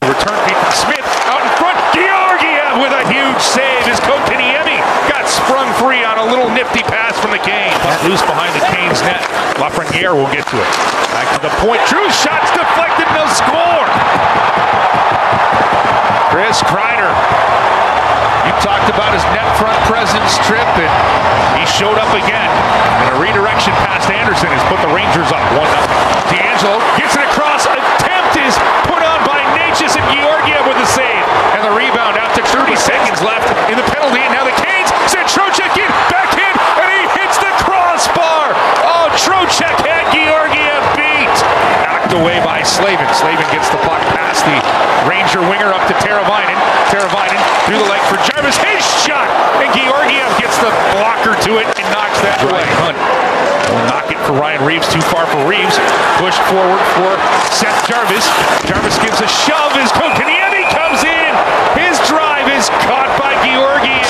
Return 0.00 0.32
feed 0.48 0.56
from 0.56 0.72
Smith 0.72 1.08
out 1.28 1.44
in 1.44 1.52
front. 1.60 1.76
Georgiev 1.92 2.80
with 2.80 2.88
a 2.88 3.04
huge 3.12 3.36
save 3.44 3.84
His 3.84 4.00
Kotkaniemi 4.00 4.80
got 5.12 5.28
sprung 5.28 5.68
free 5.76 6.00
on 6.08 6.16
a 6.16 6.24
little 6.24 6.48
nifty 6.48 6.80
pass 6.80 7.12
from 7.20 7.36
the 7.36 7.42
Canes. 7.44 7.76
Loose 8.08 8.24
behind 8.24 8.56
the 8.56 8.64
Kane's 8.72 9.04
net. 9.04 9.20
Lafreniere 9.60 10.16
will 10.16 10.30
get 10.32 10.48
to 10.48 10.56
it. 10.56 10.70
Back 11.12 11.28
to 11.36 11.40
the 11.44 11.52
point. 11.60 11.84
True 11.84 12.08
shots 12.08 12.48
deflected. 12.56 13.12
No 13.12 13.28
score. 13.28 13.86
Chris 16.32 16.64
Kreider. 16.64 17.12
You 18.48 18.56
talked 18.64 18.88
about 18.88 19.12
his 19.12 19.24
net 19.36 19.44
front 19.60 19.76
presence 19.84 20.40
trip, 20.48 20.64
and 20.80 20.88
he 21.60 21.68
showed 21.68 22.00
up 22.00 22.08
again. 22.16 22.48
And 23.04 23.12
a 23.12 23.18
redirection 23.20 23.76
past 23.84 24.08
Andersen 24.08 24.48
has 24.48 24.64
put 24.64 24.80
the 24.80 24.88
Rangers 24.96 25.28
up 25.28 25.44
1 25.52 25.60
DeAngelo 26.32 26.80
gets 26.96 27.12
it 27.20 27.24
across. 27.28 27.68
Attempt 27.68 28.40
is 28.40 28.56
put 28.88 28.99
and 30.00 30.16
Georgiev 30.16 30.64
with 30.64 30.80
the 30.80 30.88
save. 30.88 31.24
And 31.52 31.60
the 31.60 31.74
rebound 31.76 32.16
out 32.16 32.32
to 32.36 32.42
30 32.48 32.72
seconds 32.80 33.20
left 33.20 33.44
in 33.68 33.76
the 33.76 33.84
penalty. 33.92 34.24
And 34.24 34.32
now 34.32 34.48
the 34.48 34.56
Canes 34.56 34.88
send 35.12 35.28
Trocheck 35.28 35.76
in, 35.76 35.88
backhand, 36.08 36.56
and 36.80 36.88
he 36.88 37.04
hits 37.20 37.36
the 37.36 37.52
crossbar. 37.60 38.56
Oh, 38.80 39.12
Trocheck 39.20 39.76
had 39.84 40.08
Georgiev 40.08 40.80
beat. 40.96 41.36
Knocked 41.84 42.16
away 42.16 42.40
by 42.40 42.64
Slavin. 42.64 43.08
Slavin 43.12 43.46
gets 43.52 43.68
the 43.68 43.80
puck 43.84 44.00
past 44.16 44.44
the 44.48 44.56
Ranger 45.08 45.40
winger 45.40 45.72
up 45.72 45.84
to 45.88 45.94
Teravainen. 46.00 46.56
Teravainen 46.92 47.40
through 47.64 47.80
the 47.80 47.88
leg 47.88 48.02
for 48.08 48.20
Jarvis. 48.28 48.56
His 48.56 48.84
shot! 49.04 49.28
And 49.60 49.68
Georgiev 49.72 50.28
gets 50.40 50.56
the 50.60 50.72
blocker 50.96 51.36
to 51.48 51.52
it 51.60 51.68
and 51.76 51.86
knocks 51.92 52.20
that 52.24 52.40
away. 52.44 52.64
Hunt 52.84 52.98
will 53.70 53.84
knock 53.88 54.08
it 54.12 54.20
for 54.26 54.29
Ryan 54.40 54.64
Reaves, 54.64 54.88
Too 54.88 55.04
far 55.12 55.28
for 55.28 55.44
Reeves. 55.44 55.76
Pushed 56.16 56.40
forward 56.48 56.80
for 56.96 57.12
Seth 57.52 57.76
Jarvis. 57.84 58.24
Jarvis 58.64 58.96
gives 58.96 59.20
a 59.20 59.28
shove 59.28 59.76
as 59.76 59.92
Kotkaniemi 59.92 60.64
comes 60.72 61.04
in. 61.04 61.32
His 61.76 62.00
drive 62.08 62.48
is 62.48 62.72
caught 62.88 63.12
by 63.20 63.36
Georgiev. 63.44 64.00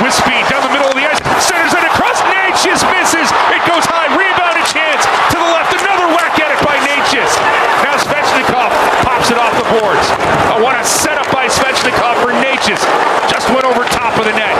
With 0.00 0.16
speed 0.16 0.48
down 0.48 0.64
the 0.64 0.72
middle 0.72 0.88
of 0.88 0.96
the 0.96 1.04
ice. 1.04 1.20
Centers 1.44 1.76
it 1.76 1.84
across. 1.84 2.24
Necas 2.32 2.80
misses. 2.88 3.28
It 3.52 3.60
goes 3.68 3.84
high. 3.84 4.08
Rebound 4.16 4.56
a 4.56 4.64
chance. 4.64 5.04
To 5.04 5.36
the 5.36 5.50
left. 5.52 5.76
Another 5.76 6.08
whack 6.16 6.40
at 6.40 6.48
it 6.48 6.60
by 6.64 6.80
Necas. 6.80 7.36
Now 7.84 8.00
Svechnikov 8.00 8.72
pops 9.04 9.28
it 9.28 9.36
off 9.36 9.52
the 9.60 9.68
boards. 9.76 10.08
Oh, 10.56 10.64
what 10.64 10.72
a 10.72 10.84
setup 10.88 11.28
by 11.28 11.52
Svechnikov 11.52 12.16
for 12.24 12.32
Necas. 12.32 12.80
Just 13.28 13.52
went 13.52 13.68
over 13.68 13.84
top 13.92 14.16
of 14.16 14.24
the 14.24 14.32
net. 14.32 14.56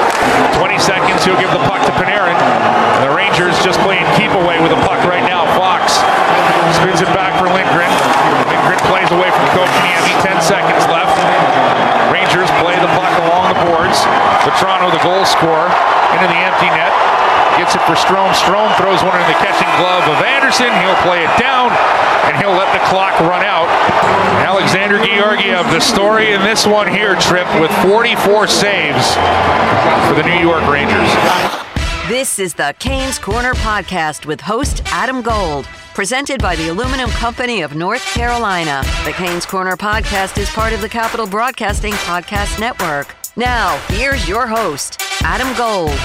20 0.60 0.76
seconds. 0.76 1.24
He'll 1.24 1.40
give 1.40 1.50
the 1.56 1.64
puck 1.64 1.80
to 1.88 1.92
Panarin. 1.96 2.36
The 3.00 3.10
Rangers 3.16 3.56
just 3.64 3.80
playing 3.80 4.04
keep 4.14 4.30
away 4.32 4.60
with 4.60 4.70
the 4.70 4.80
puck 4.86 5.00
right 5.08 5.24
now. 5.24 5.48
Fox 5.58 5.98
spins 6.78 7.00
it 7.00 7.10
back 7.16 7.34
for 7.40 7.48
Lindgren. 7.50 7.90
Lindgren 8.46 8.80
plays 8.86 9.10
away 9.10 9.30
from 9.32 9.46
Kotkaniemi. 9.56 10.14
10 10.22 10.38
seconds 10.40 10.84
left. 10.92 11.16
Rangers 12.12 12.48
play 12.62 12.78
the 12.78 12.90
puck 12.94 13.14
along 13.26 13.50
the 13.50 13.58
boards. 13.66 13.98
Vatrano, 14.46 14.92
the 14.92 15.02
goal 15.02 15.24
scorer, 15.26 15.68
into 16.14 16.28
the 16.28 16.40
empty 16.44 16.70
net. 16.70 16.92
Gets 17.58 17.73
it 17.73 17.73
for 17.86 17.94
Strome. 17.94 18.32
Strome 18.32 18.72
throws 18.76 19.02
one 19.04 19.16
in 19.20 19.26
the 19.28 19.38
catching 19.44 19.68
glove 19.76 20.04
of 20.08 20.24
Andersen. 20.24 20.72
He'll 20.80 20.96
play 21.04 21.24
it 21.24 21.32
down, 21.38 21.68
and 22.24 22.36
he'll 22.36 22.56
let 22.56 22.72
the 22.72 22.80
clock 22.88 23.18
run 23.20 23.44
out. 23.44 23.68
Alexander 24.40 24.98
Georgiev, 25.04 25.66
the 25.70 25.80
story 25.80 26.32
in 26.32 26.40
this 26.40 26.66
one 26.66 26.88
here, 26.88 27.14
Trip, 27.16 27.46
with 27.60 27.70
44 27.82 28.46
saves 28.46 29.14
for 30.08 30.14
the 30.14 30.22
New 30.24 30.40
York 30.40 30.66
Rangers. 30.68 31.08
This 32.08 32.38
is 32.38 32.54
the 32.54 32.74
Canes 32.78 33.18
Corner 33.18 33.54
podcast 33.54 34.26
with 34.26 34.40
host 34.40 34.82
Adam 34.86 35.22
Gold, 35.22 35.66
presented 35.94 36.40
by 36.40 36.56
the 36.56 36.68
Aluminum 36.68 37.10
Company 37.10 37.62
of 37.62 37.74
North 37.74 38.04
Carolina. 38.14 38.82
The 39.04 39.12
Canes 39.12 39.46
Corner 39.46 39.76
podcast 39.76 40.38
is 40.38 40.48
part 40.50 40.72
of 40.72 40.80
the 40.80 40.88
Capital 40.88 41.26
Broadcasting 41.26 41.94
Podcast 41.94 42.58
Network. 42.58 43.14
Now, 43.36 43.78
here's 43.88 44.28
your 44.28 44.46
host, 44.46 45.00
Adam 45.22 45.54
Gold. 45.56 45.98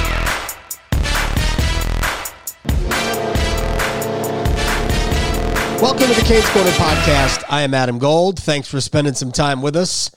Welcome 5.82 6.10
to 6.10 6.14
the 6.14 6.26
Canes 6.26 6.50
Corner 6.50 6.72
podcast. 6.72 7.46
I 7.48 7.62
am 7.62 7.74
Adam 7.74 8.00
Gold. 8.00 8.38
Thanks 8.38 8.68
for 8.68 8.82
spending 8.82 9.14
some 9.14 9.32
time 9.32 9.62
with 9.62 9.78
us 9.78 10.12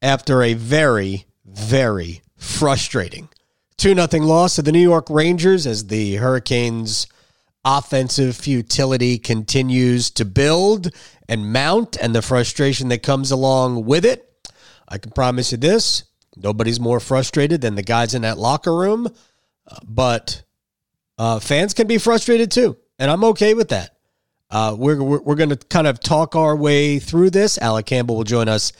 after 0.00 0.42
a 0.42 0.54
very, 0.54 1.26
very 1.44 2.22
frustrating 2.38 3.28
2 3.76 3.94
0 3.94 4.24
loss 4.24 4.54
to 4.54 4.62
the 4.62 4.72
New 4.72 4.80
York 4.80 5.10
Rangers 5.10 5.66
as 5.66 5.88
the 5.88 6.14
Hurricanes' 6.14 7.06
offensive 7.66 8.34
futility 8.34 9.18
continues 9.18 10.10
to 10.12 10.24
build 10.24 10.88
and 11.28 11.52
mount, 11.52 11.98
and 12.00 12.14
the 12.14 12.22
frustration 12.22 12.88
that 12.88 13.02
comes 13.02 13.30
along 13.30 13.84
with 13.84 14.06
it. 14.06 14.26
I 14.88 14.96
can 14.96 15.10
promise 15.10 15.52
you 15.52 15.58
this 15.58 16.04
nobody's 16.34 16.80
more 16.80 16.98
frustrated 16.98 17.60
than 17.60 17.74
the 17.74 17.82
guys 17.82 18.14
in 18.14 18.22
that 18.22 18.38
locker 18.38 18.74
room, 18.74 19.08
uh, 19.68 19.76
but 19.86 20.44
uh, 21.18 21.40
fans 21.40 21.74
can 21.74 21.86
be 21.86 21.98
frustrated 21.98 22.50
too, 22.50 22.78
and 22.98 23.10
I'm 23.10 23.24
okay 23.24 23.52
with 23.52 23.68
that. 23.68 23.93
Uh, 24.54 24.72
we're 24.78 25.02
we're, 25.02 25.20
we're 25.20 25.34
going 25.34 25.50
to 25.50 25.56
kind 25.56 25.88
of 25.88 25.98
talk 25.98 26.36
our 26.36 26.54
way 26.54 27.00
through 27.00 27.28
this. 27.28 27.58
Alec 27.58 27.86
Campbell 27.86 28.14
will 28.16 28.22
join 28.22 28.48
us 28.48 28.72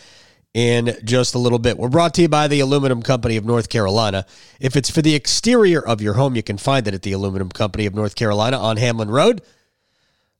in 0.54 0.96
just 1.02 1.34
a 1.34 1.38
little 1.38 1.58
bit. 1.58 1.76
We're 1.76 1.88
brought 1.88 2.14
to 2.14 2.22
you 2.22 2.28
by 2.28 2.46
the 2.46 2.60
Aluminum 2.60 3.02
Company 3.02 3.36
of 3.36 3.44
North 3.44 3.68
Carolina. 3.68 4.24
If 4.60 4.76
it's 4.76 4.88
for 4.88 5.02
the 5.02 5.16
exterior 5.16 5.84
of 5.84 6.00
your 6.00 6.14
home, 6.14 6.36
you 6.36 6.44
can 6.44 6.58
find 6.58 6.86
it 6.86 6.94
at 6.94 7.02
the 7.02 7.10
Aluminum 7.10 7.48
Company 7.48 7.86
of 7.86 7.94
North 7.94 8.14
Carolina 8.14 8.56
on 8.56 8.76
Hamlin 8.76 9.10
Road. 9.10 9.42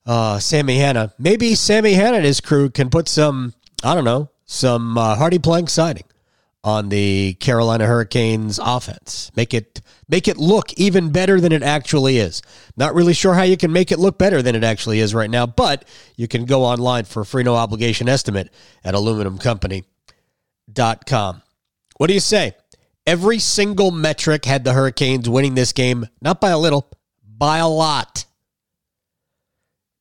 Uh, 0.07 0.39
Sammy 0.39 0.77
Hanna, 0.77 1.13
maybe 1.19 1.57
Sammy 1.57 1.95
Hanna 1.95 2.19
and 2.19 2.27
his 2.27 2.41
crew 2.41 2.71
can 2.71 2.89
put 2.89 3.09
some, 3.09 3.55
I 3.83 3.97
don't 3.97 4.05
know, 4.05 4.31
some 4.45 4.97
uh, 4.97 5.17
HardiePlank 5.17 5.69
siding 5.69 6.05
on 6.65 6.89
the 6.89 7.35
Carolina 7.35 7.87
Hurricanes 7.87 8.59
offense. 8.61 9.31
Make 9.37 9.55
it 9.55 9.81
make 10.09 10.27
it 10.27 10.39
look 10.39 10.73
even 10.73 11.13
better 11.13 11.41
than 11.41 11.53
it 11.53 11.63
actually 11.63 12.19
is. 12.19 12.43
Not 12.77 12.95
really 12.95 13.13
sure 13.13 13.35
how 13.35 13.43
you 13.43 13.59
can 13.59 13.71
make 13.71 13.93
it 13.93 14.01
look 14.01 14.19
better 14.19 14.43
than 14.43 14.57
it 14.57 14.65
actually 14.65 14.99
is 15.01 15.15
right 15.15 15.31
now, 15.31 15.45
but 15.47 15.85
you 16.17 16.27
can 16.27 16.47
go 16.47 16.65
online 16.65 17.05
for 17.05 17.21
a 17.21 17.27
free 17.27 17.43
no 17.43 17.55
obligation 17.55 18.09
estimate 18.09 18.49
at 18.83 18.95
aluminumcompany.com. 18.95 21.43
What 21.99 22.07
do 22.09 22.15
you 22.15 22.21
say? 22.21 22.55
Every 23.07 23.39
single 23.39 23.91
metric 23.91 24.47
had 24.47 24.65
the 24.65 24.73
Hurricanes 24.73 25.29
winning 25.29 25.55
this 25.55 25.75
game, 25.75 26.09
not 26.23 26.41
by 26.41 26.49
a 26.51 26.59
little, 26.59 26.91
by 27.23 27.59
a 27.59 27.69
lot. 27.69 28.25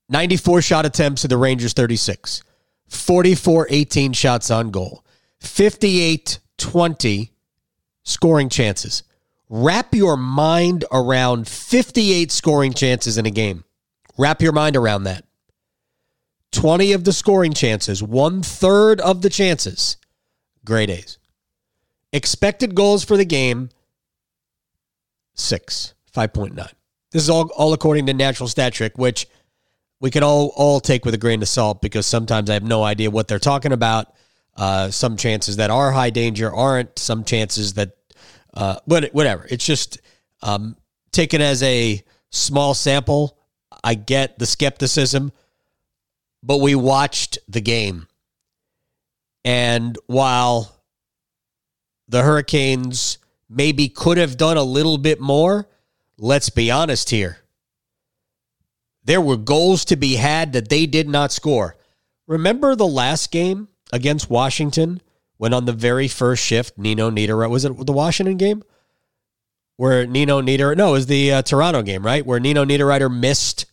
94 0.08 0.62
shot 0.62 0.86
attempts 0.86 1.24
to 1.24 1.28
the 1.28 1.36
Rangers 1.38 1.74
36. 1.74 2.42
44 2.88 3.68
18 3.70 4.14
shots 4.14 4.50
on 4.50 4.72
goal. 4.72 5.04
58 5.42 6.40
20 6.64 7.34
scoring 8.04 8.48
chances. 8.48 9.04
Wrap 9.50 9.94
your 9.94 10.16
mind 10.16 10.86
around 10.94 11.46
58 11.46 12.32
scoring 12.32 12.74
chances 12.74 13.18
in 13.18 13.26
a 13.26 13.30
game. 13.30 13.66
Wrap 14.18 14.42
your 14.42 14.54
mind 14.54 14.78
around 14.78 15.04
that. 15.04 15.26
20 16.54 16.94
of 16.94 17.04
the 17.04 17.12
scoring 17.12 17.52
chances, 17.52 18.02
one 18.02 18.42
third 18.42 19.02
of 19.02 19.22
the 19.22 19.30
chances, 19.30 19.98
grade 20.64 20.90
A's. 20.90 21.18
Expected 22.14 22.76
goals 22.76 23.04
for 23.04 23.18
the 23.18 23.26
game, 23.26 23.70
six, 25.34 25.94
5.9. 26.16 26.56
This 27.12 27.24
is 27.24 27.30
all, 27.30 27.52
all 27.58 27.74
according 27.74 28.06
to 28.06 28.14
Natural 28.14 28.48
Stat 28.48 28.72
Trick, 28.72 28.98
which 28.98 29.28
we 30.00 30.12
can 30.12 30.24
all, 30.24 30.54
all 30.56 30.80
take 30.80 31.04
with 31.04 31.14
a 31.14 31.18
grain 31.18 31.42
of 31.42 31.50
salt 31.50 31.82
because 31.82 32.06
sometimes 32.06 32.50
I 32.50 32.54
have 32.54 32.64
no 32.64 32.84
idea 32.84 33.12
what 33.12 33.28
they're 33.28 33.40
talking 33.40 33.74
about. 33.74 34.14
Uh, 34.56 34.92
some 34.92 35.18
chances 35.18 35.58
that 35.58 35.72
are 35.72 35.92
high 35.92 36.12
danger 36.12 36.54
aren't. 36.54 37.00
Some 37.00 37.24
chances 37.24 37.74
that, 37.74 37.92
uh, 38.54 38.78
but 38.86 39.14
whatever. 39.14 39.48
It's 39.50 39.66
just 39.66 40.00
um, 40.42 40.76
taken 41.12 41.42
as 41.42 41.64
a 41.64 42.04
small 42.30 42.74
sample. 42.74 43.38
I 43.84 43.96
get 43.96 44.38
the 44.38 44.46
skepticism, 44.46 45.32
but 46.44 46.62
we 46.62 46.76
watched 46.76 47.40
the 47.48 47.62
game, 47.62 48.08
and 49.44 49.98
while 50.06 50.84
the 52.08 52.22
Hurricanes 52.22 53.18
maybe 53.50 53.90
could 53.90 54.18
have 54.18 54.38
done 54.38 54.58
a 54.58 54.64
little 54.64 54.98
bit 54.98 55.20
more, 55.20 55.68
let's 56.18 56.50
be 56.50 56.70
honest 56.70 57.10
here. 57.10 57.40
There 59.04 59.22
were 59.22 59.38
goals 59.38 59.86
to 59.86 59.96
be 59.96 60.16
had 60.16 60.54
that 60.54 60.70
they 60.70 60.86
did 60.86 61.10
not 61.10 61.32
score. 61.32 61.76
Remember 62.28 62.76
the 62.76 62.88
last 62.88 63.32
game 63.32 63.68
against 63.94 64.30
Washington 64.30 65.02
when 65.38 65.54
on 65.54 65.66
the 65.66 65.72
very 65.72 66.08
first 66.08 66.44
shift, 66.44 66.78
Nino 66.78 67.10
Niederreiter 67.10 67.50
was 67.50 67.64
it 67.64 67.86
the 67.86 67.94
Washington 67.94 68.38
game 68.38 68.64
where 69.78 70.06
Nino 70.06 70.42
Nieder 70.42 70.76
no, 70.76 70.90
it 70.90 70.94
was 70.94 71.06
the 71.06 71.32
uh, 71.32 71.42
Toronto 71.44 71.82
game, 71.84 72.06
right? 72.06 72.26
Where 72.26 72.40
Nino 72.40 72.66
Niederreiter 72.66 73.14
missed 73.14 73.68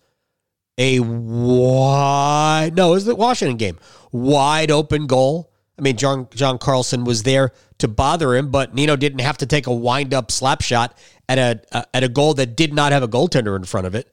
a 0.79 1.01
wide 1.01 2.73
no, 2.77 2.91
it 2.91 2.95
was 2.95 3.05
the 3.07 3.17
Washington 3.17 3.57
game. 3.57 3.79
Wide 4.13 4.71
open 4.71 5.07
goal. 5.07 5.51
I 5.79 5.83
mean, 5.83 5.97
John 5.97 6.29
John 6.35 6.59
Carlson 6.59 7.05
was 7.05 7.23
there 7.23 7.53
to 7.79 7.89
bother 7.89 8.35
him, 8.35 8.51
but 8.51 8.75
Nino 8.75 8.97
didn't 8.97 9.21
have 9.21 9.39
to 9.39 9.47
take 9.47 9.67
a 9.67 9.75
wind 9.75 10.13
up 10.13 10.31
slap 10.31 10.61
shot 10.61 10.97
at 11.29 11.39
a 11.39 11.63
uh, 11.73 11.83
at 11.95 12.05
a 12.05 12.09
goal 12.09 12.35
that 12.35 12.57
did 12.57 12.75
not 12.75 12.93
have 12.93 13.03
a 13.03 13.09
goaltender 13.09 13.57
in 13.57 13.65
front 13.65 13.87
of 13.87 13.95
it, 13.95 14.13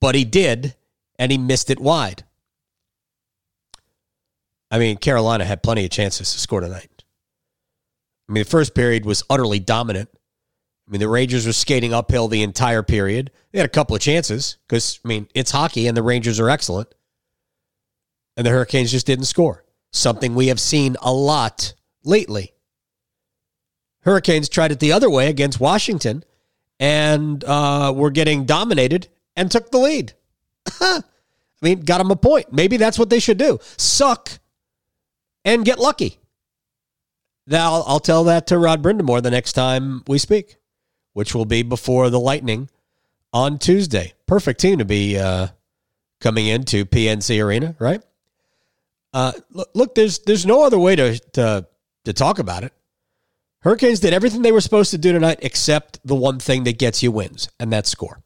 but 0.00 0.16
he 0.16 0.24
did, 0.24 0.74
and 1.20 1.30
he 1.30 1.38
missed 1.38 1.70
it 1.70 1.78
wide. 1.78 2.24
I 4.70 4.78
mean, 4.78 4.96
Carolina 4.96 5.44
had 5.44 5.62
plenty 5.62 5.84
of 5.84 5.90
chances 5.90 6.32
to 6.32 6.38
score 6.38 6.60
tonight. 6.60 7.04
I 8.28 8.32
mean, 8.32 8.42
the 8.42 8.50
first 8.50 8.74
period 8.74 9.04
was 9.04 9.22
utterly 9.30 9.60
dominant. 9.60 10.08
I 10.86 10.90
mean, 10.90 11.00
the 11.00 11.08
Rangers 11.08 11.46
were 11.46 11.52
skating 11.52 11.92
uphill 11.92 12.28
the 12.28 12.42
entire 12.42 12.82
period. 12.82 13.30
They 13.52 13.58
had 13.58 13.66
a 13.66 13.70
couple 13.70 13.96
of 13.96 14.02
chances 14.02 14.58
because, 14.68 15.00
I 15.04 15.08
mean, 15.08 15.28
it's 15.34 15.50
hockey 15.50 15.86
and 15.86 15.96
the 15.96 16.02
Rangers 16.02 16.40
are 16.40 16.50
excellent. 16.50 16.92
And 18.36 18.46
the 18.46 18.50
Hurricanes 18.50 18.90
just 18.90 19.06
didn't 19.06 19.24
score. 19.24 19.64
Something 19.92 20.34
we 20.34 20.48
have 20.48 20.60
seen 20.60 20.96
a 21.00 21.12
lot 21.12 21.74
lately. 22.04 22.52
Hurricanes 24.02 24.48
tried 24.48 24.72
it 24.72 24.80
the 24.80 24.92
other 24.92 25.10
way 25.10 25.28
against 25.28 25.58
Washington 25.58 26.22
and 26.78 27.42
uh, 27.44 27.92
were 27.96 28.10
getting 28.10 28.44
dominated 28.44 29.08
and 29.36 29.50
took 29.50 29.70
the 29.70 29.78
lead. 29.78 30.12
I 30.80 31.02
mean, 31.62 31.80
got 31.80 31.98
them 31.98 32.10
a 32.10 32.16
point. 32.16 32.52
Maybe 32.52 32.76
that's 32.76 32.98
what 32.98 33.10
they 33.10 33.18
should 33.18 33.38
do. 33.38 33.58
Suck 33.76 34.30
and 35.46 35.64
get 35.64 35.78
lucky. 35.78 36.18
Now, 37.46 37.84
I'll, 37.86 38.00
tell 38.00 38.24
that 38.24 38.48
to 38.48 38.58
Rod 38.58 38.82
Brind'Amour 38.82 39.22
the 39.22 39.30
next 39.30 39.52
time 39.52 40.02
we 40.08 40.18
speak, 40.18 40.56
which 41.12 41.32
will 41.32 41.44
be 41.44 41.62
before 41.62 42.10
the 42.10 42.18
Lightning 42.18 42.68
on 43.32 43.58
Tuesday. 43.58 44.14
Perfect 44.26 44.60
team 44.60 44.78
to 44.80 44.84
be 44.84 45.16
uh, 45.16 45.46
coming 46.20 46.48
into 46.48 46.84
PNC 46.84 47.42
Arena, 47.42 47.76
right? 47.78 48.02
Uh, 49.14 49.32
look, 49.50 49.70
look, 49.74 49.94
there's 49.94 50.18
there's 50.20 50.44
no 50.44 50.64
other 50.64 50.78
way 50.78 50.96
to, 50.96 51.18
to 51.34 51.66
to 52.04 52.12
talk 52.12 52.40
about 52.40 52.64
it. 52.64 52.72
Hurricanes 53.60 54.00
did 54.00 54.12
everything 54.12 54.42
they 54.42 54.52
were 54.52 54.60
supposed 54.60 54.90
to 54.90 54.98
do 54.98 55.12
tonight, 55.12 55.38
except 55.42 56.00
the 56.04 56.16
one 56.16 56.40
thing 56.40 56.64
that 56.64 56.78
gets 56.78 57.02
you 57.02 57.12
wins, 57.12 57.48
and 57.60 57.72
that's 57.72 57.88
score. 57.88 58.22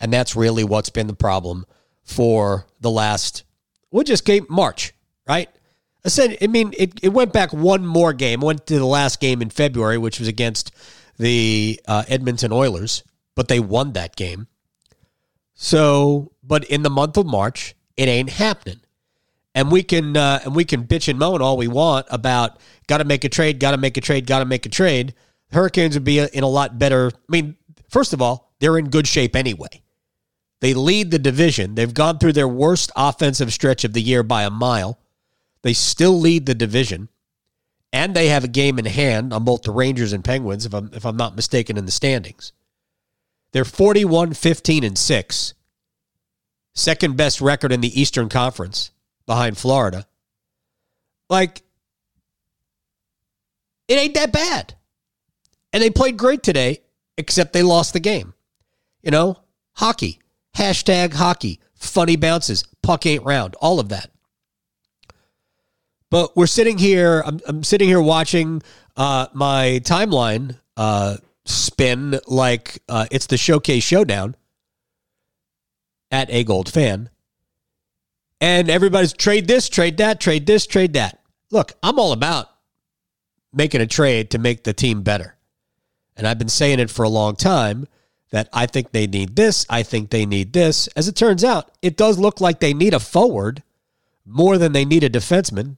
And 0.00 0.12
that's 0.12 0.34
really 0.34 0.64
what's 0.64 0.90
been 0.90 1.06
the 1.06 1.14
problem 1.14 1.66
for 2.02 2.66
the 2.80 2.90
last. 2.90 3.44
We 3.90 4.04
just 4.04 4.24
came 4.24 4.46
March, 4.48 4.94
right? 5.28 5.48
I 6.06 6.08
said, 6.08 6.38
I 6.40 6.46
mean, 6.46 6.72
it, 6.78 7.00
it 7.02 7.08
went 7.08 7.32
back 7.32 7.52
one 7.52 7.84
more 7.84 8.12
game. 8.12 8.40
Went 8.40 8.64
to 8.68 8.78
the 8.78 8.86
last 8.86 9.18
game 9.18 9.42
in 9.42 9.50
February, 9.50 9.98
which 9.98 10.20
was 10.20 10.28
against 10.28 10.70
the 11.18 11.80
uh, 11.88 12.04
Edmonton 12.06 12.52
Oilers, 12.52 13.02
but 13.34 13.48
they 13.48 13.58
won 13.58 13.92
that 13.94 14.14
game. 14.14 14.46
So, 15.54 16.30
but 16.44 16.64
in 16.66 16.82
the 16.82 16.90
month 16.90 17.16
of 17.16 17.26
March, 17.26 17.74
it 17.96 18.06
ain't 18.06 18.30
happening. 18.30 18.78
And 19.52 19.72
we 19.72 19.82
can 19.82 20.16
uh, 20.16 20.38
and 20.44 20.54
we 20.54 20.64
can 20.64 20.84
bitch 20.84 21.08
and 21.08 21.18
moan 21.18 21.42
all 21.42 21.56
we 21.56 21.66
want 21.66 22.06
about 22.08 22.60
got 22.86 22.98
to 22.98 23.04
make 23.04 23.24
a 23.24 23.28
trade, 23.28 23.58
got 23.58 23.72
to 23.72 23.76
make 23.76 23.96
a 23.96 24.00
trade, 24.00 24.28
got 24.28 24.38
to 24.38 24.44
make 24.44 24.64
a 24.64 24.68
trade. 24.68 25.12
Hurricanes 25.50 25.94
would 25.94 26.04
be 26.04 26.20
in 26.20 26.44
a 26.44 26.48
lot 26.48 26.78
better. 26.78 27.08
I 27.08 27.32
mean, 27.32 27.56
first 27.88 28.12
of 28.12 28.22
all, 28.22 28.52
they're 28.60 28.78
in 28.78 28.90
good 28.90 29.08
shape 29.08 29.34
anyway. 29.34 29.82
They 30.60 30.72
lead 30.72 31.10
the 31.10 31.18
division. 31.18 31.74
They've 31.74 31.92
gone 31.92 32.18
through 32.18 32.34
their 32.34 32.46
worst 32.46 32.92
offensive 32.94 33.52
stretch 33.52 33.82
of 33.82 33.92
the 33.92 34.02
year 34.02 34.22
by 34.22 34.44
a 34.44 34.50
mile. 34.50 35.00
They 35.66 35.72
still 35.72 36.20
lead 36.20 36.46
the 36.46 36.54
division, 36.54 37.08
and 37.92 38.14
they 38.14 38.28
have 38.28 38.44
a 38.44 38.48
game 38.48 38.78
in 38.78 38.84
hand 38.84 39.32
on 39.32 39.42
both 39.42 39.62
the 39.62 39.72
Rangers 39.72 40.12
and 40.12 40.24
Penguins, 40.24 40.64
if 40.64 40.72
I'm, 40.72 40.92
if 40.92 41.04
I'm 41.04 41.16
not 41.16 41.34
mistaken, 41.34 41.76
in 41.76 41.86
the 41.86 41.90
standings. 41.90 42.52
They're 43.50 43.64
41, 43.64 44.34
15, 44.34 44.84
and 44.84 44.96
6, 44.96 45.54
second 46.72 47.16
best 47.16 47.40
record 47.40 47.72
in 47.72 47.80
the 47.80 48.00
Eastern 48.00 48.28
Conference 48.28 48.92
behind 49.26 49.58
Florida. 49.58 50.06
Like, 51.28 51.62
it 53.88 53.94
ain't 53.94 54.14
that 54.14 54.32
bad. 54.32 54.74
And 55.72 55.82
they 55.82 55.90
played 55.90 56.16
great 56.16 56.44
today, 56.44 56.82
except 57.18 57.52
they 57.52 57.64
lost 57.64 57.92
the 57.92 57.98
game. 57.98 58.34
You 59.02 59.10
know, 59.10 59.40
hockey, 59.72 60.20
hashtag 60.56 61.14
hockey, 61.14 61.58
funny 61.74 62.14
bounces, 62.14 62.62
puck 62.84 63.04
ain't 63.04 63.24
round, 63.24 63.56
all 63.56 63.80
of 63.80 63.88
that. 63.88 64.12
But 66.10 66.36
we're 66.36 66.46
sitting 66.46 66.78
here. 66.78 67.22
I'm, 67.26 67.40
I'm 67.46 67.64
sitting 67.64 67.88
here 67.88 68.00
watching 68.00 68.62
uh, 68.96 69.26
my 69.32 69.80
timeline 69.84 70.58
uh, 70.76 71.16
spin 71.44 72.18
like 72.26 72.82
uh, 72.88 73.06
it's 73.10 73.26
the 73.26 73.36
showcase 73.36 73.82
showdown 73.82 74.36
at 76.10 76.30
a 76.30 76.44
gold 76.44 76.72
fan, 76.72 77.10
and 78.40 78.70
everybody's 78.70 79.12
trade 79.12 79.48
this, 79.48 79.68
trade 79.68 79.96
that, 79.96 80.20
trade 80.20 80.46
this, 80.46 80.66
trade 80.66 80.92
that. 80.92 81.20
Look, 81.50 81.72
I'm 81.82 81.98
all 81.98 82.12
about 82.12 82.48
making 83.52 83.80
a 83.80 83.86
trade 83.86 84.30
to 84.30 84.38
make 84.38 84.64
the 84.64 84.72
team 84.72 85.02
better, 85.02 85.36
and 86.16 86.26
I've 86.26 86.38
been 86.38 86.48
saying 86.48 86.78
it 86.78 86.90
for 86.90 87.02
a 87.02 87.08
long 87.08 87.34
time 87.34 87.88
that 88.30 88.48
I 88.52 88.66
think 88.66 88.92
they 88.92 89.06
need 89.06 89.36
this. 89.36 89.66
I 89.68 89.82
think 89.82 90.10
they 90.10 90.26
need 90.26 90.52
this. 90.52 90.88
As 90.88 91.08
it 91.08 91.16
turns 91.16 91.42
out, 91.42 91.70
it 91.82 91.96
does 91.96 92.18
look 92.18 92.40
like 92.40 92.60
they 92.60 92.74
need 92.74 92.94
a 92.94 93.00
forward 93.00 93.62
more 94.24 94.58
than 94.58 94.72
they 94.72 94.84
need 94.84 95.04
a 95.04 95.10
defenseman. 95.10 95.76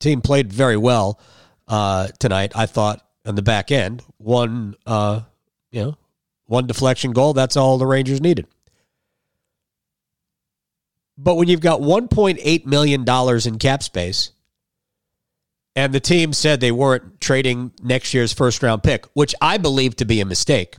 Team 0.00 0.20
played 0.20 0.52
very 0.52 0.76
well 0.76 1.20
uh, 1.66 2.08
tonight. 2.18 2.52
I 2.54 2.66
thought 2.66 3.04
on 3.26 3.34
the 3.34 3.42
back 3.42 3.70
end, 3.70 4.02
one 4.16 4.74
uh, 4.86 5.22
you 5.70 5.82
know, 5.82 5.98
one 6.46 6.66
deflection 6.66 7.12
goal. 7.12 7.32
That's 7.32 7.56
all 7.56 7.78
the 7.78 7.86
Rangers 7.86 8.20
needed. 8.20 8.46
But 11.16 11.34
when 11.34 11.48
you've 11.48 11.60
got 11.60 11.80
1.8 11.80 12.66
million 12.66 13.04
dollars 13.04 13.46
in 13.46 13.58
cap 13.58 13.82
space, 13.82 14.30
and 15.74 15.92
the 15.92 16.00
team 16.00 16.32
said 16.32 16.60
they 16.60 16.72
weren't 16.72 17.20
trading 17.20 17.72
next 17.82 18.14
year's 18.14 18.32
first 18.32 18.62
round 18.62 18.82
pick, 18.82 19.06
which 19.14 19.34
I 19.40 19.58
believe 19.58 19.96
to 19.96 20.04
be 20.04 20.20
a 20.20 20.24
mistake, 20.24 20.76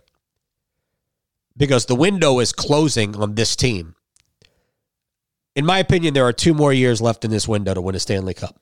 because 1.58 1.86
the 1.86 1.96
window 1.96 2.40
is 2.40 2.54
closing 2.54 3.16
on 3.18 3.36
this 3.36 3.56
team. 3.56 3.96
In 5.56 5.66
my 5.66 5.80
opinion, 5.80 6.14
there 6.14 6.26
are 6.26 6.34
two 6.34 6.54
more 6.54 6.72
years 6.72 7.02
left 7.02 7.26
in 7.26 7.32
this 7.32 7.48
window 7.48 7.74
to 7.74 7.82
win 7.82 7.96
a 7.96 8.00
Stanley 8.00 8.34
Cup 8.34 8.60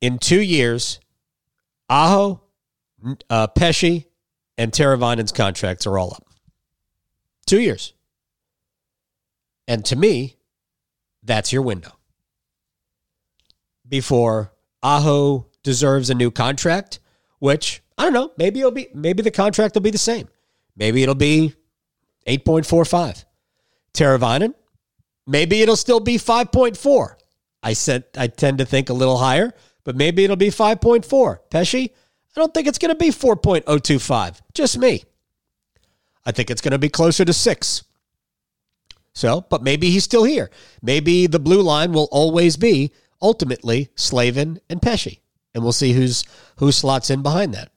in 0.00 0.18
two 0.18 0.40
years, 0.40 1.00
Aho, 1.88 2.40
uh, 3.30 3.46
Pesce, 3.48 4.06
and 4.56 4.72
Teravainen's 4.72 5.32
contracts 5.32 5.86
are 5.86 5.98
all 5.98 6.12
up. 6.12 6.24
Two 7.46 7.60
years. 7.60 7.94
And 9.66 9.84
to 9.86 9.96
me, 9.96 10.36
that's 11.22 11.52
your 11.52 11.62
window. 11.62 11.92
Before 13.88 14.52
Aho 14.82 15.46
deserves 15.62 16.10
a 16.10 16.14
new 16.14 16.30
contract, 16.30 17.00
which 17.38 17.82
I 17.96 18.04
don't 18.04 18.12
know, 18.12 18.32
maybe 18.36 18.60
it'll 18.60 18.70
be 18.70 18.88
maybe 18.94 19.22
the 19.22 19.30
contract 19.30 19.74
will 19.74 19.82
be 19.82 19.90
the 19.90 19.98
same. 19.98 20.28
Maybe 20.76 21.02
it'll 21.02 21.14
be 21.14 21.54
8.45. 22.26 23.24
Teravainen, 23.92 24.54
maybe 25.26 25.62
it'll 25.62 25.76
still 25.76 26.00
be 26.00 26.16
5.4. 26.16 27.14
I 27.62 27.72
said 27.72 28.04
I 28.16 28.28
tend 28.28 28.58
to 28.58 28.64
think 28.64 28.88
a 28.88 28.94
little 28.94 29.18
higher 29.18 29.52
but 29.88 29.96
maybe 29.96 30.22
it'll 30.22 30.36
be 30.36 30.50
5.4. 30.50 31.38
Pesce, 31.48 31.74
I 31.74 31.90
don't 32.36 32.52
think 32.52 32.66
it's 32.68 32.76
going 32.76 32.90
to 32.90 32.94
be 32.94 33.08
4.025. 33.08 34.42
Just 34.52 34.76
me. 34.76 35.02
I 36.26 36.30
think 36.30 36.50
it's 36.50 36.60
going 36.60 36.72
to 36.72 36.78
be 36.78 36.90
closer 36.90 37.24
to 37.24 37.32
6. 37.32 37.84
So, 39.14 39.46
but 39.48 39.62
maybe 39.62 39.88
he's 39.88 40.04
still 40.04 40.24
here. 40.24 40.50
Maybe 40.82 41.26
the 41.26 41.38
blue 41.38 41.62
line 41.62 41.92
will 41.92 42.10
always 42.12 42.58
be 42.58 42.92
ultimately 43.22 43.88
Slavin 43.94 44.60
and 44.68 44.82
Pesce. 44.82 45.20
And 45.54 45.62
we'll 45.62 45.72
see 45.72 45.94
who's 45.94 46.22
who 46.56 46.70
slots 46.70 47.08
in 47.08 47.22
behind 47.22 47.54
that. 47.54 47.72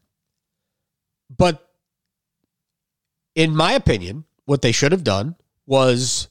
But 1.30 1.66
in 3.36 3.56
my 3.56 3.72
opinion, 3.72 4.26
what 4.44 4.62
they 4.62 4.74
should 4.74 4.92
have 4.92 5.06
done 5.06 5.38
was 5.66 6.28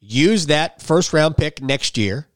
use 0.00 0.46
that 0.46 0.80
first 0.80 1.12
round 1.12 1.36
pick 1.36 1.60
next 1.60 1.98
year 1.98 2.27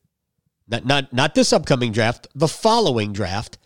not, 0.73 0.87
not, 0.87 1.13
not 1.13 1.35
this 1.35 1.53
upcoming 1.53 1.93
draft, 1.93 2.27
the 2.35 2.49
following 2.49 3.13
draft, 3.13 3.59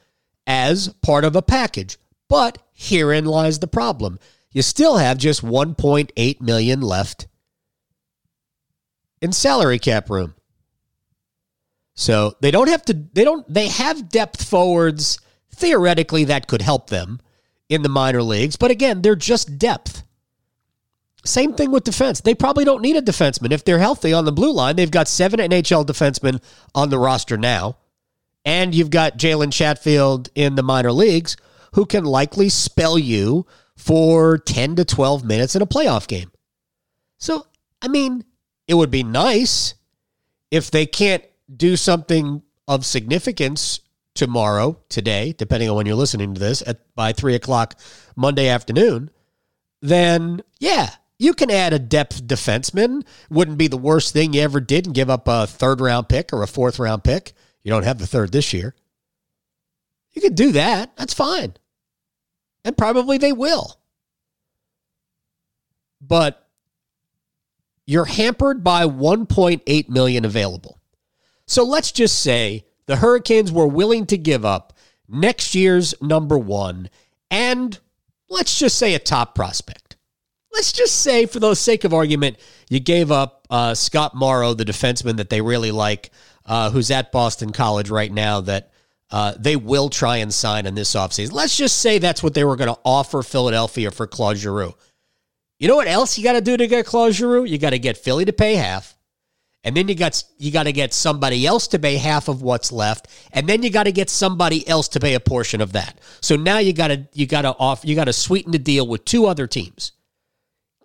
as 0.46 0.88
part 1.02 1.24
of 1.24 1.34
a 1.34 1.42
package. 1.42 1.96
But 2.28 2.58
herein 2.74 3.24
lies 3.24 3.60
the 3.60 3.66
problem. 3.66 4.18
You 4.50 4.62
still 4.62 4.96
have 4.96 5.16
just 5.16 5.42
1.8 5.42 6.40
million 6.40 6.80
left 6.80 7.28
in 9.22 9.32
salary 9.32 9.78
cap 9.78 10.10
room. 10.10 10.34
So 11.94 12.34
they 12.40 12.50
don't 12.50 12.68
have 12.68 12.84
to 12.86 12.94
they 13.14 13.24
don't 13.24 13.50
they 13.52 13.68
have 13.68 14.10
depth 14.10 14.46
forwards 14.46 15.18
theoretically 15.50 16.24
that 16.24 16.46
could 16.46 16.60
help 16.60 16.90
them 16.90 17.20
in 17.68 17.82
the 17.82 17.88
minor 17.88 18.22
leagues, 18.22 18.56
but 18.56 18.70
again, 18.70 19.02
they're 19.02 19.16
just 19.16 19.58
depth. 19.58 20.02
Same 21.26 21.54
thing 21.54 21.70
with 21.70 21.84
defense. 21.84 22.20
They 22.20 22.34
probably 22.34 22.64
don't 22.64 22.82
need 22.82 22.96
a 22.96 23.02
defenseman. 23.02 23.52
If 23.52 23.64
they're 23.64 23.78
healthy 23.78 24.12
on 24.12 24.24
the 24.24 24.32
blue 24.32 24.52
line, 24.52 24.76
they've 24.76 24.90
got 24.90 25.08
seven 25.08 25.40
NHL 25.40 25.84
defensemen 25.84 26.42
on 26.74 26.90
the 26.90 26.98
roster 26.98 27.36
now, 27.36 27.76
And 28.44 28.74
you've 28.74 28.90
got 28.90 29.18
Jalen 29.18 29.52
Chatfield 29.52 30.30
in 30.34 30.54
the 30.54 30.62
minor 30.62 30.92
leagues 30.92 31.36
who 31.74 31.84
can 31.84 32.04
likely 32.04 32.48
spell 32.48 32.98
you 32.98 33.46
for 33.76 34.38
10 34.38 34.76
to 34.76 34.84
12 34.84 35.24
minutes 35.24 35.54
in 35.54 35.62
a 35.62 35.66
playoff 35.66 36.06
game. 36.06 36.30
So, 37.18 37.46
I 37.82 37.88
mean, 37.88 38.24
it 38.66 38.74
would 38.74 38.90
be 38.90 39.02
nice 39.02 39.74
if 40.50 40.70
they 40.70 40.86
can't 40.86 41.24
do 41.54 41.76
something 41.76 42.42
of 42.68 42.84
significance 42.86 43.80
tomorrow, 44.14 44.80
today, 44.88 45.34
depending 45.36 45.68
on 45.68 45.76
when 45.76 45.86
you're 45.86 45.94
listening 45.94 46.34
to 46.34 46.40
this, 46.40 46.62
at 46.66 46.94
by 46.94 47.12
three 47.12 47.34
o'clock 47.34 47.78
Monday 48.16 48.48
afternoon, 48.48 49.10
then 49.82 50.42
yeah, 50.58 50.90
you 51.18 51.34
can 51.34 51.50
add 51.50 51.72
a 51.72 51.78
depth 51.78 52.26
defenseman. 52.26 53.04
Wouldn't 53.30 53.58
be 53.58 53.68
the 53.68 53.76
worst 53.76 54.12
thing 54.12 54.32
you 54.32 54.42
ever 54.42 54.60
did 54.60 54.86
and 54.86 54.94
give 54.94 55.10
up 55.10 55.26
a 55.26 55.46
third 55.46 55.80
round 55.80 56.08
pick 56.08 56.32
or 56.32 56.42
a 56.42 56.48
fourth 56.48 56.78
round 56.78 57.04
pick. 57.04 57.32
You 57.62 57.70
don't 57.70 57.84
have 57.84 57.98
the 57.98 58.06
third 58.06 58.32
this 58.32 58.52
year. 58.52 58.74
You 60.12 60.22
could 60.22 60.34
do 60.34 60.52
that. 60.52 60.96
That's 60.96 61.14
fine. 61.14 61.54
And 62.64 62.76
probably 62.76 63.18
they 63.18 63.32
will. 63.32 63.78
But 66.00 66.48
you're 67.86 68.04
hampered 68.04 68.64
by 68.64 68.84
1.8 68.84 69.88
million 69.88 70.24
available. 70.24 70.80
So 71.46 71.64
let's 71.64 71.92
just 71.92 72.20
say 72.20 72.66
the 72.86 72.96
Hurricanes 72.96 73.52
were 73.52 73.66
willing 73.66 74.06
to 74.06 74.18
give 74.18 74.44
up 74.44 74.72
next 75.08 75.54
year's 75.54 75.94
number 76.02 76.36
1 76.36 76.90
and 77.30 77.78
let's 78.28 78.58
just 78.58 78.76
say 78.76 78.94
a 78.94 78.98
top 78.98 79.34
prospect. 79.34 79.85
Let's 80.56 80.72
just 80.72 81.02
say, 81.02 81.26
for 81.26 81.38
the 81.38 81.54
sake 81.54 81.84
of 81.84 81.92
argument, 81.92 82.38
you 82.70 82.80
gave 82.80 83.12
up 83.12 83.46
uh, 83.50 83.74
Scott 83.74 84.14
Morrow, 84.14 84.54
the 84.54 84.64
defenseman 84.64 85.18
that 85.18 85.28
they 85.28 85.42
really 85.42 85.70
like, 85.70 86.10
uh, 86.46 86.70
who's 86.70 86.90
at 86.90 87.12
Boston 87.12 87.52
College 87.52 87.90
right 87.90 88.10
now, 88.10 88.40
that 88.40 88.72
uh, 89.10 89.34
they 89.38 89.54
will 89.54 89.90
try 89.90 90.16
and 90.16 90.32
sign 90.32 90.64
in 90.64 90.74
this 90.74 90.94
offseason. 90.94 91.32
Let's 91.32 91.58
just 91.58 91.80
say 91.80 91.98
that's 91.98 92.22
what 92.22 92.32
they 92.32 92.42
were 92.42 92.56
going 92.56 92.72
to 92.72 92.80
offer 92.86 93.22
Philadelphia 93.22 93.90
for 93.90 94.06
Claude 94.06 94.38
Giroux. 94.38 94.72
You 95.58 95.68
know 95.68 95.76
what 95.76 95.88
else 95.88 96.16
you 96.16 96.24
got 96.24 96.32
to 96.32 96.40
do 96.40 96.56
to 96.56 96.66
get 96.66 96.86
Claude 96.86 97.12
Giroux? 97.12 97.44
You 97.44 97.58
got 97.58 97.70
to 97.70 97.78
get 97.78 97.98
Philly 97.98 98.24
to 98.24 98.32
pay 98.32 98.54
half. 98.54 98.96
And 99.62 99.76
then 99.76 99.88
you 99.88 99.94
got 99.94 100.24
you 100.38 100.50
got 100.52 100.62
to 100.62 100.72
get 100.72 100.94
somebody 100.94 101.44
else 101.44 101.68
to 101.68 101.78
pay 101.78 101.96
half 101.96 102.28
of 102.28 102.40
what's 102.40 102.72
left, 102.72 103.08
and 103.32 103.46
then 103.46 103.62
you 103.62 103.70
got 103.70 103.82
to 103.82 103.92
get 103.92 104.08
somebody 104.08 104.66
else 104.66 104.88
to 104.88 105.00
pay 105.00 105.14
a 105.14 105.20
portion 105.20 105.60
of 105.60 105.72
that. 105.72 105.98
So 106.22 106.36
now 106.36 106.58
you 106.58 106.72
got 106.72 106.88
to 106.88 107.06
you 107.12 107.26
got 107.26 107.42
to 107.42 107.48
off 107.58 107.84
you 107.84 107.94
got 107.94 108.04
to 108.04 108.12
sweeten 108.14 108.52
the 108.52 108.60
deal 108.60 108.86
with 108.86 109.04
two 109.04 109.26
other 109.26 109.48
teams. 109.48 109.90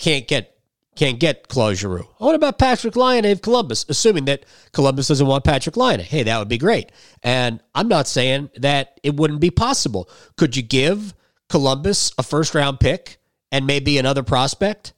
Can't 0.01 0.27
get 0.27 0.57
can't 0.95 1.19
get 1.19 1.47
Claude 1.47 1.77
Giroux. 1.77 2.07
What 2.17 2.35
about 2.35 2.57
Patrik 2.57 2.95
Laine 2.95 3.23
of 3.25 3.41
Columbus? 3.41 3.85
Assuming 3.87 4.25
that 4.25 4.45
Columbus 4.73 5.07
doesn't 5.07 5.25
want 5.25 5.45
Patrik 5.45 5.77
Laine, 5.77 5.99
hey, 5.99 6.23
that 6.23 6.37
would 6.39 6.49
be 6.49 6.57
great. 6.57 6.91
And 7.23 7.61
I'm 7.75 7.87
not 7.87 8.07
saying 8.07 8.49
that 8.57 8.99
it 9.03 9.15
wouldn't 9.15 9.39
be 9.39 9.51
possible. 9.51 10.09
Could 10.37 10.57
you 10.57 10.63
give 10.63 11.13
Columbus 11.49 12.11
a 12.17 12.23
first 12.23 12.55
round 12.55 12.79
pick 12.79 13.19
and 13.51 13.67
maybe 13.67 13.99
another 13.99 14.23
prospect 14.23 14.93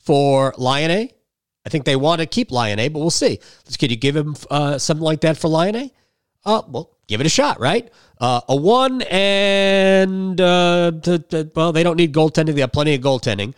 for 0.00 0.54
Laine? 0.56 1.10
I 1.66 1.68
think 1.68 1.84
they 1.84 1.96
want 1.96 2.22
to 2.22 2.26
keep 2.26 2.50
Laine, 2.50 2.90
but 2.90 2.98
we'll 2.98 3.10
see. 3.10 3.38
Could 3.78 3.90
you 3.90 3.98
give 3.98 4.16
him 4.16 4.34
uh, 4.50 4.78
something 4.78 5.04
like 5.04 5.20
that 5.20 5.36
for 5.36 5.48
Laine? 5.48 5.90
Uh, 6.44 6.62
well, 6.66 6.96
give 7.06 7.20
it 7.20 7.26
a 7.26 7.30
shot, 7.30 7.60
right? 7.60 7.92
Uh, 8.18 8.40
a 8.48 8.56
one 8.56 9.02
and 9.02 10.40
uh, 10.40 10.92
to, 11.02 11.18
to, 11.18 11.50
well, 11.54 11.72
they 11.72 11.82
don't 11.82 11.96
need 11.96 12.14
goaltending. 12.14 12.54
They 12.54 12.62
have 12.62 12.72
plenty 12.72 12.94
of 12.94 13.02
goaltending. 13.02 13.54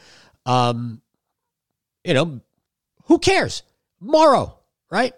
Um, 0.46 1.02
you 2.04 2.14
know, 2.14 2.40
who 3.04 3.18
cares? 3.18 3.62
Morrow, 4.00 4.58
right? 4.90 5.14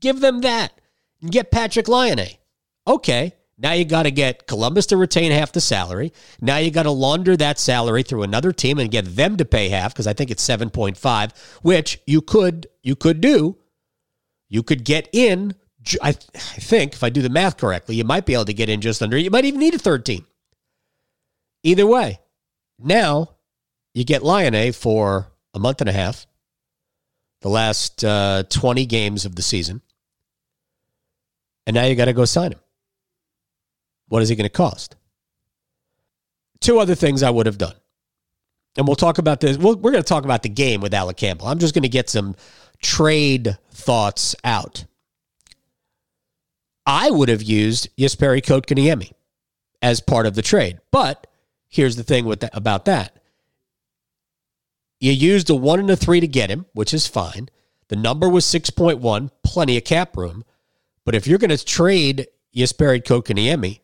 Give 0.00 0.20
them 0.20 0.40
that 0.40 0.72
and 1.20 1.30
get 1.30 1.50
Patrik 1.50 1.88
Laine. 1.88 2.38
Okay. 2.86 3.34
Now 3.56 3.72
you 3.72 3.84
got 3.84 4.02
to 4.02 4.10
get 4.10 4.48
Columbus 4.48 4.86
to 4.86 4.96
retain 4.96 5.30
half 5.30 5.52
the 5.52 5.60
salary. 5.60 6.12
Now 6.40 6.56
you 6.56 6.72
got 6.72 6.82
to 6.84 6.90
launder 6.90 7.36
that 7.36 7.58
salary 7.58 8.02
through 8.02 8.24
another 8.24 8.52
team 8.52 8.78
and 8.78 8.90
get 8.90 9.14
them 9.14 9.36
to 9.36 9.44
pay 9.44 9.68
half 9.68 9.94
because 9.94 10.08
I 10.08 10.12
think 10.12 10.30
it's 10.30 10.46
7.5, 10.46 11.36
which 11.62 12.00
you 12.06 12.20
could 12.20 12.66
you 12.82 12.96
could 12.96 13.20
do. 13.20 13.58
You 14.48 14.62
could 14.62 14.84
get 14.84 15.08
in 15.12 15.54
I, 16.02 16.12
th- 16.12 16.30
I 16.34 16.60
think 16.60 16.94
if 16.94 17.04
I 17.04 17.10
do 17.10 17.22
the 17.22 17.28
math 17.28 17.56
correctly, 17.56 17.96
you 17.96 18.04
might 18.04 18.26
be 18.26 18.34
able 18.34 18.46
to 18.46 18.54
get 18.54 18.68
in 18.68 18.80
just 18.80 19.02
under. 19.02 19.18
You 19.18 19.30
might 19.30 19.44
even 19.44 19.60
need 19.60 19.74
a 19.74 19.78
third 19.78 20.04
team. 20.04 20.26
Either 21.62 21.86
way, 21.86 22.20
now 22.78 23.36
you 23.94 24.04
get 24.04 24.22
Laine 24.22 24.72
for 24.72 25.28
a 25.54 25.58
month 25.58 25.80
and 25.80 25.88
a 25.88 25.92
half, 25.92 26.26
the 27.40 27.48
last 27.48 28.04
uh, 28.04 28.42
20 28.48 28.86
games 28.86 29.24
of 29.24 29.36
the 29.36 29.42
season, 29.42 29.80
and 31.66 31.74
now 31.74 31.84
you 31.84 31.94
got 31.94 32.06
to 32.06 32.12
go 32.12 32.24
sign 32.24 32.52
him. 32.52 32.60
What 34.08 34.22
is 34.22 34.28
he 34.28 34.36
going 34.36 34.44
to 34.44 34.50
cost? 34.50 34.96
Two 36.60 36.78
other 36.78 36.94
things 36.94 37.22
I 37.22 37.30
would 37.30 37.46
have 37.46 37.58
done. 37.58 37.74
And 38.76 38.86
we'll 38.86 38.96
talk 38.96 39.18
about 39.18 39.40
this. 39.40 39.56
We're 39.56 39.74
going 39.76 39.94
to 39.94 40.02
talk 40.02 40.24
about 40.24 40.42
the 40.42 40.48
game 40.48 40.80
with 40.80 40.92
Alec 40.92 41.16
Campbell. 41.16 41.46
I'm 41.46 41.58
just 41.58 41.74
going 41.74 41.84
to 41.84 41.88
get 41.88 42.10
some 42.10 42.34
trade 42.82 43.56
thoughts 43.70 44.34
out. 44.42 44.84
I 46.84 47.10
would 47.10 47.28
have 47.28 47.42
used 47.42 47.88
Jesperi 47.96 48.42
Kotkaniemi 48.42 49.12
as 49.80 50.00
part 50.00 50.26
of 50.26 50.34
the 50.34 50.42
trade. 50.42 50.80
But 50.90 51.26
here's 51.68 51.96
the 51.96 52.02
thing 52.02 52.24
with 52.24 52.44
about 52.52 52.84
that. 52.86 53.16
You 55.04 55.12
used 55.12 55.50
a 55.50 55.54
one 55.54 55.80
and 55.80 55.90
a 55.90 55.96
three 55.96 56.20
to 56.20 56.26
get 56.26 56.48
him, 56.48 56.64
which 56.72 56.94
is 56.94 57.06
fine. 57.06 57.50
The 57.88 57.94
number 57.96 58.26
was 58.26 58.46
6.1, 58.46 59.30
plenty 59.42 59.76
of 59.76 59.84
cap 59.84 60.16
room. 60.16 60.44
But 61.04 61.14
if 61.14 61.26
you're 61.26 61.36
going 61.36 61.54
to 61.54 61.62
trade 61.62 62.26
Jesperi 62.56 63.02
Kotkaniemi, 63.02 63.80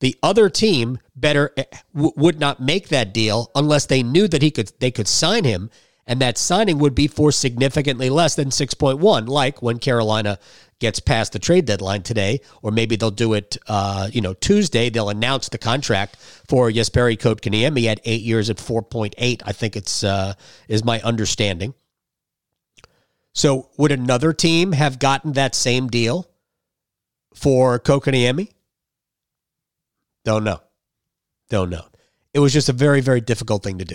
the 0.00 0.14
other 0.22 0.50
team 0.50 0.98
better 1.16 1.52
eh, 1.56 1.64
w- 1.94 2.12
would 2.16 2.38
not 2.38 2.60
make 2.60 2.88
that 2.88 3.14
deal 3.14 3.50
unless 3.54 3.86
they 3.86 4.02
knew 4.02 4.28
that 4.28 4.42
he 4.42 4.50
could 4.50 4.70
they 4.78 4.90
could 4.90 5.08
sign 5.08 5.44
him 5.44 5.70
and 6.06 6.20
that 6.20 6.36
signing 6.36 6.76
would 6.78 6.94
be 6.94 7.06
for 7.08 7.32
significantly 7.32 8.10
less 8.10 8.34
than 8.34 8.50
6.1 8.50 9.26
like 9.26 9.62
when 9.62 9.78
Carolina 9.78 10.38
gets 10.78 11.00
past 11.00 11.32
the 11.32 11.38
trade 11.38 11.64
deadline 11.64 12.02
today 12.02 12.40
or 12.62 12.70
maybe 12.70 12.96
they'll 12.96 13.10
do 13.10 13.34
it 13.34 13.56
uh, 13.66 14.08
you 14.12 14.20
know 14.20 14.34
Tuesday 14.34 14.88
they'll 14.88 15.08
announce 15.08 15.48
the 15.48 15.58
contract 15.58 16.16
for 16.16 16.70
Jesperi 16.70 17.16
Kotkaniemi 17.18 17.86
at 17.86 18.00
8 18.04 18.22
years 18.22 18.50
at 18.50 18.56
4.8 18.58 19.42
I 19.44 19.52
think 19.52 19.76
it's 19.76 20.04
uh, 20.04 20.34
is 20.68 20.84
my 20.84 21.00
understanding 21.00 21.74
so 23.34 23.68
would 23.76 23.92
another 23.92 24.32
team 24.32 24.72
have 24.72 24.98
gotten 24.98 25.32
that 25.32 25.54
same 25.54 25.88
deal 25.88 26.28
for 27.34 27.78
Kotkaniemi 27.78 28.50
don't 30.28 30.44
know. 30.44 30.60
Don't 31.48 31.70
know. 31.70 31.86
It 32.34 32.40
was 32.40 32.52
just 32.52 32.68
a 32.68 32.74
very, 32.74 33.00
very 33.00 33.22
difficult 33.22 33.62
thing 33.62 33.78
to 33.78 33.86
do. 33.86 33.94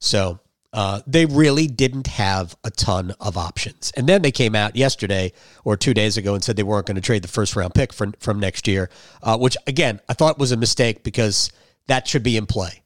So 0.00 0.40
uh, 0.72 1.00
they 1.06 1.26
really 1.26 1.66
didn't 1.66 2.06
have 2.06 2.56
a 2.62 2.70
ton 2.70 3.12
of 3.20 3.36
options. 3.36 3.92
And 3.96 4.08
then 4.08 4.22
they 4.22 4.30
came 4.30 4.54
out 4.54 4.76
yesterday 4.76 5.32
or 5.64 5.76
two 5.76 5.94
days 5.94 6.16
ago 6.16 6.34
and 6.34 6.44
said 6.44 6.56
they 6.56 6.62
weren't 6.62 6.86
going 6.86 6.94
to 6.94 7.00
trade 7.00 7.22
the 7.22 7.28
first 7.28 7.56
round 7.56 7.74
pick 7.74 7.92
from, 7.92 8.12
from 8.20 8.38
next 8.38 8.68
year, 8.68 8.88
uh, 9.22 9.36
which 9.36 9.56
again, 9.66 10.00
I 10.08 10.14
thought 10.14 10.38
was 10.38 10.52
a 10.52 10.56
mistake 10.56 11.02
because 11.02 11.50
that 11.88 12.06
should 12.06 12.22
be 12.22 12.36
in 12.36 12.46
play. 12.46 12.82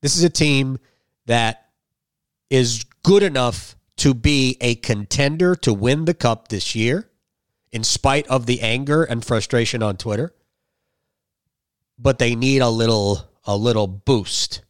This 0.00 0.16
is 0.16 0.22
a 0.22 0.30
team 0.30 0.78
that 1.26 1.68
is 2.50 2.84
good 3.02 3.22
enough 3.22 3.74
to 3.96 4.14
be 4.14 4.56
a 4.60 4.76
contender 4.76 5.56
to 5.56 5.72
win 5.72 6.04
the 6.04 6.14
cup 6.14 6.48
this 6.48 6.74
year, 6.74 7.08
in 7.72 7.82
spite 7.82 8.26
of 8.28 8.46
the 8.46 8.60
anger 8.60 9.02
and 9.02 9.24
frustration 9.24 9.82
on 9.82 9.96
Twitter 9.96 10.32
but 11.98 12.18
they 12.18 12.34
need 12.34 12.60
a 12.60 12.68
little 12.68 13.22
a 13.44 13.56
little 13.56 13.86
boost. 13.86 14.62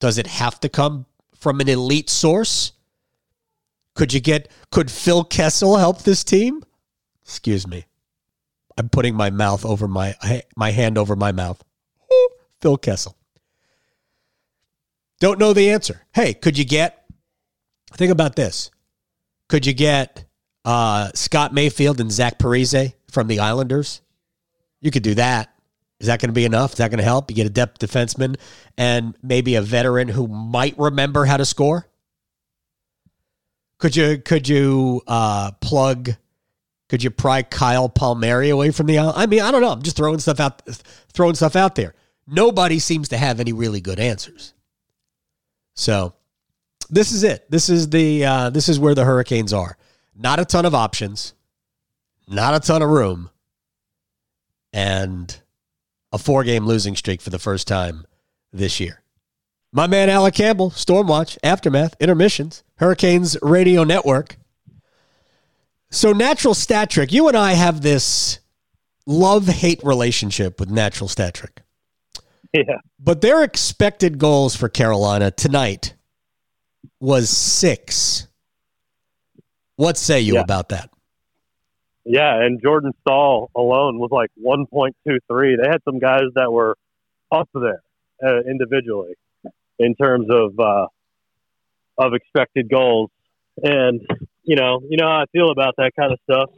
Does 0.00 0.18
it 0.18 0.26
have 0.26 0.60
to 0.60 0.68
come 0.68 1.06
from 1.38 1.60
an 1.60 1.68
elite 1.68 2.10
source? 2.10 2.72
Could 3.94 4.12
you 4.12 4.20
get 4.20 4.50
could 4.70 4.90
Phil 4.90 5.24
Kessel 5.24 5.76
help 5.76 6.02
this 6.02 6.22
team? 6.22 6.62
Excuse 7.22 7.66
me. 7.66 7.86
I'm 8.76 8.88
putting 8.88 9.14
my 9.14 9.30
mouth 9.30 9.64
over 9.64 9.88
my 9.88 10.14
my 10.56 10.70
hand 10.70 10.98
over 10.98 11.16
my 11.16 11.32
mouth. 11.32 11.62
Phil 12.60 12.76
Kessel. 12.76 13.16
Don't 15.20 15.38
know 15.38 15.52
the 15.52 15.70
answer. 15.70 16.02
Hey, 16.14 16.32
could 16.34 16.56
you 16.56 16.64
get 16.64 17.04
think 17.94 18.12
about 18.12 18.36
this. 18.36 18.70
Could 19.48 19.66
you 19.66 19.72
get 19.72 20.24
uh, 20.64 21.10
Scott 21.14 21.54
Mayfield 21.54 22.00
and 22.00 22.12
Zach 22.12 22.38
Parise 22.38 22.92
from 23.10 23.26
the 23.26 23.40
Islanders? 23.40 24.02
You 24.80 24.90
could 24.90 25.02
do 25.02 25.14
that. 25.14 25.52
Is 26.00 26.06
that 26.06 26.20
going 26.20 26.28
to 26.28 26.34
be 26.34 26.44
enough? 26.44 26.72
Is 26.72 26.78
that 26.78 26.90
going 26.90 26.98
to 26.98 27.04
help? 27.04 27.30
You 27.30 27.36
get 27.36 27.46
a 27.46 27.50
depth 27.50 27.80
defenseman 27.80 28.36
and 28.76 29.14
maybe 29.22 29.56
a 29.56 29.62
veteran 29.62 30.08
who 30.08 30.28
might 30.28 30.78
remember 30.78 31.24
how 31.24 31.36
to 31.36 31.44
score. 31.44 31.86
Could 33.78 33.96
you 33.96 34.18
could 34.18 34.48
you 34.48 35.02
uh, 35.06 35.52
plug? 35.60 36.10
Could 36.88 37.02
you 37.02 37.10
pry 37.10 37.42
Kyle 37.42 37.88
Palmieri 37.88 38.50
away 38.50 38.70
from 38.70 38.86
the? 38.86 38.98
I 38.98 39.26
mean, 39.26 39.40
I 39.40 39.50
don't 39.50 39.60
know. 39.60 39.70
I'm 39.70 39.82
just 39.82 39.96
throwing 39.96 40.18
stuff 40.18 40.40
out, 40.40 40.62
throwing 41.12 41.34
stuff 41.34 41.54
out 41.54 41.74
there. 41.74 41.94
Nobody 42.26 42.78
seems 42.78 43.08
to 43.10 43.16
have 43.16 43.40
any 43.40 43.52
really 43.52 43.80
good 43.80 44.00
answers. 44.00 44.54
So, 45.74 46.14
this 46.90 47.12
is 47.12 47.22
it. 47.22 47.48
This 47.50 47.68
is 47.68 47.90
the 47.90 48.24
uh, 48.24 48.50
this 48.50 48.68
is 48.68 48.80
where 48.80 48.94
the 48.94 49.04
Hurricanes 49.04 49.52
are. 49.52 49.76
Not 50.16 50.40
a 50.40 50.44
ton 50.44 50.64
of 50.64 50.74
options, 50.74 51.34
not 52.26 52.54
a 52.54 52.60
ton 52.60 52.82
of 52.82 52.88
room 52.88 53.30
and 54.72 55.40
a 56.12 56.18
four 56.18 56.44
game 56.44 56.66
losing 56.66 56.96
streak 56.96 57.20
for 57.20 57.30
the 57.30 57.38
first 57.38 57.66
time 57.68 58.04
this 58.52 58.80
year. 58.80 59.02
My 59.72 59.86
man 59.86 60.08
Alec 60.08 60.34
Campbell, 60.34 60.70
Stormwatch, 60.70 61.36
Aftermath, 61.42 61.94
Intermissions, 62.00 62.62
Hurricanes 62.76 63.36
Radio 63.42 63.84
Network. 63.84 64.36
So, 65.90 66.12
Natural 66.12 66.54
Stat 66.54 66.90
Trick, 66.90 67.12
you 67.12 67.28
and 67.28 67.36
I 67.36 67.52
have 67.52 67.80
this 67.82 68.40
love 69.06 69.46
hate 69.46 69.80
relationship 69.82 70.60
with 70.60 70.70
Natural 70.70 71.08
Stat 71.08 71.34
Trick. 71.34 71.62
Yeah. 72.52 72.78
But 72.98 73.20
their 73.20 73.42
expected 73.42 74.18
goals 74.18 74.56
for 74.56 74.68
Carolina 74.68 75.30
tonight 75.30 75.94
was 77.00 77.28
six. 77.30 78.26
What 79.76 79.96
say 79.96 80.20
you 80.20 80.34
Yeah. 80.34 80.40
about 80.40 80.70
that? 80.70 80.90
Yeah, 82.10 82.42
and 82.42 82.58
Jordan 82.62 82.92
Staal 83.02 83.50
alone 83.54 83.98
was 83.98 84.08
like 84.10 84.30
1.23. 84.42 84.94
They 85.60 85.68
had 85.68 85.82
some 85.84 85.98
guys 85.98 86.22
that 86.36 86.50
were 86.50 86.74
up 87.30 87.50
there 87.52 87.82
uh, 88.26 88.40
individually 88.48 89.12
in 89.78 89.94
terms 89.94 90.26
of 90.30 90.58
uh, 90.58 90.86
of 91.98 92.14
expected 92.14 92.70
goals. 92.70 93.10
And 93.62 94.00
you 94.42 94.56
know, 94.56 94.80
you 94.88 94.96
know 94.96 95.06
how 95.06 95.20
I 95.20 95.24
feel 95.32 95.50
about 95.50 95.74
that 95.76 95.92
kind 96.00 96.10
of 96.10 96.18
stuff 96.24 96.50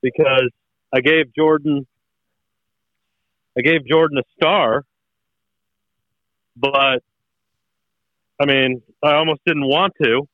because 0.00 0.48
I 0.94 1.00
gave 1.00 1.34
Jordan 1.34 1.86
I 3.58 3.60
gave 3.60 3.86
Jordan 3.86 4.16
a 4.16 4.22
star, 4.34 4.82
but 6.56 7.02
I 8.40 8.46
mean, 8.46 8.80
I 9.02 9.16
almost 9.16 9.42
didn't 9.46 9.68
want 9.68 9.92
to 10.02 10.26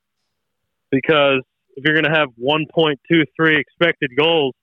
because 0.93 1.43
if 1.77 1.85
you're 1.85 1.95
going 1.95 2.13
to 2.13 2.19
have 2.19 2.29
1.23 2.41 3.59
expected 3.59 4.13
goals 4.17 4.55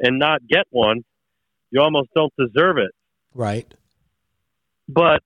and 0.00 0.18
not 0.18 0.46
get 0.46 0.66
one, 0.70 1.04
you 1.70 1.80
almost 1.80 2.10
don't 2.14 2.32
deserve 2.38 2.78
it. 2.78 2.92
Right. 3.34 3.72
But 4.88 5.22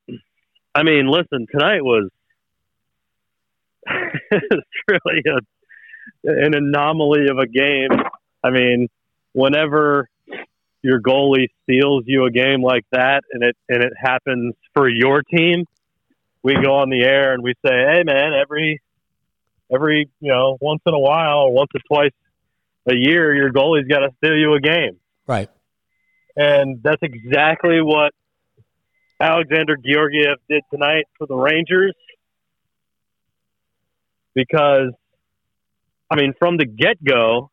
I 0.73 0.83
mean, 0.83 1.07
listen, 1.07 1.47
tonight 1.51 1.83
was 1.83 2.09
really 3.89 5.23
a, 5.27 5.39
an 6.23 6.55
anomaly 6.55 7.27
of 7.29 7.37
a 7.37 7.47
game. 7.47 7.89
I 8.43 8.49
mean, 8.51 8.87
whenever 9.33 10.09
your 10.81 11.01
goalie 11.01 11.47
steals 11.63 12.03
you 12.07 12.25
a 12.25 12.31
game 12.31 12.61
like 12.61 12.85
that, 12.91 13.23
and 13.31 13.43
it 13.43 13.57
and 13.67 13.83
it 13.83 13.93
happens 13.97 14.55
for 14.73 14.89
your 14.89 15.21
team, 15.23 15.65
we 16.43 16.53
go 16.53 16.75
on 16.75 16.89
the 16.89 17.03
air 17.03 17.33
and 17.33 17.43
we 17.43 17.53
say, 17.65 17.71
"Hey, 17.71 18.03
man, 18.03 18.31
every 18.33 18.81
every 19.73 20.09
you 20.19 20.31
know 20.31 20.57
once 20.59 20.81
in 20.85 20.93
a 20.93 20.99
while, 20.99 21.39
or 21.39 21.53
once 21.53 21.69
or 21.73 21.81
twice 21.87 22.13
a 22.87 22.95
year, 22.95 23.33
your 23.33 23.51
goalie's 23.51 23.87
got 23.87 23.99
to 23.99 24.09
steal 24.17 24.37
you 24.37 24.53
a 24.53 24.59
game." 24.59 24.97
Right. 25.27 25.49
And 26.35 26.81
that's 26.81 27.01
exactly 27.01 27.81
what 27.81 28.13
Alexander 29.19 29.75
Georgiev 29.75 30.37
did 30.49 30.63
tonight 30.71 31.05
for 31.17 31.27
the 31.27 31.35
Rangers. 31.35 31.93
Because, 34.33 34.93
I 36.09 36.15
mean, 36.15 36.33
from 36.39 36.57
the 36.57 36.65
get 36.65 37.03
go, 37.03 37.51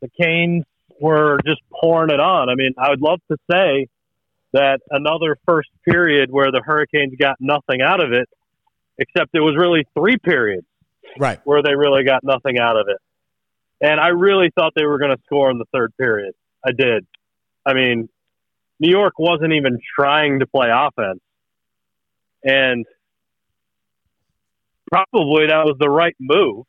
the 0.00 0.08
Canes 0.20 0.64
were 1.00 1.38
just 1.44 1.60
pouring 1.72 2.10
it 2.10 2.20
on. 2.20 2.48
I 2.48 2.54
mean, 2.54 2.74
I 2.78 2.90
would 2.90 3.00
love 3.00 3.20
to 3.30 3.36
say 3.50 3.88
that 4.52 4.80
another 4.90 5.36
first 5.44 5.68
period 5.84 6.30
where 6.30 6.52
the 6.52 6.62
Hurricanes 6.64 7.14
got 7.18 7.36
nothing 7.40 7.80
out 7.82 8.02
of 8.02 8.12
it, 8.12 8.28
except 8.98 9.30
it 9.34 9.40
was 9.40 9.56
really 9.58 9.86
three 9.94 10.16
periods 10.16 10.66
Right. 11.18 11.40
where 11.44 11.62
they 11.62 11.74
really 11.74 12.04
got 12.04 12.24
nothing 12.24 12.58
out 12.58 12.76
of 12.76 12.86
it. 12.88 12.98
And 13.80 14.00
I 14.00 14.08
really 14.08 14.50
thought 14.54 14.72
they 14.74 14.84
were 14.84 14.98
going 14.98 15.16
to 15.16 15.22
score 15.24 15.50
in 15.50 15.58
the 15.58 15.64
third 15.72 15.92
period. 15.96 16.34
I 16.64 16.72
did. 16.72 17.06
I 17.64 17.74
mean, 17.74 18.08
New 18.80 18.90
York 18.90 19.14
wasn't 19.18 19.52
even 19.52 19.78
trying 19.98 20.40
to 20.40 20.46
play 20.46 20.68
offense. 20.72 21.20
And 22.42 22.86
probably 24.90 25.46
that 25.48 25.64
was 25.64 25.76
the 25.78 25.88
right 25.88 26.16
move 26.18 26.64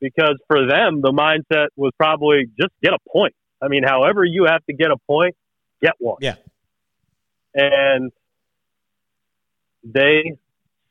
because 0.00 0.38
for 0.46 0.66
them, 0.66 1.02
the 1.02 1.12
mindset 1.12 1.68
was 1.76 1.92
probably 1.98 2.46
just 2.58 2.72
get 2.82 2.92
a 2.92 2.98
point. 3.10 3.34
I 3.62 3.68
mean, 3.68 3.82
however 3.84 4.24
you 4.24 4.46
have 4.46 4.64
to 4.66 4.72
get 4.72 4.90
a 4.90 4.96
point, 5.06 5.36
get 5.82 5.92
one. 5.98 6.18
Yeah. 6.20 6.36
And 7.54 8.10
they 9.84 10.36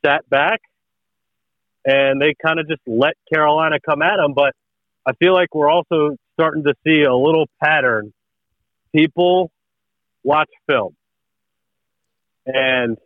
sat 0.06 0.30
back 0.30 0.62
and 1.86 2.22
they 2.22 2.36
kind 2.46 2.60
of 2.60 2.68
just 2.68 2.82
let 2.86 3.14
Carolina 3.32 3.78
come 3.84 4.02
at 4.02 4.18
them. 4.18 4.34
But 4.34 4.54
I 5.06 5.14
feel 5.14 5.34
like 5.34 5.54
we're 5.54 5.70
also 5.70 6.16
starting 6.34 6.64
to 6.64 6.74
see 6.86 7.04
a 7.04 7.16
little 7.16 7.48
pattern. 7.62 8.14
People 8.96 9.52
watch 10.24 10.50
film. 10.68 10.96
And 12.46 12.98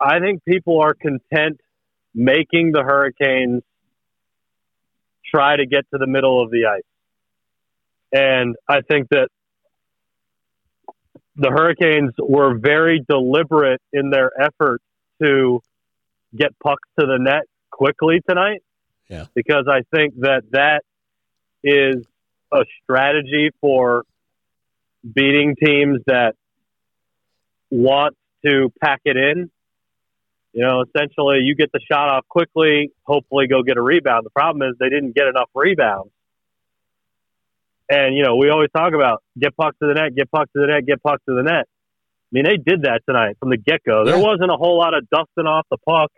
I 0.00 0.18
think 0.20 0.44
people 0.44 0.80
are 0.80 0.94
content 0.94 1.60
making 2.14 2.72
the 2.72 2.82
Hurricanes 2.82 3.62
try 5.24 5.56
to 5.56 5.66
get 5.66 5.84
to 5.92 5.98
the 5.98 6.06
middle 6.06 6.42
of 6.42 6.50
the 6.50 6.66
ice. 6.66 6.82
And 8.12 8.56
I 8.68 8.80
think 8.80 9.08
that 9.10 9.28
the 11.36 11.50
Hurricanes 11.50 12.14
were 12.18 12.58
very 12.58 13.04
deliberate 13.06 13.80
in 13.92 14.10
their 14.10 14.30
effort 14.40 14.80
to 15.22 15.60
get 16.36 16.58
pucks 16.58 16.88
to 16.98 17.06
the 17.06 17.18
net 17.18 17.42
quickly 17.70 18.20
tonight. 18.28 18.62
Yeah. 19.08 19.26
Because 19.34 19.66
I 19.68 19.82
think 19.94 20.14
that 20.20 20.42
that 20.50 20.82
is 21.62 22.04
a 22.52 22.64
strategy 22.82 23.50
for 23.60 24.04
beating 25.14 25.54
teams 25.62 26.00
that 26.06 26.34
want 27.70 28.16
to 28.44 28.72
pack 28.82 29.00
it 29.04 29.16
in. 29.16 29.50
You 30.52 30.62
know, 30.62 30.82
essentially, 30.82 31.40
you 31.42 31.54
get 31.54 31.70
the 31.72 31.80
shot 31.90 32.08
off 32.08 32.26
quickly, 32.28 32.90
hopefully 33.02 33.46
go 33.46 33.62
get 33.62 33.76
a 33.76 33.82
rebound. 33.82 34.24
The 34.24 34.30
problem 34.30 34.68
is 34.68 34.76
they 34.80 34.88
didn't 34.88 35.14
get 35.14 35.26
enough 35.26 35.50
rebounds. 35.54 36.10
And, 37.90 38.16
you 38.16 38.24
know, 38.24 38.36
we 38.36 38.48
always 38.48 38.70
talk 38.74 38.94
about 38.94 39.22
get 39.38 39.56
pucks 39.56 39.76
to 39.82 39.86
the 39.86 39.94
net, 39.94 40.16
get 40.16 40.30
pucks 40.30 40.50
to 40.56 40.60
the 40.60 40.66
net, 40.66 40.86
get 40.86 41.02
pucks 41.02 41.22
to 41.28 41.34
the 41.34 41.42
net. 41.42 41.66
I 41.68 42.30
mean, 42.32 42.44
they 42.44 42.56
did 42.56 42.82
that 42.82 43.02
tonight 43.06 43.36
from 43.38 43.50
the 43.50 43.58
get 43.58 43.84
go. 43.84 44.04
There 44.04 44.16
Yeah. 44.16 44.22
wasn't 44.24 44.50
a 44.50 44.56
whole 44.56 44.78
lot 44.78 44.94
of 44.94 45.08
dusting 45.10 45.46
off 45.46 45.66
the 45.70 45.78
puck. 45.78 46.10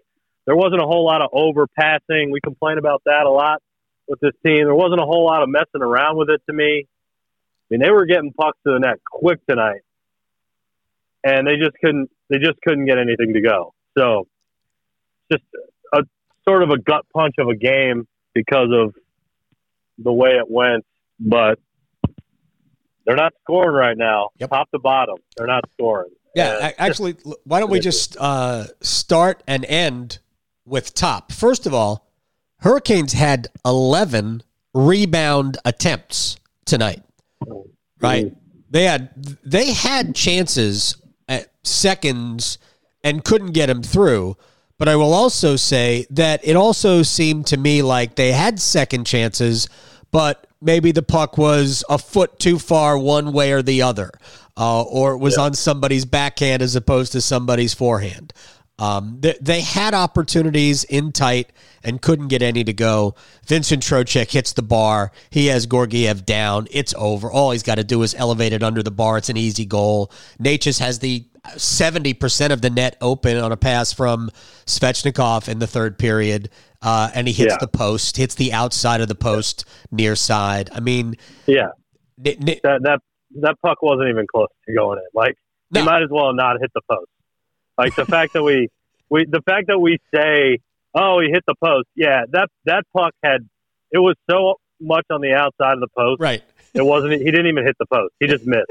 There 0.48 0.56
wasn't 0.56 0.80
a 0.80 0.86
whole 0.86 1.04
lot 1.04 1.20
of 1.20 1.30
overpassing. 1.32 2.30
We 2.32 2.40
complain 2.42 2.78
about 2.78 3.02
that 3.04 3.26
a 3.26 3.30
lot 3.30 3.60
with 4.08 4.18
this 4.20 4.32
team. 4.42 4.64
There 4.64 4.74
wasn't 4.74 4.98
a 4.98 5.04
whole 5.04 5.26
lot 5.26 5.42
of 5.42 5.50
messing 5.50 5.82
around 5.82 6.16
with 6.16 6.30
it 6.30 6.40
to 6.46 6.54
me. 6.54 6.86
I 6.88 7.66
mean, 7.68 7.80
they 7.80 7.90
were 7.90 8.06
getting 8.06 8.32
pucks 8.32 8.56
to 8.66 8.72
the 8.72 8.78
net 8.78 8.96
quick 9.04 9.40
tonight, 9.46 9.82
and 11.22 11.46
they 11.46 11.56
just 11.56 11.76
couldn't. 11.84 12.10
They 12.30 12.38
just 12.38 12.58
couldn't 12.66 12.86
get 12.86 12.96
anything 12.96 13.34
to 13.34 13.42
go. 13.42 13.74
So, 13.98 14.26
just 15.30 15.44
a 15.92 16.02
sort 16.48 16.62
of 16.62 16.70
a 16.70 16.78
gut 16.78 17.04
punch 17.14 17.34
of 17.38 17.48
a 17.48 17.54
game 17.54 18.08
because 18.34 18.70
of 18.72 18.94
the 19.98 20.12
way 20.14 20.30
it 20.30 20.50
went. 20.50 20.86
But 21.20 21.58
they're 23.04 23.16
not 23.16 23.34
scoring 23.42 23.72
right 23.76 23.98
now, 23.98 24.30
Yep. 24.38 24.48
top 24.48 24.70
to 24.70 24.78
bottom. 24.78 25.16
They're 25.36 25.46
not 25.46 25.64
scoring. 25.74 26.12
Yeah, 26.34 26.68
And- 26.68 26.74
actually, 26.78 27.16
why 27.44 27.60
don't 27.60 27.68
we 27.70 27.80
just 27.80 28.16
uh, 28.18 28.64
start 28.80 29.42
and 29.46 29.66
end 29.66 30.20
with 30.68 30.94
top? 30.94 31.32
First 31.32 31.66
of 31.66 31.74
all, 31.74 32.08
Hurricanes 32.60 33.12
had 33.12 33.48
11 33.64 34.42
rebound 34.74 35.58
attempts 35.64 36.36
tonight. 36.64 37.02
Right? 38.00 38.32
They 38.70 38.84
had 38.84 39.10
they 39.42 39.72
had 39.72 40.14
chances 40.14 40.96
at 41.28 41.50
seconds 41.64 42.58
and 43.02 43.24
couldn't 43.24 43.52
get 43.52 43.66
them 43.66 43.82
through. 43.82 44.36
But 44.78 44.88
I 44.88 44.94
will 44.94 45.12
also 45.12 45.56
say 45.56 46.06
that 46.10 46.40
it 46.44 46.54
also 46.54 47.02
seemed 47.02 47.46
to 47.48 47.56
me 47.56 47.82
like 47.82 48.14
they 48.14 48.30
had 48.30 48.60
second 48.60 49.06
chances, 49.06 49.68
but 50.12 50.46
maybe 50.60 50.92
the 50.92 51.02
puck 51.02 51.36
was 51.36 51.84
a 51.88 51.98
foot 51.98 52.38
too 52.38 52.58
far 52.60 52.96
one 52.96 53.32
way 53.32 53.50
or 53.50 53.60
the 53.62 53.82
other, 53.82 54.12
uh, 54.56 54.82
or 54.82 55.14
it 55.14 55.18
was 55.18 55.36
on 55.36 55.54
somebody's 55.54 56.04
backhand 56.04 56.62
as 56.62 56.76
opposed 56.76 57.10
to 57.12 57.20
somebody's 57.20 57.74
forehand. 57.74 58.32
Um, 58.78 59.16
they, 59.20 59.34
they 59.40 59.60
had 59.60 59.92
opportunities 59.94 60.84
in 60.84 61.10
tight 61.12 61.52
and 61.82 62.00
couldn't 62.00 62.28
get 62.28 62.42
any 62.42 62.62
to 62.64 62.72
go. 62.72 63.14
Vincent 63.46 63.82
Trocheck 63.82 64.30
hits 64.30 64.52
the 64.52 64.62
bar. 64.62 65.10
He 65.30 65.46
has 65.46 65.66
Georgiev 65.66 66.24
down. 66.24 66.68
It's 66.70 66.94
over. 66.96 67.30
All 67.30 67.50
he's 67.50 67.62
got 67.62 67.76
to 67.76 67.84
do 67.84 68.02
is 68.02 68.14
elevate 68.14 68.52
it 68.52 68.62
under 68.62 68.82
the 68.82 68.90
bar. 68.90 69.18
It's 69.18 69.28
an 69.28 69.36
easy 69.36 69.64
goal. 69.64 70.12
Necas 70.40 70.78
has 70.78 71.00
the 71.00 71.26
70% 71.48 72.52
of 72.52 72.60
the 72.62 72.70
net 72.70 72.96
open 73.00 73.36
on 73.38 73.52
a 73.52 73.56
pass 73.56 73.92
from 73.92 74.30
Svechnikov 74.66 75.48
in 75.48 75.58
the 75.58 75.66
third 75.66 75.98
period. 75.98 76.50
Uh, 76.80 77.10
and 77.14 77.26
he 77.26 77.32
hits 77.32 77.52
Yeah. 77.54 77.58
the 77.60 77.68
post, 77.68 78.16
hits 78.16 78.36
the 78.36 78.52
outside 78.52 79.00
of 79.00 79.08
the 79.08 79.14
post 79.16 79.64
near 79.90 80.14
side. 80.14 80.70
I 80.72 80.78
mean, 80.80 81.16
Yeah, 81.46 81.68
Ni- 82.16 82.36
Ni- 82.38 82.60
that 82.62 82.80
that 82.82 83.00
that 83.40 83.54
puck 83.64 83.82
wasn't 83.82 84.08
even 84.10 84.26
close 84.32 84.46
to 84.68 84.74
going 84.74 84.98
in. 84.98 85.04
Like 85.12 85.34
No. 85.72 85.80
he 85.80 85.86
might 85.86 86.02
as 86.02 86.08
well 86.10 86.32
not 86.34 86.56
hit 86.60 86.70
the 86.74 86.80
post. 86.88 87.10
Like 87.78 87.94
the 87.94 88.04
fact 88.04 88.32
that 88.32 88.42
we 88.42 88.68
we 89.08 89.24
the 89.24 89.40
fact 89.42 89.68
that 89.68 89.78
we 89.78 89.98
say, 90.12 90.58
"Oh, 90.94 91.20
he 91.20 91.28
hit 91.30 91.44
the 91.46 91.54
post." 91.62 91.86
Yeah, 91.94 92.24
that 92.32 92.48
that 92.64 92.84
puck 92.94 93.14
had 93.22 93.48
it 93.90 93.98
was 93.98 94.16
so 94.28 94.56
much 94.80 95.06
on 95.10 95.20
the 95.20 95.32
outside 95.32 95.74
of 95.74 95.80
the 95.80 95.88
post 95.96 96.20
right. 96.20 96.42
It 96.74 96.82
wasn't. 96.82 97.12
He 97.14 97.24
didn't 97.24 97.46
even 97.46 97.64
hit 97.64 97.76
the 97.78 97.86
post. 97.86 98.14
He 98.20 98.26
just 98.26 98.44
missed. 98.46 98.70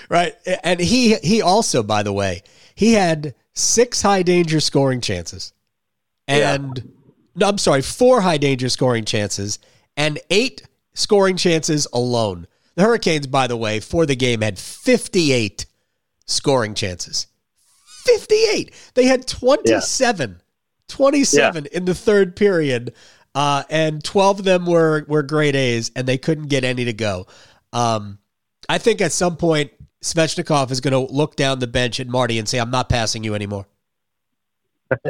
right, 0.08 0.34
and 0.64 0.80
he 0.80 1.14
he 1.16 1.42
also, 1.42 1.82
by 1.82 2.02
the 2.02 2.12
way, 2.12 2.42
he 2.74 2.94
had 2.94 3.34
six 3.54 4.02
high 4.02 4.22
danger 4.22 4.60
scoring 4.60 5.00
chances, 5.00 5.52
and 6.26 6.78
yeah. 6.78 6.90
no, 7.36 7.48
I'm 7.48 7.58
sorry, 7.58 7.82
four 7.82 8.20
high 8.20 8.36
danger 8.36 8.68
scoring 8.68 9.04
chances, 9.04 9.58
and 9.96 10.18
eight 10.30 10.62
scoring 10.94 11.36
chances 11.36 11.86
alone. 11.92 12.46
The 12.74 12.82
Hurricanes, 12.82 13.26
by 13.26 13.46
the 13.46 13.56
way, 13.56 13.80
for 13.80 14.06
the 14.06 14.16
game 14.16 14.40
had 14.40 14.58
58 14.58 15.66
scoring 16.26 16.74
chances. 16.74 17.26
58. 18.00 18.72
They 18.94 19.04
had 19.04 19.26
27. 19.26 20.30
Yeah. 20.30 20.36
27 20.88 21.64
yeah. 21.64 21.76
in 21.76 21.84
the 21.84 21.94
third 21.94 22.36
period. 22.36 22.94
Uh, 23.34 23.62
and 23.70 24.02
12 24.02 24.40
of 24.40 24.44
them 24.44 24.66
were, 24.66 25.04
were 25.06 25.22
grade 25.22 25.54
A's, 25.54 25.92
and 25.94 26.06
they 26.06 26.18
couldn't 26.18 26.48
get 26.48 26.64
any 26.64 26.84
to 26.86 26.92
go. 26.92 27.26
Um, 27.72 28.18
I 28.68 28.78
think 28.78 29.00
at 29.00 29.12
some 29.12 29.36
point, 29.36 29.70
Svechnikov 30.02 30.70
is 30.70 30.80
going 30.80 30.92
to 30.92 31.12
look 31.12 31.36
down 31.36 31.58
the 31.58 31.66
bench 31.66 32.00
at 32.00 32.08
Marty 32.08 32.38
and 32.38 32.48
say, 32.48 32.58
I'm 32.58 32.70
not 32.70 32.88
passing 32.88 33.22
you 33.22 33.34
anymore. 33.34 33.66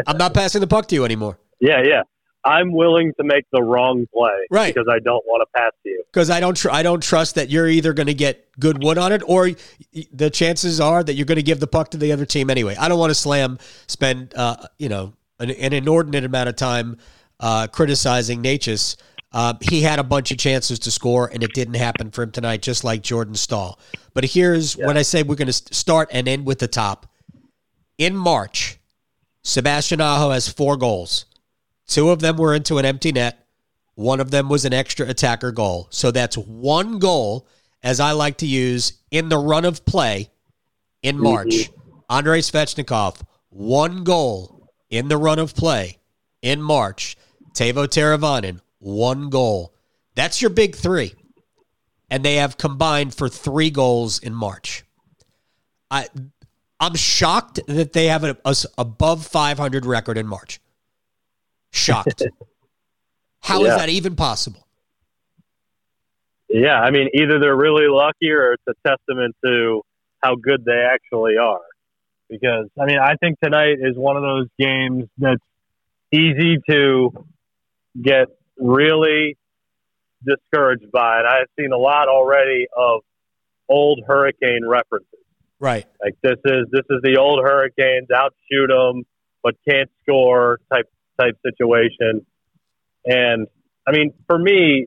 I'm 0.06 0.18
not 0.18 0.34
passing 0.34 0.60
the 0.60 0.66
puck 0.66 0.88
to 0.88 0.94
you 0.94 1.04
anymore. 1.04 1.38
Yeah, 1.60 1.82
yeah. 1.82 2.02
I'm 2.44 2.72
willing 2.72 3.12
to 3.18 3.24
make 3.24 3.44
the 3.52 3.62
wrong 3.62 4.06
play, 4.14 4.46
right? 4.50 4.74
Because 4.74 4.88
I 4.90 4.98
don't 4.98 5.24
want 5.26 5.46
to 5.46 5.58
pass 5.58 5.72
to 5.82 5.88
you. 5.88 6.02
Because 6.06 6.30
I 6.30 6.40
don't, 6.40 6.56
tr- 6.56 6.70
I 6.70 6.82
don't 6.82 7.02
trust 7.02 7.34
that 7.34 7.50
you're 7.50 7.68
either 7.68 7.92
going 7.92 8.06
to 8.06 8.14
get 8.14 8.48
good 8.58 8.82
wood 8.82 8.98
on 8.98 9.12
it, 9.12 9.22
or 9.26 9.50
the 10.12 10.30
chances 10.30 10.80
are 10.80 11.02
that 11.04 11.14
you're 11.14 11.26
going 11.26 11.36
to 11.36 11.42
give 11.42 11.60
the 11.60 11.66
puck 11.66 11.90
to 11.90 11.98
the 11.98 12.12
other 12.12 12.24
team 12.24 12.48
anyway. 12.48 12.76
I 12.76 12.88
don't 12.88 12.98
want 12.98 13.10
to 13.10 13.14
slam, 13.14 13.58
spend, 13.88 14.34
uh, 14.34 14.56
you 14.78 14.88
know, 14.88 15.12
an, 15.38 15.50
an, 15.50 15.72
inordinate 15.72 16.24
amount 16.24 16.48
of 16.48 16.56
time 16.56 16.96
uh, 17.40 17.66
criticizing 17.66 18.42
Necas. 18.42 18.96
Uh, 19.32 19.54
he 19.60 19.82
had 19.82 19.98
a 19.98 20.04
bunch 20.04 20.30
of 20.30 20.38
chances 20.38 20.78
to 20.80 20.90
score, 20.90 21.30
and 21.32 21.42
it 21.42 21.52
didn't 21.52 21.74
happen 21.74 22.10
for 22.10 22.22
him 22.22 22.32
tonight, 22.32 22.62
just 22.62 22.84
like 22.84 23.02
Jordan 23.02 23.34
Staal. 23.34 23.78
But 24.14 24.24
here's 24.24 24.76
yeah. 24.76 24.86
when 24.86 24.96
I 24.96 25.02
say 25.02 25.22
we're 25.22 25.36
going 25.36 25.46
to 25.46 25.52
start 25.52 26.08
and 26.10 26.26
end 26.26 26.46
with 26.46 26.58
the 26.58 26.68
top. 26.68 27.06
In 27.98 28.16
March, 28.16 28.78
Sebastian 29.42 30.00
Aho 30.00 30.30
has 30.30 30.48
four 30.48 30.76
goals. 30.76 31.26
Two 31.90 32.10
of 32.10 32.20
them 32.20 32.36
were 32.36 32.54
into 32.54 32.78
an 32.78 32.84
empty 32.84 33.10
net. 33.10 33.44
One 33.96 34.20
of 34.20 34.30
them 34.30 34.48
was 34.48 34.64
an 34.64 34.72
extra 34.72 35.08
attacker 35.08 35.50
goal. 35.50 35.88
So 35.90 36.12
that's 36.12 36.38
one 36.38 37.00
goal, 37.00 37.48
as 37.82 37.98
I 37.98 38.12
like 38.12 38.38
to 38.38 38.46
use, 38.46 38.92
in 39.10 39.28
the 39.28 39.38
run 39.38 39.64
of 39.64 39.84
play 39.84 40.30
in 41.02 41.16
mm-hmm. 41.16 41.24
March. 41.24 41.70
Andrei 42.08 42.42
Svechnikov, 42.42 43.20
one 43.48 44.04
goal 44.04 44.68
in 44.88 45.08
the 45.08 45.16
run 45.16 45.40
of 45.40 45.56
play 45.56 45.98
in 46.42 46.62
March. 46.62 47.16
Teuvo 47.54 47.88
Teravainen, 47.88 48.60
one 48.78 49.28
goal. 49.28 49.74
That's 50.14 50.40
your 50.40 50.50
big 50.50 50.76
three. 50.76 51.12
And 52.08 52.24
they 52.24 52.36
have 52.36 52.56
combined 52.56 53.14
for 53.14 53.28
three 53.28 53.70
goals 53.70 54.20
in 54.20 54.32
March. 54.32 54.84
I, 55.90 56.06
I'm 56.78 56.94
shocked 56.94 57.58
that 57.66 57.94
they 57.94 58.06
have 58.06 58.22
an 58.22 58.36
above 58.78 59.26
500 59.26 59.84
record 59.84 60.16
in 60.16 60.28
March. 60.28 60.60
Shocked. 61.70 62.22
How 63.42 63.62
yeah. 63.62 63.70
is 63.70 63.76
that 63.76 63.88
even 63.88 64.16
possible? 64.16 64.66
Yeah, 66.48 66.80
I 66.80 66.90
mean, 66.90 67.08
either 67.14 67.38
they're 67.38 67.56
really 67.56 67.86
lucky 67.88 68.30
or 68.30 68.54
it's 68.54 68.62
a 68.68 68.88
testament 68.88 69.36
to 69.44 69.82
how 70.22 70.34
good 70.34 70.64
they 70.64 70.84
actually 70.92 71.36
are. 71.40 71.60
Because, 72.28 72.68
I 72.78 72.86
mean, 72.86 72.98
I 72.98 73.14
think 73.16 73.38
tonight 73.42 73.78
is 73.80 73.96
one 73.96 74.16
of 74.16 74.22
those 74.22 74.46
games 74.58 75.04
that's 75.16 75.42
easy 76.12 76.58
to 76.68 77.10
get 78.00 78.26
really 78.58 79.36
discouraged 80.24 80.90
by. 80.92 81.20
And 81.20 81.26
I've 81.26 81.46
seen 81.58 81.72
a 81.72 81.78
lot 81.78 82.08
already 82.08 82.66
of 82.76 83.00
old 83.68 84.02
hurricane 84.06 84.66
references. 84.66 85.06
Right. 85.60 85.86
Like 86.02 86.16
this 86.22 86.38
is 86.44 86.66
this 86.72 86.84
is 86.90 87.00
the 87.02 87.18
old 87.18 87.40
Hurricanes 87.44 88.08
outshoot 88.10 88.70
them, 88.70 89.04
but 89.42 89.54
can't 89.68 89.90
score 90.02 90.58
type 90.72 90.88
type 91.20 91.36
situation. 91.44 92.24
And 93.04 93.46
I 93.86 93.92
mean, 93.92 94.12
for 94.26 94.38
me, 94.38 94.86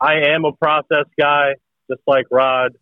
I 0.00 0.32
am 0.34 0.44
a 0.44 0.52
process 0.52 1.06
guy, 1.18 1.54
just 1.90 2.02
like 2.06 2.26
Rod. 2.30 2.72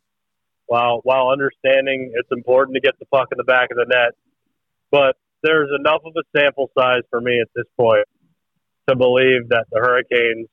While 0.67 1.01
while 1.03 1.29
understanding 1.29 2.13
it's 2.15 2.29
important 2.31 2.77
to 2.77 2.81
get 2.81 2.99
the 2.99 3.05
puck 3.07 3.29
in 3.33 3.37
the 3.37 3.45
back 3.45 3.71
of 3.71 3.77
the 3.77 3.85
net, 3.87 4.15
but 4.91 5.17
there's 5.43 5.69
enough 5.79 6.03
of 6.05 6.13
a 6.17 6.39
sample 6.39 6.71
size 6.79 7.03
for 7.11 7.21
me 7.21 7.41
at 7.41 7.49
this 7.55 7.67
point 7.79 8.07
to 8.89 8.97
believe 8.97 9.49
that 9.51 9.67
the 9.71 9.81
Hurricanes 9.81 10.49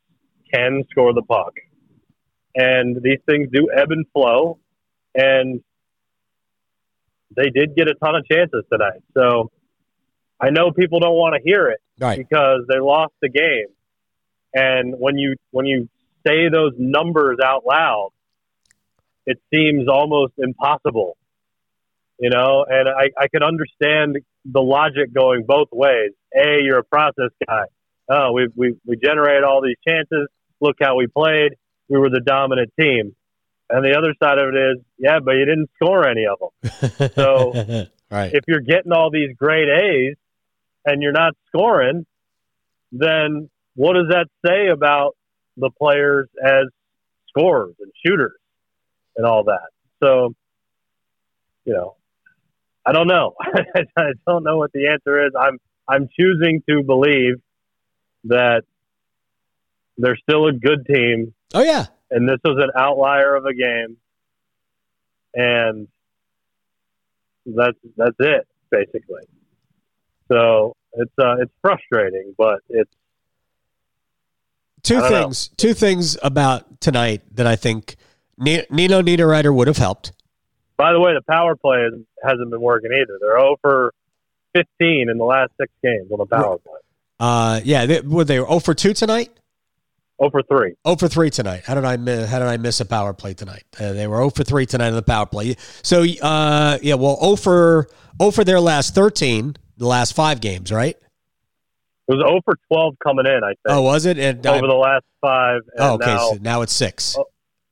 can 0.53 0.83
score 0.91 1.13
the 1.13 1.21
puck. 1.21 1.53
And 2.55 2.97
these 3.01 3.19
things 3.27 3.49
do 3.53 3.69
ebb 3.73 3.91
and 3.91 4.05
flow, 4.11 4.59
and 5.15 5.61
they 7.35 7.49
did 7.49 7.75
get 7.75 7.87
a 7.87 7.93
ton 7.93 8.15
of 8.15 8.25
chances 8.29 8.63
tonight. 8.71 9.01
So 9.15 9.51
I 10.41 10.51
know 10.51 10.71
people 10.71 10.99
don't 10.99 11.15
want 11.15 11.35
to 11.35 11.41
hear 11.43 11.67
it 11.67 11.79
right. 11.99 12.17
because 12.17 12.61
they 12.69 12.79
lost 12.79 13.13
the 13.21 13.29
game. 13.29 13.67
And 14.53 14.95
when 14.97 15.17
you 15.17 15.35
when 15.51 15.65
you 15.65 15.89
say 16.25 16.49
those 16.51 16.73
numbers 16.77 17.37
out 17.43 17.63
loud, 17.65 18.09
it 19.25 19.39
seems 19.53 19.87
almost 19.87 20.33
impossible. 20.37 21.17
You 22.19 22.29
know, 22.29 22.65
and 22.67 22.89
I, 22.89 23.09
I 23.17 23.27
can 23.29 23.43
understand 23.43 24.17
the 24.43 24.59
logic 24.59 25.13
going 25.13 25.43
both 25.47 25.69
ways. 25.71 26.11
A, 26.35 26.59
you're 26.61 26.79
a 26.79 26.83
process 26.83 27.31
guy. 27.47 27.65
Oh, 28.09 28.31
we 28.33 28.47
we 28.55 28.75
we 28.85 28.97
generated 28.97 29.43
all 29.43 29.61
these 29.61 29.77
chances. 29.87 30.27
Look 30.59 30.77
how 30.81 30.95
we 30.95 31.07
played. 31.07 31.53
We 31.87 31.99
were 31.99 32.09
the 32.09 32.21
dominant 32.21 32.71
team. 32.79 33.15
And 33.69 33.85
the 33.85 33.95
other 33.95 34.15
side 34.21 34.39
of 34.39 34.49
it 34.49 34.57
is, 34.57 34.83
yeah, 34.97 35.19
but 35.23 35.33
you 35.33 35.45
didn't 35.45 35.69
score 35.75 36.07
any 36.07 36.25
of 36.25 36.39
them. 36.39 37.11
So 37.15 37.53
right. 38.11 38.33
if 38.33 38.43
you're 38.47 38.61
getting 38.61 38.91
all 38.91 39.11
these 39.11 39.35
great 39.37 39.69
A's, 39.69 40.15
and 40.89 41.01
you're 41.01 41.11
not 41.11 41.33
scoring, 41.47 42.05
then 42.91 43.49
what 43.75 43.93
does 43.93 44.07
that 44.09 44.27
say 44.45 44.67
about 44.67 45.15
the 45.57 45.69
players 45.69 46.27
as 46.43 46.65
scorers 47.29 47.75
and 47.79 47.91
shooters 48.05 48.39
and 49.15 49.25
all 49.25 49.43
that? 49.45 49.69
So, 50.01 50.33
you 51.65 51.73
know, 51.73 51.95
I 52.85 52.91
don't 52.91 53.07
know. 53.07 53.35
I 53.97 54.11
don't 54.27 54.43
know 54.43 54.57
what 54.57 54.71
the 54.73 54.87
answer 54.87 55.25
is. 55.25 55.33
I'm 55.39 55.59
I'm 55.87 56.09
choosing 56.19 56.63
to 56.69 56.83
believe 56.83 57.35
that 58.25 58.63
they're 59.97 60.17
still 60.17 60.47
a 60.47 60.53
good 60.53 60.85
team. 60.85 61.33
Oh 61.53 61.63
yeah. 61.63 61.85
And 62.11 62.27
this 62.27 62.39
was 62.43 62.57
an 62.57 62.71
outlier 62.79 63.35
of 63.35 63.45
a 63.45 63.53
game. 63.53 63.97
And 65.35 65.87
that's 67.45 67.77
that's 67.95 68.15
it, 68.19 68.47
basically. 68.71 69.23
So 70.31 70.75
it's 70.93 71.11
uh, 71.19 71.37
it's 71.39 71.51
frustrating, 71.61 72.35
but 72.37 72.59
it's 72.69 72.91
two 74.83 75.01
things. 75.01 75.49
Know. 75.49 75.55
Two 75.57 75.73
things 75.73 76.17
about 76.21 76.81
tonight 76.81 77.21
that 77.35 77.47
I 77.47 77.55
think 77.55 77.95
Nino 78.37 79.01
Niederreiter 79.01 79.53
would 79.53 79.67
have 79.67 79.77
helped. 79.77 80.13
By 80.77 80.93
the 80.93 80.99
way, 80.99 81.13
the 81.13 81.21
power 81.21 81.55
play 81.55 81.89
hasn't 82.23 82.49
been 82.49 82.61
working 82.61 82.91
either. 82.93 83.17
They're 83.19 83.37
over 83.37 83.93
15 84.55 85.09
in 85.09 85.17
the 85.17 85.25
last 85.25 85.51
six 85.59 85.71
games 85.83 86.09
on 86.11 86.19
the 86.19 86.25
power 86.25 86.57
play. 86.57 86.79
Uh, 87.19 87.59
yeah, 87.65 87.85
they, 87.85 87.99
were 87.99 88.23
they 88.23 88.35
0 88.35 88.59
for 88.59 88.73
2 88.73 88.93
tonight? 88.93 89.29
0 90.21 90.31
for 90.31 90.41
3. 90.41 90.75
0 90.87 90.95
for 90.95 91.07
3 91.09 91.29
tonight. 91.29 91.63
How 91.65 91.75
did 91.75 91.83
I 91.83 91.97
miss, 91.97 92.29
how 92.29 92.39
did 92.39 92.47
I 92.47 92.55
miss 92.55 92.79
a 92.79 92.85
power 92.85 93.13
play 93.13 93.33
tonight? 93.33 93.63
Uh, 93.77 93.91
they 93.91 94.07
were 94.07 94.17
0 94.17 94.29
for 94.29 94.45
3 94.45 94.65
tonight 94.65 94.87
on 94.87 94.93
the 94.93 95.01
power 95.01 95.25
play. 95.25 95.57
So, 95.81 96.05
uh, 96.21 96.77
yeah, 96.81 96.93
well, 96.93 97.19
0 97.19 97.35
for 97.35 97.89
0 98.21 98.31
for 98.31 98.43
their 98.45 98.61
last 98.61 98.95
13 98.95 99.57
the 99.79 99.87
last 99.87 100.15
five 100.15 100.41
games, 100.41 100.71
right? 100.71 100.95
It 102.07 102.13
was 102.15 102.19
0 102.27 102.41
for 102.43 102.55
12 102.67 102.95
coming 103.03 103.25
in, 103.25 103.43
I 103.43 103.49
think. 103.49 103.57
Oh, 103.67 103.81
was 103.81 104.05
it? 104.05 104.17
And 104.19 104.45
over 104.45 104.65
I, 104.65 104.67
the 104.67 104.73
last 104.73 105.05
five. 105.21 105.61
oh, 105.77 105.93
okay. 105.93 106.05
Now, 106.05 106.29
so 106.29 106.37
now 106.41 106.61
it's 106.61 106.73
six. 106.73 107.13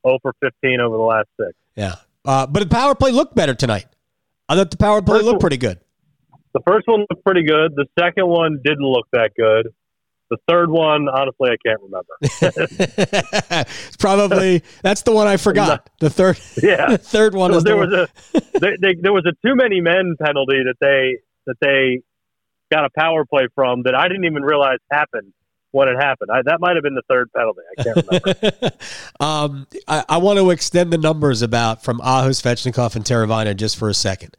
0 0.05 0.19
for 0.21 0.33
15 0.41 0.79
over 0.79 0.95
the 0.95 1.03
last 1.03 1.27
six. 1.39 1.53
Yeah. 1.75 1.95
Uh, 2.23 2.47
but 2.47 2.61
the 2.61 2.69
power 2.69 2.95
play 2.95 3.11
looked 3.11 3.35
better 3.35 3.53
tonight. 3.53 3.87
I 4.49 4.55
thought 4.55 4.71
the 4.71 4.77
power 4.77 5.01
play 5.01 5.21
looked 5.21 5.41
pretty 5.41 5.57
good. 5.57 5.79
The 6.53 6.61
first 6.65 6.87
one 6.87 7.05
looked 7.09 7.23
pretty 7.23 7.43
good. 7.43 7.75
The 7.75 7.85
second 7.99 8.27
one 8.27 8.59
didn't 8.63 8.85
look 8.85 9.07
that 9.11 9.31
good. 9.37 9.73
The 10.29 10.37
third 10.47 10.69
one, 10.69 11.07
honestly, 11.07 11.51
I 11.51 11.55
can't 11.65 11.81
remember. 11.81 12.17
it's 13.79 13.97
probably 13.97 14.61
that's 14.81 15.03
the 15.03 15.13
one 15.13 15.27
I 15.27 15.37
forgot. 15.37 15.89
The 15.99 16.09
third, 16.11 16.39
yeah, 16.61 16.91
the 16.91 16.97
third 16.99 17.33
one. 17.33 17.53
So 17.53 17.59
there 17.61 17.75
the 17.75 18.07
was 18.33 18.43
a 18.53 18.59
they, 18.59 18.77
they, 18.79 18.95
there 19.01 19.13
was 19.13 19.25
a 19.25 19.31
too 19.45 19.55
many 19.55 19.81
men 19.81 20.15
penalty 20.21 20.61
that 20.63 20.75
they 20.79 21.17
that 21.47 21.57
they 21.59 22.01
got 22.71 22.85
a 22.85 22.89
power 22.97 23.25
play 23.25 23.47
from 23.55 23.83
that 23.83 23.95
I 23.95 24.07
didn't 24.07 24.25
even 24.25 24.43
realize 24.43 24.77
happened 24.91 25.33
when 25.71 25.87
it 25.87 25.95
happened. 25.99 26.29
I, 26.31 26.41
that 26.43 26.59
might 26.59 26.75
have 26.75 26.83
been 26.83 26.95
the 26.95 27.03
third 27.09 27.31
penalty. 27.33 27.61
I 27.77 27.83
can't 27.83 28.07
remember. 28.07 28.71
um, 29.19 29.67
I, 29.87 30.03
I, 30.09 30.17
want 30.17 30.39
to 30.39 30.49
extend 30.49 30.91
the 30.91 30.97
numbers 30.97 31.41
about 31.41 31.83
from 31.83 31.99
Aho 32.01 32.29
Svechnikov 32.29 32.95
and 32.95 33.03
Teravainen 33.03 33.55
just 33.57 33.77
for 33.77 33.89
a 33.89 33.93
second. 33.93 34.37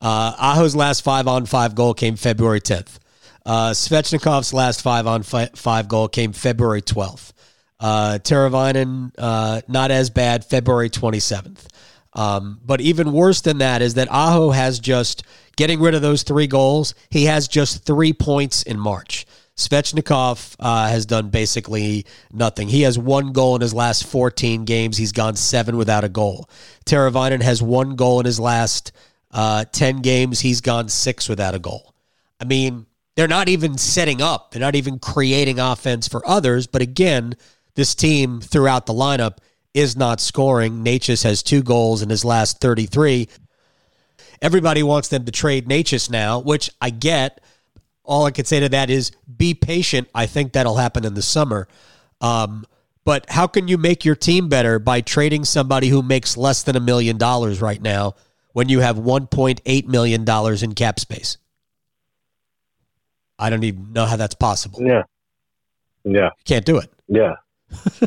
Uh, 0.00 0.34
Aho's 0.38 0.76
last 0.76 1.02
five 1.02 1.26
on 1.26 1.46
five 1.46 1.74
goal 1.74 1.94
came 1.94 2.16
February 2.16 2.60
10th. 2.60 2.98
Uh, 3.44 3.70
Svechnikov's 3.70 4.52
last 4.52 4.82
five 4.82 5.06
on 5.06 5.22
fi- 5.22 5.50
five 5.54 5.88
goal 5.88 6.08
came 6.08 6.32
February 6.32 6.82
12th. 6.82 7.32
Uh, 7.78 8.18
Teravainen, 8.22 9.12
uh, 9.18 9.60
not 9.68 9.90
as 9.90 10.10
bad, 10.10 10.44
February 10.44 10.90
27th. 10.90 11.66
Um, 12.12 12.60
but 12.64 12.80
even 12.80 13.12
worse 13.12 13.42
than 13.42 13.58
that 13.58 13.82
is 13.82 13.94
that 13.94 14.08
Aho 14.10 14.50
has 14.50 14.80
just 14.80 15.22
getting 15.56 15.80
rid 15.80 15.94
of 15.94 16.02
those 16.02 16.22
three 16.22 16.46
goals. 16.46 16.94
He 17.10 17.24
has 17.24 17.48
just 17.48 17.84
three 17.84 18.12
points 18.12 18.62
in 18.62 18.78
March. 18.78 19.26
Svechnikov 19.56 20.54
uh, 20.60 20.88
has 20.88 21.06
done 21.06 21.30
basically 21.30 22.04
nothing. 22.30 22.68
He 22.68 22.82
has 22.82 22.98
one 22.98 23.32
goal 23.32 23.54
in 23.54 23.62
his 23.62 23.72
last 23.72 24.06
14 24.06 24.66
games. 24.66 24.98
He's 24.98 25.12
gone 25.12 25.34
seven 25.34 25.78
without 25.78 26.04
a 26.04 26.10
goal. 26.10 26.48
Teravainen 26.84 27.42
has 27.42 27.62
one 27.62 27.96
goal 27.96 28.20
in 28.20 28.26
his 28.26 28.38
last 28.38 28.92
uh, 29.30 29.64
10 29.72 30.02
games. 30.02 30.40
He's 30.40 30.60
gone 30.60 30.88
six 30.90 31.28
without 31.28 31.54
a 31.54 31.58
goal. 31.58 31.94
I 32.38 32.44
mean, 32.44 32.84
they're 33.16 33.26
not 33.26 33.48
even 33.48 33.78
setting 33.78 34.20
up, 34.20 34.50
they're 34.50 34.60
not 34.60 34.74
even 34.74 34.98
creating 34.98 35.58
offense 35.58 36.06
for 36.06 36.26
others. 36.28 36.66
But 36.66 36.82
again, 36.82 37.34
this 37.74 37.94
team 37.94 38.42
throughout 38.42 38.84
the 38.84 38.92
lineup 38.92 39.38
is 39.72 39.96
not 39.96 40.20
scoring. 40.20 40.84
Necas 40.84 41.24
has 41.24 41.42
two 41.42 41.62
goals 41.62 42.02
in 42.02 42.10
his 42.10 42.26
last 42.26 42.60
33. 42.60 43.28
Everybody 44.42 44.82
wants 44.82 45.08
them 45.08 45.24
to 45.24 45.32
trade 45.32 45.68
Necas 45.68 46.10
now, 46.10 46.38
which 46.40 46.70
I 46.80 46.90
get 46.90 47.40
all 48.06 48.24
I 48.24 48.30
could 48.30 48.46
say 48.46 48.60
to 48.60 48.68
that 48.70 48.88
is 48.88 49.12
be 49.36 49.52
patient. 49.52 50.08
I 50.14 50.26
think 50.26 50.52
that'll 50.52 50.76
happen 50.76 51.04
in 51.04 51.14
the 51.14 51.22
summer. 51.22 51.68
Um, 52.20 52.64
but 53.04 53.28
how 53.28 53.46
can 53.46 53.68
you 53.68 53.78
make 53.78 54.04
your 54.04 54.14
team 54.14 54.48
better 54.48 54.78
by 54.78 55.00
trading 55.00 55.44
somebody 55.44 55.88
who 55.88 56.02
makes 56.02 56.36
less 56.36 56.62
than 56.62 56.76
a 56.76 56.80
million 56.80 57.18
dollars 57.18 57.60
right 57.60 57.80
now 57.80 58.14
when 58.52 58.68
you 58.68 58.80
have 58.80 58.96
$1.8 58.96 59.86
million 59.86 60.24
in 60.62 60.74
cap 60.74 60.98
space? 60.98 61.38
I 63.38 63.50
don't 63.50 63.64
even 63.64 63.92
know 63.92 64.06
how 64.06 64.16
that's 64.16 64.34
possible. 64.34 64.82
Yeah. 64.82 65.02
Yeah. 66.04 66.30
You 66.38 66.44
can't 66.44 66.64
do 66.64 66.78
it. 66.78 66.90
Yeah. 67.06 67.34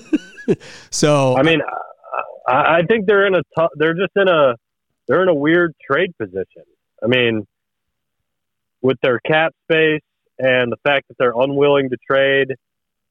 so 0.89 1.37
I 1.37 1.43
mean, 1.43 1.61
I, 2.47 2.77
I 2.77 2.81
think 2.87 3.05
they're 3.05 3.27
in 3.27 3.35
a 3.35 3.41
tough. 3.57 3.69
They're 3.75 3.93
just 3.93 4.11
in 4.15 4.27
a 4.27 4.55
they're 5.09 5.23
in 5.23 5.27
a 5.27 5.33
weird 5.33 5.73
trade 5.85 6.15
position. 6.17 6.63
I 7.03 7.07
mean, 7.07 7.45
with 8.81 8.97
their 9.01 9.19
cap 9.19 9.53
space 9.63 10.03
and 10.37 10.71
the 10.71 10.77
fact 10.83 11.09
that 11.09 11.17
they're 11.17 11.33
unwilling 11.35 11.89
to 11.89 11.97
trade 12.09 12.53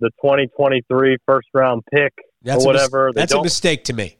the 0.00 0.10
2023 0.22 1.18
first 1.26 1.48
round 1.52 1.82
pick 1.92 2.14
that's 2.42 2.64
or 2.64 2.66
whatever. 2.66 3.08
A 3.08 3.10
mis- 3.10 3.16
that's 3.16 3.34
a 3.34 3.42
mistake 3.42 3.84
to 3.84 3.92
me. 3.92 4.16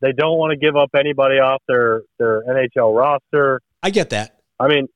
They 0.00 0.12
don't 0.12 0.38
want 0.38 0.52
to 0.52 0.56
give 0.56 0.74
up 0.74 0.90
anybody 0.98 1.38
off 1.38 1.62
their 1.68 2.02
their 2.18 2.42
NHL 2.44 2.96
roster. 2.96 3.60
I 3.82 3.90
get 3.90 4.10
that. 4.10 4.40
I 4.58 4.68
mean, 4.68 4.88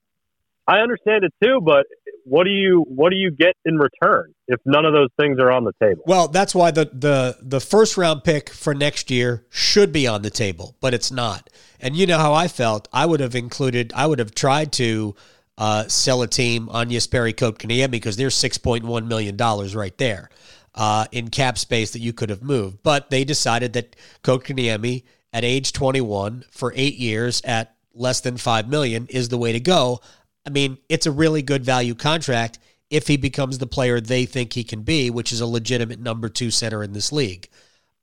I 0.67 0.79
understand 0.79 1.25
it 1.25 1.33
too, 1.43 1.61
but 1.61 1.87
what 2.25 2.45
do 2.45 2.51
you 2.51 2.85
what 2.89 3.11
do 3.11 3.17
you 3.17 3.31
get 3.31 3.55
in 3.65 3.79
return 3.79 4.33
if 4.47 4.61
none 4.65 4.85
of 4.85 4.93
those 4.93 5.09
things 5.19 5.39
are 5.41 5.51
on 5.51 5.65
the 5.65 5.73
table? 5.83 6.03
Well, 6.07 6.29
that's 6.29 6.55
why 6.55 6.71
the 6.71 6.85
the 6.93 7.37
the 7.41 7.61
first 7.61 7.97
round 7.97 8.23
pick 8.23 8.51
for 8.51 8.75
next 8.75 9.11
year 9.11 9.45
should 9.51 9.93
be 9.93 10.07
on 10.07 10.23
the 10.23 10.31
table, 10.31 10.77
but 10.81 10.95
it's 10.95 11.11
not. 11.11 11.51
And 11.81 11.97
you 11.97 12.07
know 12.07 12.19
how 12.19 12.33
I 12.33 12.47
felt. 12.47 12.87
I 12.93 13.07
would 13.07 13.21
have 13.21 13.35
included. 13.35 13.93
I 13.97 14.07
would 14.07 14.21
have 14.21 14.35
tried 14.35 14.73
to 14.75 15.17
uh, 15.59 15.89
sell 15.89 16.23
a 16.23 16.29
team 16.29 16.69
on 16.69 16.91
Jesperi 16.91 17.35
Kotkaniemi 17.35 17.91
because 17.91 18.17
there's 18.17 18.35
$6.1 18.35 19.07
million 19.07 19.37
right 19.37 19.99
there 19.99 20.31
uh, 20.75 21.07
in 21.13 21.29
cap 21.29 21.59
space 21.59 21.93
that 21.93 22.01
you 22.01 22.13
could 22.13 22.31
have 22.31 22.43
moved. 22.43 22.83
But 22.83 23.11
they 23.11 23.25
decided 23.25 23.73
that 23.75 23.97
Kotkaniemi 24.23 25.05
at 25.33 25.45
age 25.45 25.73
21 25.73 26.45
for 26.51 26.73
eight 26.77 26.97
years 26.97 27.43
at 27.45 27.75
less 27.95 28.21
than 28.21 28.37
5 28.37 28.69
million 28.69 29.07
is 29.11 29.29
the 29.29 29.39
way 29.39 29.53
to 29.53 29.61
go. 29.61 30.01
I 30.47 30.51
mean, 30.51 30.79
it's 30.89 31.07
a 31.07 31.13
really 31.13 31.43
good 31.43 31.65
value 31.65 31.95
contract 31.95 32.59
if 32.91 33.07
he 33.07 33.17
becomes 33.17 33.59
the 33.59 33.67
player 33.67 34.01
they 34.01 34.27
think 34.27 34.53
he 34.53 34.65
can 34.65 34.83
be, 34.83 35.11
which 35.11 35.33
is 35.33 35.41
a 35.41 35.47
legitimate 35.47 36.01
number 36.01 36.29
two 36.29 36.51
center 36.51 36.83
in 36.83 36.93
this 36.93 37.13
league. 37.13 37.49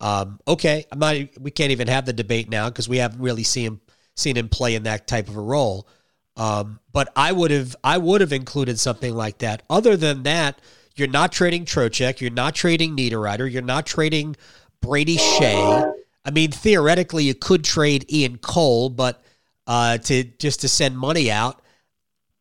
Um, 0.01 0.39
okay, 0.47 0.85
I'm 0.91 0.99
not. 0.99 1.15
We 1.39 1.51
can't 1.51 1.71
even 1.71 1.87
have 1.87 2.05
the 2.05 2.13
debate 2.13 2.49
now 2.49 2.69
because 2.69 2.87
we 2.87 2.97
haven't 2.97 3.21
really 3.21 3.43
seen 3.43 3.65
him 3.65 3.81
seen 4.15 4.37
him 4.37 4.49
play 4.49 4.75
in 4.75 4.83
that 4.83 5.07
type 5.07 5.27
of 5.27 5.37
a 5.37 5.41
role. 5.41 5.87
Um, 6.37 6.79
but 6.93 7.11
I 7.15 7.31
would 7.31 7.51
have 7.51 7.75
I 7.83 7.97
would 7.97 8.21
have 8.21 8.31
included 8.31 8.79
something 8.79 9.13
like 9.13 9.39
that. 9.39 9.63
Other 9.69 9.97
than 9.97 10.23
that, 10.23 10.61
you're 10.95 11.09
not 11.09 11.31
trading 11.31 11.65
Trocheck, 11.65 12.21
you're 12.21 12.31
not 12.31 12.55
trading 12.55 12.95
Niederreiter, 12.95 13.51
you're 13.51 13.61
not 13.61 13.85
trading 13.85 14.35
Brady 14.81 15.17
Skjei. 15.17 15.93
I 16.23 16.31
mean, 16.31 16.51
theoretically, 16.51 17.25
you 17.25 17.33
could 17.33 17.63
trade 17.63 18.11
Ian 18.11 18.37
Cole, 18.37 18.89
but 18.89 19.21
uh, 19.67 19.97
to 19.99 20.23
just 20.23 20.61
to 20.61 20.69
send 20.69 20.97
money 20.97 21.29
out. 21.29 21.61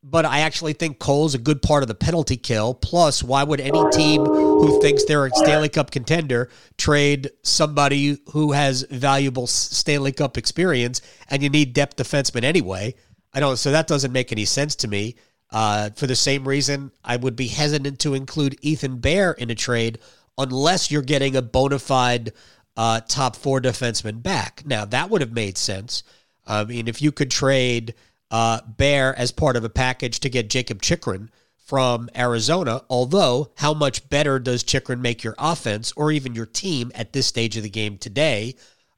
But 0.02 0.24
I 0.24 0.40
actually 0.40 0.74
think 0.74 1.00
Cole's 1.00 1.34
a 1.34 1.38
good 1.38 1.60
part 1.60 1.82
of 1.82 1.88
the 1.88 1.94
penalty 1.94 2.36
kill. 2.36 2.72
Plus, 2.72 3.22
why 3.22 3.42
would 3.42 3.60
any 3.60 3.82
team 3.90 4.24
who 4.24 4.80
thinks 4.80 5.04
they're 5.04 5.26
a 5.26 5.30
Stanley 5.30 5.68
Cup 5.68 5.90
contender 5.90 6.50
trade 6.76 7.30
somebody 7.42 8.18
who 8.30 8.52
has 8.52 8.82
valuable 8.90 9.48
Stanley 9.48 10.12
Cup 10.12 10.38
experience 10.38 11.00
and 11.28 11.42
you 11.42 11.48
need 11.48 11.72
depth 11.72 11.96
defensemen 11.96 12.44
anyway? 12.44 12.94
I 13.34 13.40
don't. 13.40 13.56
So 13.56 13.72
that 13.72 13.88
doesn't 13.88 14.12
make 14.12 14.30
any 14.30 14.44
sense 14.44 14.76
to 14.76 14.88
me. 14.88 15.16
Uh, 15.50 15.90
for 15.90 16.06
the 16.06 16.16
same 16.16 16.46
reason, 16.46 16.92
I 17.04 17.16
would 17.16 17.34
be 17.34 17.48
hesitant 17.48 17.98
to 18.00 18.14
include 18.14 18.56
Ethan 18.62 18.98
Bear 18.98 19.32
in 19.32 19.50
a 19.50 19.54
trade 19.54 19.98
unless 20.36 20.90
you're 20.90 21.02
getting 21.02 21.34
a 21.34 21.42
bona 21.42 21.78
fide 21.78 22.32
uh, 22.76 23.00
top 23.00 23.34
four 23.34 23.60
defenseman 23.60 24.22
back. 24.22 24.62
Now 24.64 24.84
that 24.84 25.10
would 25.10 25.20
have 25.20 25.32
made 25.32 25.58
sense. 25.58 26.04
I 26.46 26.64
mean, 26.64 26.88
if 26.88 27.02
you 27.02 27.12
could 27.12 27.30
trade 27.30 27.94
uh, 28.30 28.60
Bear 28.66 29.18
as 29.18 29.32
part 29.32 29.56
of 29.56 29.64
a 29.64 29.70
package 29.70 30.20
to 30.20 30.28
get 30.28 30.50
Jakob 30.50 30.82
Chychrun 30.82 31.30
from 31.56 32.08
Arizona, 32.16 32.82
although 32.88 33.52
how 33.56 33.74
much 33.74 34.08
better 34.08 34.38
does 34.38 34.62
Chychrun 34.62 35.02
make 35.02 35.22
your 35.22 35.34
offense 35.38 35.92
or 35.96 36.10
even 36.10 36.34
your 36.34 36.46
team 36.46 36.90
at 36.94 37.12
this 37.12 37.26
stage 37.26 37.56
of 37.56 37.62
the 37.62 37.70
game 37.70 37.98
today 37.98 38.54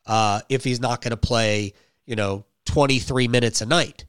uh, 0.06 0.40
if 0.48 0.64
he's 0.64 0.80
not 0.80 1.02
going 1.02 1.10
to 1.10 1.16
play, 1.16 1.74
you 2.06 2.16
know, 2.16 2.44
23 2.66 3.28
minutes 3.28 3.60
a 3.60 3.66
night? 3.66 4.04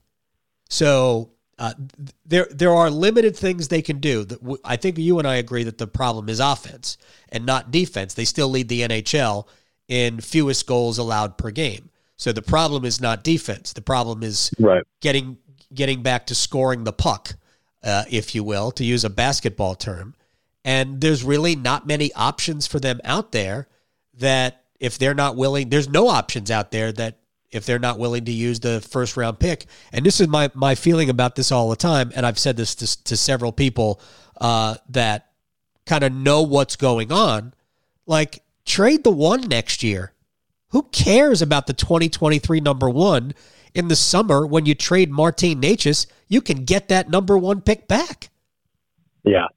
So 0.70 1.32
uh, 1.62 1.74
there 2.26 2.48
there 2.50 2.74
are 2.74 2.90
limited 2.90 3.36
things 3.36 3.68
they 3.68 3.84
can 3.84 4.00
do. 4.00 4.26
I 4.64 4.78
think 4.78 4.98
you 4.98 5.20
and 5.20 5.28
I 5.28 5.36
agree 5.36 5.64
that 5.66 5.78
the 5.78 5.86
problem 5.86 6.28
is 6.28 6.40
offense 6.40 6.98
and 7.30 7.46
not 7.46 7.70
defense. 7.70 8.16
They 8.16 8.26
still 8.26 8.50
lead 8.50 8.68
the 8.68 8.82
NHL 8.82 9.48
in 9.88 10.22
fewest 10.22 10.66
goals 10.66 10.98
allowed 10.98 11.38
per 11.38 11.52
game. 11.52 11.91
So 12.22 12.32
the 12.32 12.44
problem 12.44 12.86
is 12.86 13.02
not 13.02 13.24
defense. 13.24 13.74
The 13.74 13.82
problem 13.82 14.22
is 14.22 14.52
right. 14.60 14.84
getting 15.00 15.40
getting 15.74 16.04
back 16.04 16.28
to 16.28 16.36
scoring 16.36 16.84
the 16.84 16.94
puck, 16.94 17.34
uh, 17.84 18.04
if 18.12 18.36
you 18.36 18.44
will, 18.44 18.70
to 18.74 18.86
use 18.86 19.04
a 19.04 19.10
basketball 19.10 19.74
term. 19.74 20.14
And 20.64 21.02
there's 21.02 21.24
really 21.24 21.56
not 21.56 21.88
many 21.88 22.14
options 22.14 22.68
for 22.68 22.80
them 22.80 23.02
out 23.04 23.32
there 23.32 23.68
that 24.20 24.66
if 24.80 25.00
they're 25.00 25.16
not 25.16 25.36
willing, 25.36 25.70
there's 25.70 25.90
no 25.90 26.10
options 26.10 26.52
out 26.52 26.70
there 26.70 26.92
that 26.92 27.18
if 27.50 27.66
they're 27.66 27.80
not 27.80 27.98
willing 27.98 28.26
to 28.26 28.32
use 28.32 28.60
the 28.60 28.82
first 28.82 29.18
round 29.18 29.40
pick. 29.40 29.66
And 29.92 30.06
this 30.06 30.22
is 30.22 30.28
my 30.28 30.52
my 30.54 30.76
feeling 30.76 31.10
about 31.10 31.34
this 31.34 31.52
all 31.52 31.72
the 31.72 31.76
time, 31.76 32.12
and 32.16 32.24
I've 32.24 32.38
said 32.38 32.56
this 32.56 32.76
to, 32.76 33.04
to 33.06 33.18
several 33.18 33.52
people 33.52 34.00
uh, 34.40 34.76
that 34.90 35.32
kind 35.88 36.04
of 36.04 36.14
know 36.14 36.44
what's 36.44 36.76
going 36.76 37.12
on. 37.12 37.56
Like 38.06 38.44
trade 38.64 39.04
the 39.04 39.10
one 39.10 39.42
next 39.48 39.82
year. 39.82 40.14
Who 40.72 40.84
cares 40.84 41.42
about 41.42 41.68
the 41.68 41.74
2023 41.74 42.60
number 42.62 42.90
one 42.90 43.34
in 43.74 43.88
the 43.88 43.96
summer 43.96 44.46
when 44.46 44.66
you 44.66 44.76
trade 44.76 45.12
Martin 45.12 45.62
Necas? 45.62 46.08
You 46.28 46.42
can 46.42 46.66
get 46.66 46.88
that 46.88 47.10
number 47.10 47.38
one 47.38 47.62
pick 47.62 47.88
back. 47.88 48.30
Yeah. 49.24 49.48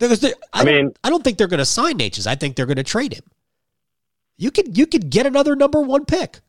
I, 0.00 0.16
I 0.52 0.64
mean, 0.64 0.92
I 1.02 1.10
don't 1.10 1.24
think 1.24 1.38
they're 1.38 1.46
going 1.46 1.58
to 1.58 1.64
sign 1.64 1.98
Necas. 1.98 2.26
I 2.26 2.34
think 2.34 2.56
they're 2.56 2.66
going 2.66 2.76
to 2.76 2.82
trade 2.82 3.14
him. 3.14 3.24
You 4.36 4.50
could 4.50 4.76
you 4.76 4.86
could 4.86 5.10
get 5.10 5.26
another 5.26 5.54
number 5.54 5.80
one 5.80 6.04
pick. 6.04 6.40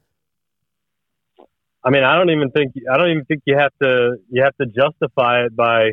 I 1.84 1.92
mean, 1.92 2.04
I 2.04 2.18
don't 2.18 2.32
even 2.32 2.50
think 2.50 2.74
I 2.92 2.98
don't 2.98 3.12
even 3.12 3.26
think 3.26 3.44
you 3.46 3.56
have 3.58 3.72
to 3.82 4.18
you 4.30 4.44
have 4.44 4.58
to 4.58 4.66
justify 4.66 5.46
it 5.46 5.56
by 5.56 5.92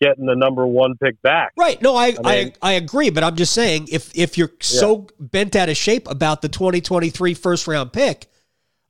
getting 0.00 0.26
the 0.26 0.34
number 0.34 0.66
one 0.66 0.96
pick 1.02 1.20
back. 1.22 1.52
Right. 1.56 1.80
No, 1.82 1.96
I 1.96 2.06
I, 2.06 2.10
mean, 2.10 2.22
I, 2.24 2.52
I, 2.62 2.72
agree, 2.72 3.10
but 3.10 3.24
I'm 3.24 3.36
just 3.36 3.52
saying 3.52 3.88
if 3.90 4.16
if 4.16 4.38
you're 4.38 4.52
so 4.60 5.08
bent 5.18 5.56
out 5.56 5.68
of 5.68 5.76
shape 5.76 6.08
about 6.08 6.42
the 6.42 6.48
2023 6.48 7.34
first 7.34 7.66
round 7.66 7.92
pick, 7.92 8.26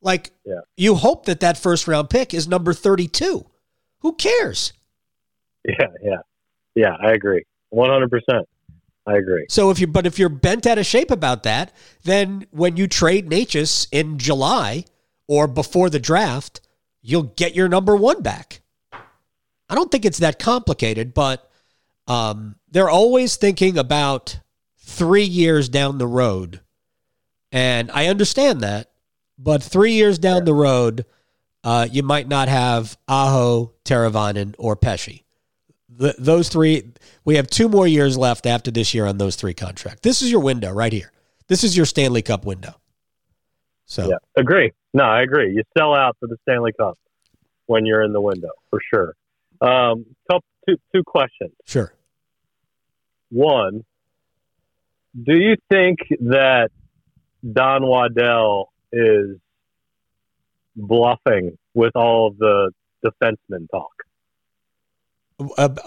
like 0.01 0.31
yeah. 0.45 0.61
you 0.77 0.95
hope 0.95 1.25
that 1.25 1.39
that 1.41 1.57
first 1.57 1.87
round 1.87 2.09
pick 2.09 2.33
is 2.33 2.47
number 2.47 2.73
32. 2.73 3.45
Who 4.01 4.13
cares? 4.13 4.73
Yeah, 5.67 5.87
yeah. 6.01 6.17
Yeah, 6.73 6.95
I 7.01 7.11
agree. 7.11 7.43
100%. 7.73 8.45
I 9.05 9.17
agree. 9.17 9.45
So 9.49 9.71
if 9.71 9.79
you 9.79 9.87
but 9.87 10.05
if 10.07 10.17
you're 10.17 10.29
bent 10.29 10.65
out 10.65 10.77
of 10.77 10.85
shape 10.85 11.11
about 11.11 11.43
that, 11.43 11.73
then 12.03 12.45
when 12.51 12.77
you 12.77 12.87
trade 12.87 13.29
Necas 13.29 13.87
in 13.91 14.17
July, 14.17 14.85
or 15.27 15.47
before 15.47 15.89
the 15.89 15.99
draft, 15.99 16.61
you'll 17.01 17.23
get 17.23 17.55
your 17.55 17.67
number 17.67 17.95
one 17.95 18.21
back. 18.21 18.61
I 19.69 19.75
don't 19.75 19.91
think 19.91 20.05
it's 20.05 20.19
that 20.19 20.39
complicated, 20.39 21.13
but 21.13 21.49
um, 22.07 22.55
they're 22.71 22.89
always 22.89 23.35
thinking 23.35 23.77
about 23.77 24.39
three 24.77 25.23
years 25.23 25.69
down 25.69 25.97
the 25.97 26.07
road. 26.07 26.61
And 27.51 27.91
I 27.91 28.07
understand 28.07 28.61
that, 28.61 28.91
but 29.37 29.61
three 29.61 29.93
years 29.93 30.19
down 30.19 30.45
the 30.45 30.53
road, 30.53 31.05
uh, 31.63 31.87
you 31.91 32.03
might 32.03 32.27
not 32.27 32.47
have 32.47 32.97
Aho, 33.07 33.73
Teravainen, 33.85 34.55
or 34.57 34.75
Pesce. 34.75 35.23
the, 35.89 36.15
those 36.17 36.49
three, 36.49 36.91
we 37.25 37.35
have 37.35 37.47
two 37.47 37.69
more 37.69 37.87
years 37.87 38.17
left 38.17 38.45
after 38.45 38.71
this 38.71 38.93
year 38.93 39.05
on 39.05 39.17
those 39.17 39.35
three 39.35 39.53
contracts. 39.53 40.01
This 40.01 40.21
is 40.21 40.31
your 40.31 40.41
window 40.41 40.71
right 40.71 40.93
here. 40.93 41.11
This 41.47 41.63
is 41.63 41.75
your 41.75 41.85
Stanley 41.85 42.21
Cup 42.21 42.45
window. 42.45 42.75
So 43.85 44.09
Yeah, 44.09 44.17
agree. 44.35 44.71
No, 44.93 45.03
I 45.03 45.21
agree. 45.21 45.53
You 45.53 45.63
sell 45.77 45.95
out 45.95 46.15
for 46.19 46.27
the 46.27 46.37
Stanley 46.43 46.71
Cup 46.73 46.97
when 47.65 47.85
you're 47.85 48.03
in 48.03 48.13
the 48.13 48.21
window 48.21 48.49
for 48.69 48.79
sure. 48.93 49.15
Um, 49.61 50.05
couple, 50.29 50.45
two, 50.67 50.77
two 50.95 51.03
questions. 51.05 51.51
sure. 51.65 51.93
One, 53.31 53.83
do 55.21 55.35
you 55.35 55.55
think 55.69 55.99
that 56.21 56.69
Don 57.51 57.85
Waddell 57.85 58.71
is 58.91 59.37
bluffing 60.75 61.57
with 61.73 61.95
all 61.95 62.27
of 62.27 62.37
the 62.37 62.71
defenseman 63.05 63.67
talk? 63.69 63.91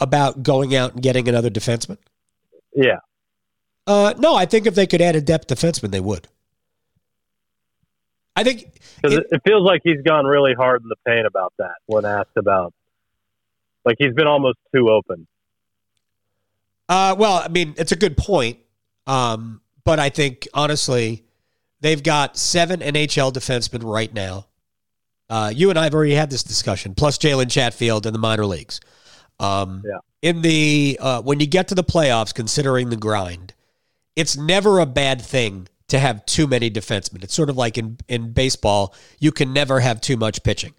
About 0.01 0.43
going 0.43 0.75
out 0.75 0.95
and 0.95 1.03
getting 1.03 1.29
another 1.29 1.51
defenseman. 1.51 1.99
Yeah, 2.75 3.01
Uh, 3.87 4.15
no, 4.19 4.35
I 4.35 4.47
think 4.47 4.67
if 4.67 4.75
they 4.75 4.87
could 4.87 5.03
add 5.03 5.15
a 5.17 5.21
depth 5.21 5.49
defenseman, 5.49 5.91
they 5.91 6.01
would. 6.01 6.27
I 8.35 8.45
think 8.45 8.73
because 8.97 9.15
It- 9.19 9.21
it, 9.25 9.27
it 9.33 9.41
feels 9.47 9.63
like 9.63 9.81
he's 9.85 10.01
gone 10.03 10.25
really 10.25 10.55
hard 10.55 10.81
in 10.83 10.89
the 10.89 10.97
paint 11.07 11.27
about 11.27 11.53
that 11.59 11.75
when 11.87 12.05
asked 12.07 12.37
about. 12.37 12.73
Like 13.85 13.97
he's 13.99 14.14
been 14.14 14.27
almost 14.27 14.59
too 14.75 14.88
open. 14.90 15.27
Uh, 16.88 17.14
well, 17.18 17.42
I 17.45 17.49
mean, 17.49 17.75
it's 17.79 17.92
a 17.92 17.97
good 17.97 18.16
point. 18.16 18.59
Um, 19.07 19.61
but 19.85 19.99
I 19.99 20.09
think 20.09 20.47
honestly, 20.55 21.25
they've 21.81 22.03
got 22.03 22.37
seven 22.37 22.81
NHL 22.81 23.33
defensemen 23.33 23.83
right 23.85 24.12
now. 24.12 24.47
Uh, 25.29 25.53
you 25.55 25.71
and 25.71 25.79
I 25.79 25.85
have 25.85 25.95
already 25.95 26.14
had 26.14 26.31
this 26.31 26.42
discussion, 26.42 26.95
plus 26.95 27.18
Jalen 27.18 27.51
Chatfield 27.51 28.07
in 28.07 28.12
the 28.12 28.18
minor 28.18 28.47
leagues. 28.47 28.81
Um, 29.40 29.83
Yeah. 29.85 29.99
In 30.21 30.42
the 30.42 30.99
uh, 31.01 31.23
when 31.23 31.40
you 31.40 31.49
get 31.49 31.66
to 31.68 31.75
the 31.75 31.83
playoffs, 31.83 32.33
considering 32.33 32.90
the 32.90 32.97
grind, 32.97 33.55
it's 34.14 34.37
never 34.37 34.79
a 34.79 34.87
bad 34.87 35.21
thing 35.21 35.66
to 35.88 35.99
have 35.99 36.25
too 36.27 36.47
many 36.47 36.71
defensemen. 36.71 37.25
It's 37.25 37.35
sort 37.35 37.51
of 37.51 37.57
like 37.57 37.77
in 37.77 37.99
in 38.07 38.33
baseball, 38.33 38.95
you 39.18 39.33
can 39.33 39.53
never 39.53 39.81
have 39.81 40.01
too 40.01 40.16
much 40.16 40.45
pitching. 40.45 40.75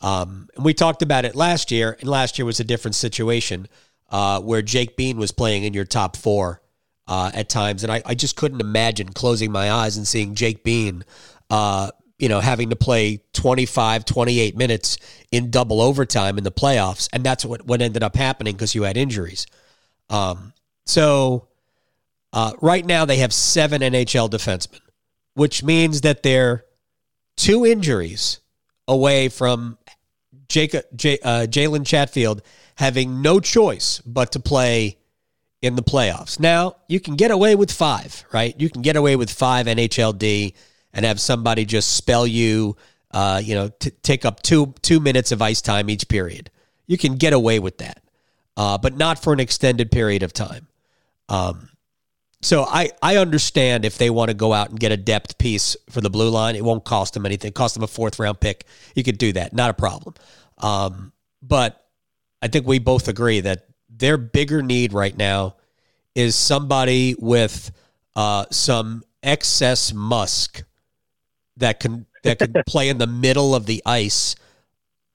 Um, 0.00 0.48
and 0.56 0.64
we 0.64 0.74
talked 0.74 1.02
about 1.02 1.24
it 1.24 1.34
last 1.34 1.70
year, 1.70 1.96
and 2.00 2.08
last 2.08 2.38
year 2.38 2.46
was 2.46 2.60
a 2.60 2.64
different 2.64 2.94
situation 2.94 3.68
uh, 4.08 4.40
where 4.40 4.62
Jake 4.62 4.96
Bean 4.96 5.18
was 5.18 5.30
playing 5.30 5.64
in 5.64 5.74
your 5.74 5.84
top 5.84 6.16
four 6.16 6.62
uh, 7.06 7.30
at 7.34 7.48
times, 7.48 7.82
and 7.82 7.92
I, 7.92 8.02
I 8.06 8.14
just 8.14 8.36
couldn't 8.36 8.60
imagine 8.60 9.12
closing 9.12 9.52
my 9.52 9.70
eyes 9.70 9.96
and 9.96 10.06
seeing 10.06 10.34
Jake 10.34 10.64
Bean, 10.64 11.04
uh, 11.50 11.90
you 12.18 12.28
know, 12.28 12.40
having 12.40 12.70
to 12.70 12.76
play 12.76 13.22
25, 13.32 14.04
28 14.04 14.56
minutes 14.56 14.98
in 15.32 15.50
double 15.50 15.80
overtime 15.80 16.38
in 16.38 16.44
the 16.44 16.52
playoffs, 16.52 17.08
and 17.12 17.24
that's 17.24 17.44
what 17.44 17.66
what 17.66 17.82
ended 17.82 18.02
up 18.02 18.16
happening 18.16 18.54
because 18.54 18.74
you 18.74 18.84
had 18.84 18.96
injuries. 18.96 19.46
Um, 20.08 20.52
so 20.86 21.48
uh, 22.32 22.52
right 22.60 22.84
now 22.84 23.04
they 23.04 23.16
have 23.16 23.32
seven 23.32 23.80
NHL 23.80 24.30
defensemen, 24.30 24.80
which 25.34 25.62
means 25.62 26.02
that 26.02 26.22
they're 26.22 26.64
two 27.36 27.64
injuries 27.66 28.40
away 28.86 29.28
from 29.28 29.78
Jacob, 30.50 30.84
J, 30.94 31.18
uh, 31.22 31.46
Jalen 31.48 31.86
Chatfield 31.86 32.42
having 32.74 33.22
no 33.22 33.40
choice 33.40 34.00
but 34.04 34.32
to 34.32 34.40
play 34.40 34.98
in 35.62 35.76
the 35.76 35.82
playoffs. 35.82 36.40
Now, 36.40 36.76
you 36.88 37.00
can 37.00 37.16
get 37.16 37.30
away 37.30 37.54
with 37.54 37.70
five, 37.70 38.24
right? 38.32 38.54
You 38.58 38.68
can 38.68 38.82
get 38.82 38.96
away 38.96 39.16
with 39.16 39.30
five 39.30 39.66
NHLD 39.66 40.54
and 40.92 41.04
have 41.06 41.20
somebody 41.20 41.64
just 41.64 41.94
spell 41.94 42.26
you, 42.26 42.76
uh, 43.12 43.40
you 43.42 43.54
know, 43.54 43.68
t- 43.68 43.92
take 44.02 44.24
up 44.24 44.42
two 44.42 44.74
two 44.82 45.00
minutes 45.00 45.30
of 45.32 45.40
ice 45.40 45.62
time 45.62 45.88
each 45.88 46.08
period. 46.08 46.50
You 46.86 46.98
can 46.98 47.14
get 47.14 47.32
away 47.32 47.60
with 47.60 47.78
that, 47.78 48.02
uh, 48.56 48.76
but 48.78 48.96
not 48.96 49.22
for 49.22 49.32
an 49.32 49.40
extended 49.40 49.92
period 49.92 50.22
of 50.22 50.32
time. 50.32 50.66
Um, 51.28 51.68
so 52.42 52.64
I, 52.64 52.90
I 53.02 53.16
understand 53.16 53.84
if 53.84 53.98
they 53.98 54.08
want 54.08 54.30
to 54.30 54.34
go 54.34 54.52
out 54.52 54.70
and 54.70 54.80
get 54.80 54.92
a 54.92 54.96
depth 54.96 55.36
piece 55.36 55.76
for 55.90 56.00
the 56.00 56.08
blue 56.08 56.30
line, 56.30 56.56
it 56.56 56.64
won't 56.64 56.84
cost 56.84 57.12
them 57.14 57.26
anything. 57.26 57.50
It 57.50 57.54
cost 57.54 57.74
them 57.74 57.82
a 57.82 57.86
fourth 57.86 58.18
round 58.18 58.40
pick. 58.40 58.64
You 58.94 59.04
could 59.04 59.18
do 59.18 59.32
that, 59.34 59.52
not 59.52 59.68
a 59.68 59.74
problem. 59.74 60.14
Um, 60.60 61.12
but 61.42 61.84
I 62.42 62.48
think 62.48 62.66
we 62.66 62.78
both 62.78 63.08
agree 63.08 63.40
that 63.40 63.66
their 63.88 64.16
bigger 64.16 64.62
need 64.62 64.92
right 64.92 65.16
now 65.16 65.56
is 66.14 66.36
somebody 66.36 67.14
with 67.18 67.70
uh, 68.16 68.46
some 68.50 69.04
excess 69.22 69.92
musk 69.92 70.64
that 71.56 71.80
can 71.80 72.06
that 72.22 72.38
can 72.38 72.54
play 72.66 72.88
in 72.88 72.98
the 72.98 73.06
middle 73.06 73.54
of 73.54 73.66
the 73.66 73.82
ice 73.84 74.34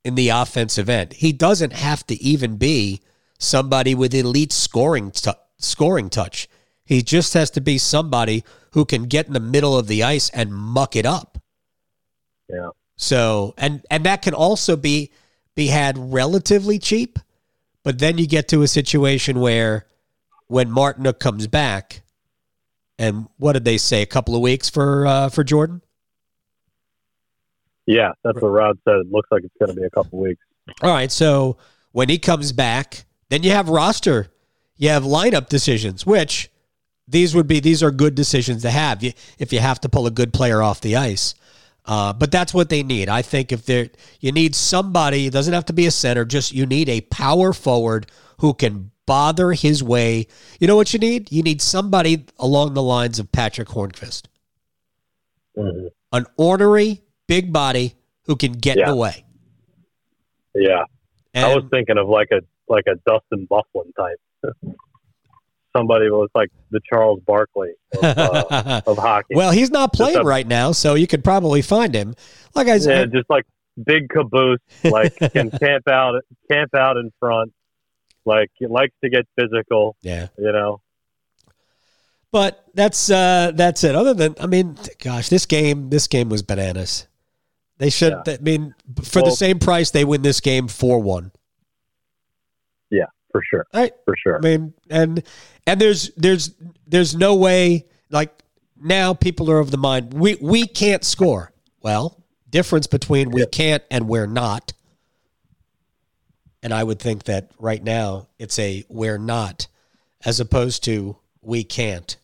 in 0.04 0.16
the 0.16 0.30
offensive 0.30 0.90
end. 0.90 1.14
He 1.14 1.34
doesn't 1.34 1.74
have 1.74 2.06
to 2.08 2.22
even 2.22 2.58
be 2.58 3.02
somebody 3.40 3.96
with 3.96 4.14
elite 4.14 4.54
scoring 4.54 5.12
t- 5.12 5.32
scoring 5.58 6.10
touch. 6.10 6.48
He 6.86 7.02
just 7.02 7.34
has 7.34 7.50
to 7.52 7.62
be 7.62 7.78
somebody 7.78 8.44
who 8.72 8.86
can 8.86 9.06
get 9.06 9.28
in 9.28 9.34
the 9.34 9.40
middle 9.40 9.78
of 9.78 9.88
the 9.88 10.04
ice 10.04 10.30
and 10.30 10.54
muck 10.54 10.96
it 10.96 11.06
up. 11.06 11.40
Yeah. 12.48 12.70
So 12.98 13.56
and 13.58 13.84
and 13.90 14.06
that 14.06 14.22
can 14.22 14.34
also 14.34 14.76
be 14.76 15.12
be 15.56 15.68
had 15.68 15.98
relatively 15.98 16.80
cheap, 16.80 17.20
but 17.84 18.00
then 18.00 18.18
you 18.18 18.28
get 18.28 18.48
to 18.50 18.62
a 18.62 18.68
situation 18.68 19.40
where 19.40 19.86
when 20.48 20.70
Martinook 20.70 21.20
comes 21.20 21.48
back, 21.48 22.04
and 22.98 23.28
what 23.38 23.54
did 23.54 23.66
they 23.66 23.78
say? 23.78 24.02
A 24.02 24.06
couple 24.06 24.36
of 24.36 24.42
weeks 24.42 24.70
for 24.70 25.06
uh, 25.06 25.30
for 25.30 25.44
Jordan. 25.44 25.82
Yeah, 27.86 28.12
that's 28.24 28.42
what 28.42 28.50
Rod 28.50 28.78
said. 28.84 28.96
It 28.96 29.12
looks 29.12 29.30
like 29.32 29.44
it's 29.44 29.54
going 29.60 29.74
to 29.74 29.80
be 29.80 29.86
a 29.86 29.90
couple 29.90 30.20
of 30.20 30.24
weeks. 30.24 30.42
All 30.82 30.92
right, 30.92 31.12
so 31.12 31.58
when 31.92 32.10
he 32.10 32.18
comes 32.18 32.52
back, 32.52 33.06
then 33.30 33.44
you 33.44 33.52
have 33.52 33.70
roster, 33.70 34.28
you 34.78 34.90
have 34.90 35.04
lineup 35.04 35.48
decisions, 35.48 36.06
which 36.06 36.50
these 37.08 37.36
would 37.36 37.48
be 37.48 37.60
these 37.60 37.84
are 37.84 37.92
good 37.92 38.16
decisions 38.16 38.64
to 38.64 38.72
have 38.72 39.04
you, 39.04 39.14
if 39.38 39.54
you 39.54 39.60
have 39.60 39.80
to 39.82 39.90
pull 39.90 40.08
a 40.08 40.12
good 40.12 40.34
player 40.34 40.62
off 40.64 40.82
the 40.82 40.96
ice. 40.96 41.36
Uh, 41.88 42.12
but 42.14 42.32
that's 42.32 42.54
what 42.54 42.70
they 42.70 42.82
need. 42.84 43.10
I 43.10 43.22
think 43.22 43.52
if 43.52 43.66
they 43.66 43.92
you 44.20 44.32
need 44.32 44.56
somebody, 44.56 45.28
it 45.28 45.34
doesn't 45.34 45.54
have 45.54 45.66
to 45.66 45.74
be 45.74 45.86
a 45.86 45.92
center, 45.92 46.26
just 46.26 46.52
you 46.52 46.66
need 46.66 46.90
a 46.90 47.02
power 47.02 47.54
forward 47.54 48.08
who 48.40 48.54
can 48.54 48.92
bother 49.06 49.52
his 49.54 49.84
way. 49.84 50.26
You 50.60 50.68
know 50.68 50.76
what 50.76 50.94
you 50.94 51.00
need? 51.00 51.32
You 51.32 51.44
need 51.44 51.62
somebody 51.62 52.26
along 52.40 52.74
the 52.74 52.82
lines 52.82 53.20
of 53.20 53.32
Patric 53.32 53.68
Hornqvist, 53.68 54.24
hmm 55.56 55.88
an 56.12 56.26
ornery, 56.38 57.02
big 57.28 57.52
body 57.52 57.94
who 58.24 58.36
can 58.38 58.54
get 58.54 58.78
in 58.78 58.80
Yeah. 58.80 58.90
the 58.92 58.96
way. 58.96 59.26
Yeah, 60.56 60.86
And, 61.34 61.46
I 61.46 61.54
was 61.56 61.66
thinking 61.70 61.98
of 61.98 62.08
like 62.08 62.30
a 62.32 62.40
like 62.68 62.86
a 62.88 62.96
Dustin 63.08 63.48
Byfuglien 63.48 63.94
type. 63.96 64.20
Somebody 65.76 66.08
who 66.08 66.22
looks 66.22 66.34
like 66.36 66.52
the 66.72 66.80
Charles 66.90 67.20
Barkley 67.26 67.74
of, 67.98 68.04
uh, 68.04 68.82
of 68.88 68.98
hockey. 68.98 69.36
Well, 69.36 69.52
he's 69.52 69.72
not 69.72 69.92
playing 69.92 70.26
right 70.26 70.48
now, 70.48 70.72
so 70.72 70.94
you 70.94 71.08
could 71.08 71.24
probably 71.24 71.62
find 71.62 71.94
him. 71.94 72.16
Like 72.54 72.68
I 72.68 72.76
yeah, 72.76 72.80
said, 72.80 73.12
just 73.12 73.30
like 73.30 73.46
big 73.84 74.10
caboose, 74.10 74.60
like 74.84 75.16
can 75.34 75.52
camp 75.52 75.88
out 75.88 76.22
camp 76.52 76.74
out 76.76 76.98
in 76.98 77.12
front. 77.20 77.52
Like 78.26 78.50
likes 78.62 78.94
to 79.04 79.10
get 79.10 79.28
physical, 79.40 79.96
yeah. 80.02 80.28
you 80.38 80.52
know. 80.52 80.82
But 82.32 82.66
that's 82.74 83.10
uh, 83.10 83.52
that's 83.56 83.84
it. 83.84 83.96
Other 83.96 84.14
than, 84.14 84.36
I 84.40 84.48
mean, 84.48 84.78
gosh, 85.00 85.30
this 85.30 85.46
game, 85.46 85.90
this 85.90 86.08
game 86.08 86.28
was 86.28 86.42
bananas. 86.42 87.08
They 87.78 87.90
should. 87.90 88.14
I 88.14 88.38
mean, 88.42 88.74
for 89.04 89.22
the 89.22 89.32
same 89.32 89.60
price, 89.60 89.92
they 89.92 90.06
win 90.06 90.22
this 90.22 90.42
game 90.42 90.68
four 90.68 91.00
one. 91.00 91.32
For 93.36 93.44
sure, 93.50 93.68
Right. 93.74 93.92
for 94.06 94.16
sure. 94.16 94.38
I 94.38 94.40
mean, 94.40 94.74
and 94.90 95.22
and 95.68 95.82
there's 95.82 96.10
there's 96.16 96.52
there's 96.88 97.14
no 97.18 97.36
way. 97.36 97.86
Like 98.10 98.32
now, 98.80 99.14
people 99.14 99.52
are 99.52 99.60
of 99.60 99.72
the 99.72 99.78
mind 99.78 100.14
we 100.14 100.36
we 100.40 100.66
can't 100.66 101.04
score. 101.04 101.52
Well, 101.82 102.24
difference 102.50 102.88
between 102.88 103.32
we 103.32 103.46
can't 103.48 103.84
and 103.92 104.08
we're 104.08 104.26
not. 104.26 104.72
And 106.64 106.74
I 106.74 106.82
would 106.82 107.00
think 107.00 107.24
that 107.26 107.52
right 107.60 107.84
now 107.84 108.30
it's 108.40 108.58
a 108.58 108.86
we're 108.88 109.18
not, 109.18 109.68
as 110.24 110.40
opposed 110.40 110.86
to 110.86 111.18
we 111.42 111.66
can't. 111.66 112.16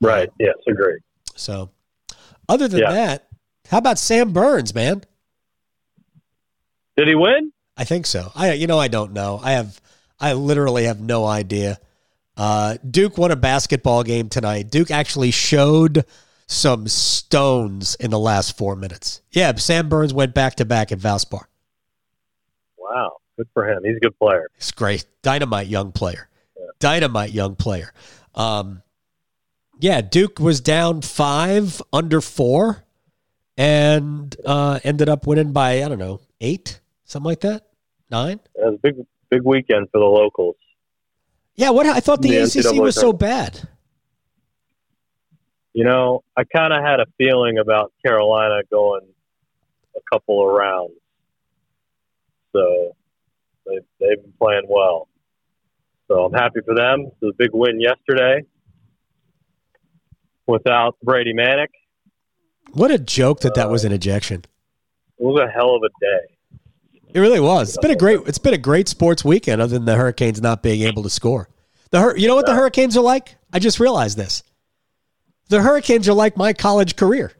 Right. 0.00 0.30
Yes, 0.38 0.54
agree. 0.66 1.00
So, 1.36 1.68
other 2.48 2.66
than 2.66 2.80
Yeah. 2.80 2.92
that, 2.92 3.26
how 3.68 3.76
about 3.76 3.98
Sam 3.98 4.32
Burns, 4.32 4.74
man? 4.74 5.04
Did 6.96 7.08
he 7.08 7.14
win? 7.14 7.52
I 7.76 7.84
think 7.84 8.06
so. 8.06 8.32
I, 8.34 8.52
you 8.54 8.66
know, 8.66 8.78
I 8.78 8.88
don't 8.88 9.12
know. 9.12 9.38
I 9.42 9.52
have, 9.52 9.80
I 10.20 10.34
literally 10.34 10.84
have 10.84 11.00
no 11.00 11.24
idea. 11.24 11.78
Uh, 12.36 12.76
Duke 12.88 13.18
won 13.18 13.30
a 13.30 13.36
basketball 13.36 14.02
game 14.02 14.28
tonight. 14.28 14.70
Duke 14.70 14.90
actually 14.90 15.30
showed 15.30 16.04
some 16.46 16.88
stones 16.88 17.94
in 17.96 18.10
the 18.10 18.18
last 18.18 18.56
four 18.56 18.74
minutes. 18.76 19.22
Yeah, 19.30 19.54
Sam 19.54 19.88
Burns 19.88 20.12
went 20.12 20.34
back 20.34 20.56
to 20.56 20.64
back 20.64 20.90
at 20.90 20.98
Valspar. 20.98 21.44
Wow, 22.76 23.18
good 23.36 23.46
for 23.54 23.68
him. 23.70 23.84
He's 23.84 23.96
a 23.96 24.00
good 24.00 24.18
player. 24.18 24.48
It's 24.56 24.72
great, 24.72 25.04
dynamite 25.22 25.68
young 25.68 25.92
player, 25.92 26.28
dynamite 26.78 27.30
young 27.30 27.56
player. 27.56 27.92
Um, 28.34 28.82
yeah, 29.78 30.00
Duke 30.00 30.38
was 30.38 30.60
down 30.60 31.02
five 31.02 31.80
under 31.92 32.20
four, 32.20 32.84
and 33.56 34.34
uh, 34.44 34.80
ended 34.82 35.08
up 35.08 35.26
winning 35.26 35.52
by 35.52 35.82
I 35.84 35.88
don't 35.88 35.98
know 35.98 36.20
eight, 36.40 36.80
something 37.04 37.28
like 37.28 37.40
that, 37.40 37.68
nine. 38.10 38.40
It 38.54 38.64
was 38.64 38.74
a 38.74 38.78
big, 38.78 39.06
big 39.30 39.42
weekend 39.42 39.88
for 39.90 39.98
the 39.98 40.06
locals. 40.06 40.56
Yeah, 41.54 41.70
what 41.70 41.86
I 41.86 42.00
thought 42.00 42.22
the, 42.22 42.30
The 42.30 42.42
ACC 42.42 42.80
was 42.80 42.94
so 42.94 43.12
bad. 43.12 43.68
You 45.72 45.84
know, 45.84 46.24
I 46.36 46.44
kind 46.44 46.72
of 46.72 46.82
had 46.82 47.00
a 47.00 47.06
feeling 47.16 47.58
about 47.58 47.92
Carolina 48.04 48.62
going 48.70 49.06
a 49.96 50.00
couple 50.12 50.46
of 50.46 50.54
rounds. 50.54 50.94
So 52.52 52.96
they've, 53.66 53.84
they've 54.00 54.22
been 54.22 54.32
playing 54.40 54.64
well. 54.68 55.08
So 56.08 56.24
I'm 56.24 56.32
happy 56.32 56.60
for 56.64 56.74
them. 56.74 57.02
It 57.02 57.14
was 57.20 57.34
a 57.34 57.36
big 57.36 57.50
win 57.52 57.80
yesterday 57.80 58.44
without 60.46 60.96
Brady 61.02 61.32
Manek. 61.32 61.68
What 62.72 62.90
a 62.90 62.98
joke 62.98 63.40
that 63.40 63.54
that 63.54 63.70
was 63.70 63.84
uh, 63.84 63.88
an 63.88 63.92
ejection. 63.92 64.44
It 65.18 65.24
was 65.24 65.40
a 65.40 65.50
hell 65.50 65.76
of 65.76 65.82
a 65.82 65.88
day. 66.00 66.34
It 67.12 67.20
really 67.20 67.40
was. 67.40 67.70
It's 67.70 67.78
been 67.78 67.90
a 67.90 67.96
great. 67.96 68.20
It's 68.26 68.38
been 68.38 68.54
a 68.54 68.58
great 68.58 68.88
sports 68.88 69.24
weekend, 69.24 69.60
other 69.60 69.72
than 69.74 69.84
the 69.84 69.96
Hurricanes 69.96 70.40
not 70.40 70.62
being 70.62 70.82
able 70.82 71.02
to 71.02 71.10
score. 71.10 71.48
The 71.90 72.00
Hur- 72.00 72.16
you 72.16 72.28
know 72.28 72.36
what 72.36 72.46
the 72.46 72.54
Hurricanes 72.54 72.96
are 72.96 73.02
like? 73.02 73.36
I 73.52 73.58
just 73.58 73.80
realized 73.80 74.16
this. 74.16 74.42
The 75.48 75.60
Hurricanes 75.60 76.08
are 76.08 76.14
like 76.14 76.36
my 76.36 76.52
college 76.52 76.96
career. 76.96 77.32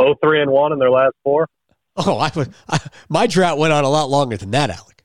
Oh, 0.00 0.14
three 0.22 0.40
and 0.40 0.50
one 0.52 0.72
in 0.72 0.78
their 0.78 0.92
last 0.92 1.14
four. 1.24 1.48
Oh, 1.96 2.18
I, 2.18 2.30
I 2.68 2.78
my 3.08 3.26
drought 3.26 3.58
went 3.58 3.72
on 3.72 3.82
a 3.82 3.88
lot 3.88 4.08
longer 4.08 4.36
than 4.36 4.52
that, 4.52 4.70
Alec. 4.70 5.02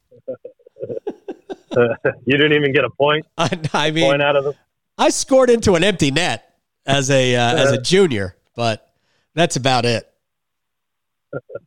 you 2.25 2.37
didn't 2.37 2.53
even 2.53 2.71
get 2.71 2.83
a 2.85 2.91
point 2.91 3.25
I, 3.37 3.59
I 3.73 3.89
mean, 3.89 4.05
point 4.05 4.21
out 4.21 4.35
of 4.35 4.43
them. 4.43 4.53
I 4.99 5.09
scored 5.09 5.49
into 5.49 5.73
an 5.73 5.83
empty 5.83 6.11
net 6.11 6.47
as 6.85 7.09
a 7.09 7.35
uh, 7.35 7.55
as 7.55 7.71
a 7.71 7.81
junior, 7.81 8.35
but 8.55 8.87
that's 9.33 9.55
about 9.55 9.85
it. 9.85 10.07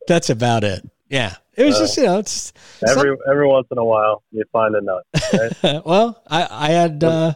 That's 0.07 0.29
about 0.29 0.63
it. 0.63 0.87
Yeah, 1.09 1.35
it 1.55 1.63
was 1.63 1.77
just 1.77 1.97
you 1.97 2.03
know 2.03 2.19
it's 2.19 2.51
Every 2.87 3.15
every 3.29 3.47
once 3.47 3.67
in 3.71 3.77
a 3.77 3.83
while, 3.83 4.23
you 4.31 4.43
find 4.51 4.75
a 4.75 4.81
nut. 4.81 5.03
Right? 5.33 5.81
well, 5.85 6.21
I 6.27 6.47
I 6.49 6.69
had 6.71 7.03
uh, 7.03 7.33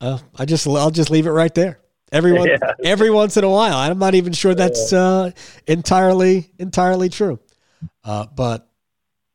uh, 0.00 0.18
I 0.36 0.44
just 0.44 0.66
I'll 0.66 0.90
just 0.90 1.10
leave 1.10 1.26
it 1.26 1.30
right 1.32 1.54
there. 1.54 1.80
Everyone 2.12 2.48
Yeah. 2.48 2.58
every 2.84 3.10
once 3.10 3.36
in 3.36 3.44
a 3.44 3.50
while. 3.50 3.76
I'm 3.76 3.98
not 3.98 4.14
even 4.14 4.32
sure 4.32 4.54
that's 4.54 4.92
uh, 4.92 5.32
entirely 5.66 6.50
entirely 6.58 7.08
true, 7.08 7.40
uh, 8.04 8.26
but 8.34 8.68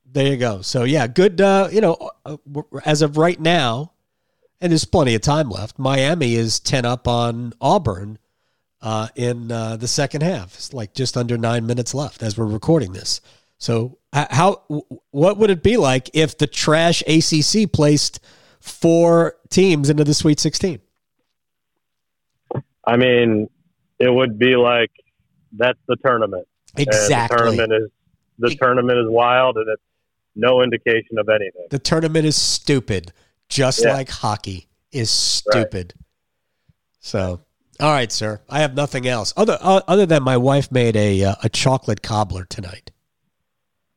there 0.05 0.27
you 0.27 0.37
go. 0.37 0.61
So 0.61 0.85
yeah, 0.85 1.07
good. 1.07 1.41
Uh, 1.41 1.67
you 1.71 1.81
know, 1.81 2.09
uh, 2.25 2.37
as 2.85 3.01
of 3.01 3.17
right 3.17 3.39
now, 3.39 3.91
and 4.61 4.71
there's 4.71 4.85
plenty 4.85 5.13
of 5.15 5.21
time 5.21 5.49
left. 5.49 5.77
Miami 5.77 6.35
is 6.35 6.59
ten 6.61 6.85
up 6.85 7.05
on 7.07 7.51
Auburn 7.59 8.17
uh, 8.81 9.07
in 9.15 9.51
uh, 9.51 9.75
the 9.77 9.87
second 9.87 10.21
half. 10.21 10.55
It's 10.55 10.73
like 10.73 10.93
just 10.93 11.17
under 11.17 11.37
nine 11.37 11.65
minutes 11.65 11.93
left 11.93 12.23
as 12.23 12.37
we're 12.37 12.45
recording 12.45 12.93
this. 12.93 13.21
So 13.57 13.97
how 14.13 14.63
what 15.11 15.37
would 15.37 15.49
it 15.49 15.61
be 15.61 15.75
like 15.75 16.09
if 16.13 16.37
the 16.37 16.47
trash 16.47 17.03
ACC 17.07 17.69
placed 17.71 18.21
four 18.61 19.35
teams 19.49 19.89
into 19.89 20.03
the 20.05 20.13
Sweet 20.13 20.39
16? 20.39 20.79
I 22.85 22.95
mean, 22.95 23.49
it 23.99 24.09
would 24.09 24.39
be 24.39 24.55
like 24.55 24.91
that's 25.51 25.79
the 25.87 25.97
tournament. 25.97 26.47
Exactly. 26.77 27.15
And 27.15 27.29
the 27.29 27.55
tournament 27.67 27.83
is 27.83 27.91
the 28.39 28.55
tournament 28.55 28.99
is 28.99 29.09
wild, 29.09 29.57
and 29.57 29.67
it's 29.67 29.81
no 30.35 30.61
indication 30.61 31.17
of 31.19 31.27
anything. 31.27 31.67
The 31.69 31.79
tournament 31.79 32.25
is 32.25 32.37
stupid, 32.37 33.11
just 33.49 33.83
Yeah. 33.83 33.93
like 33.93 34.09
hockey 34.09 34.67
is 34.93 35.09
stupid. 35.11 35.93
So, 37.01 37.41
all 37.79 37.91
right, 37.91 38.11
sir. 38.11 38.41
I 38.49 38.59
have 38.59 38.75
nothing 38.75 39.07
else 39.07 39.33
other 39.37 39.57
uh, 39.61 39.81
other 39.87 40.05
than 40.05 40.23
my 40.23 40.37
wife 40.37 40.71
made 40.71 40.95
a 40.95 41.23
uh, 41.23 41.35
a 41.43 41.49
chocolate 41.49 42.01
cobbler 42.01 42.45
tonight. 42.45 42.91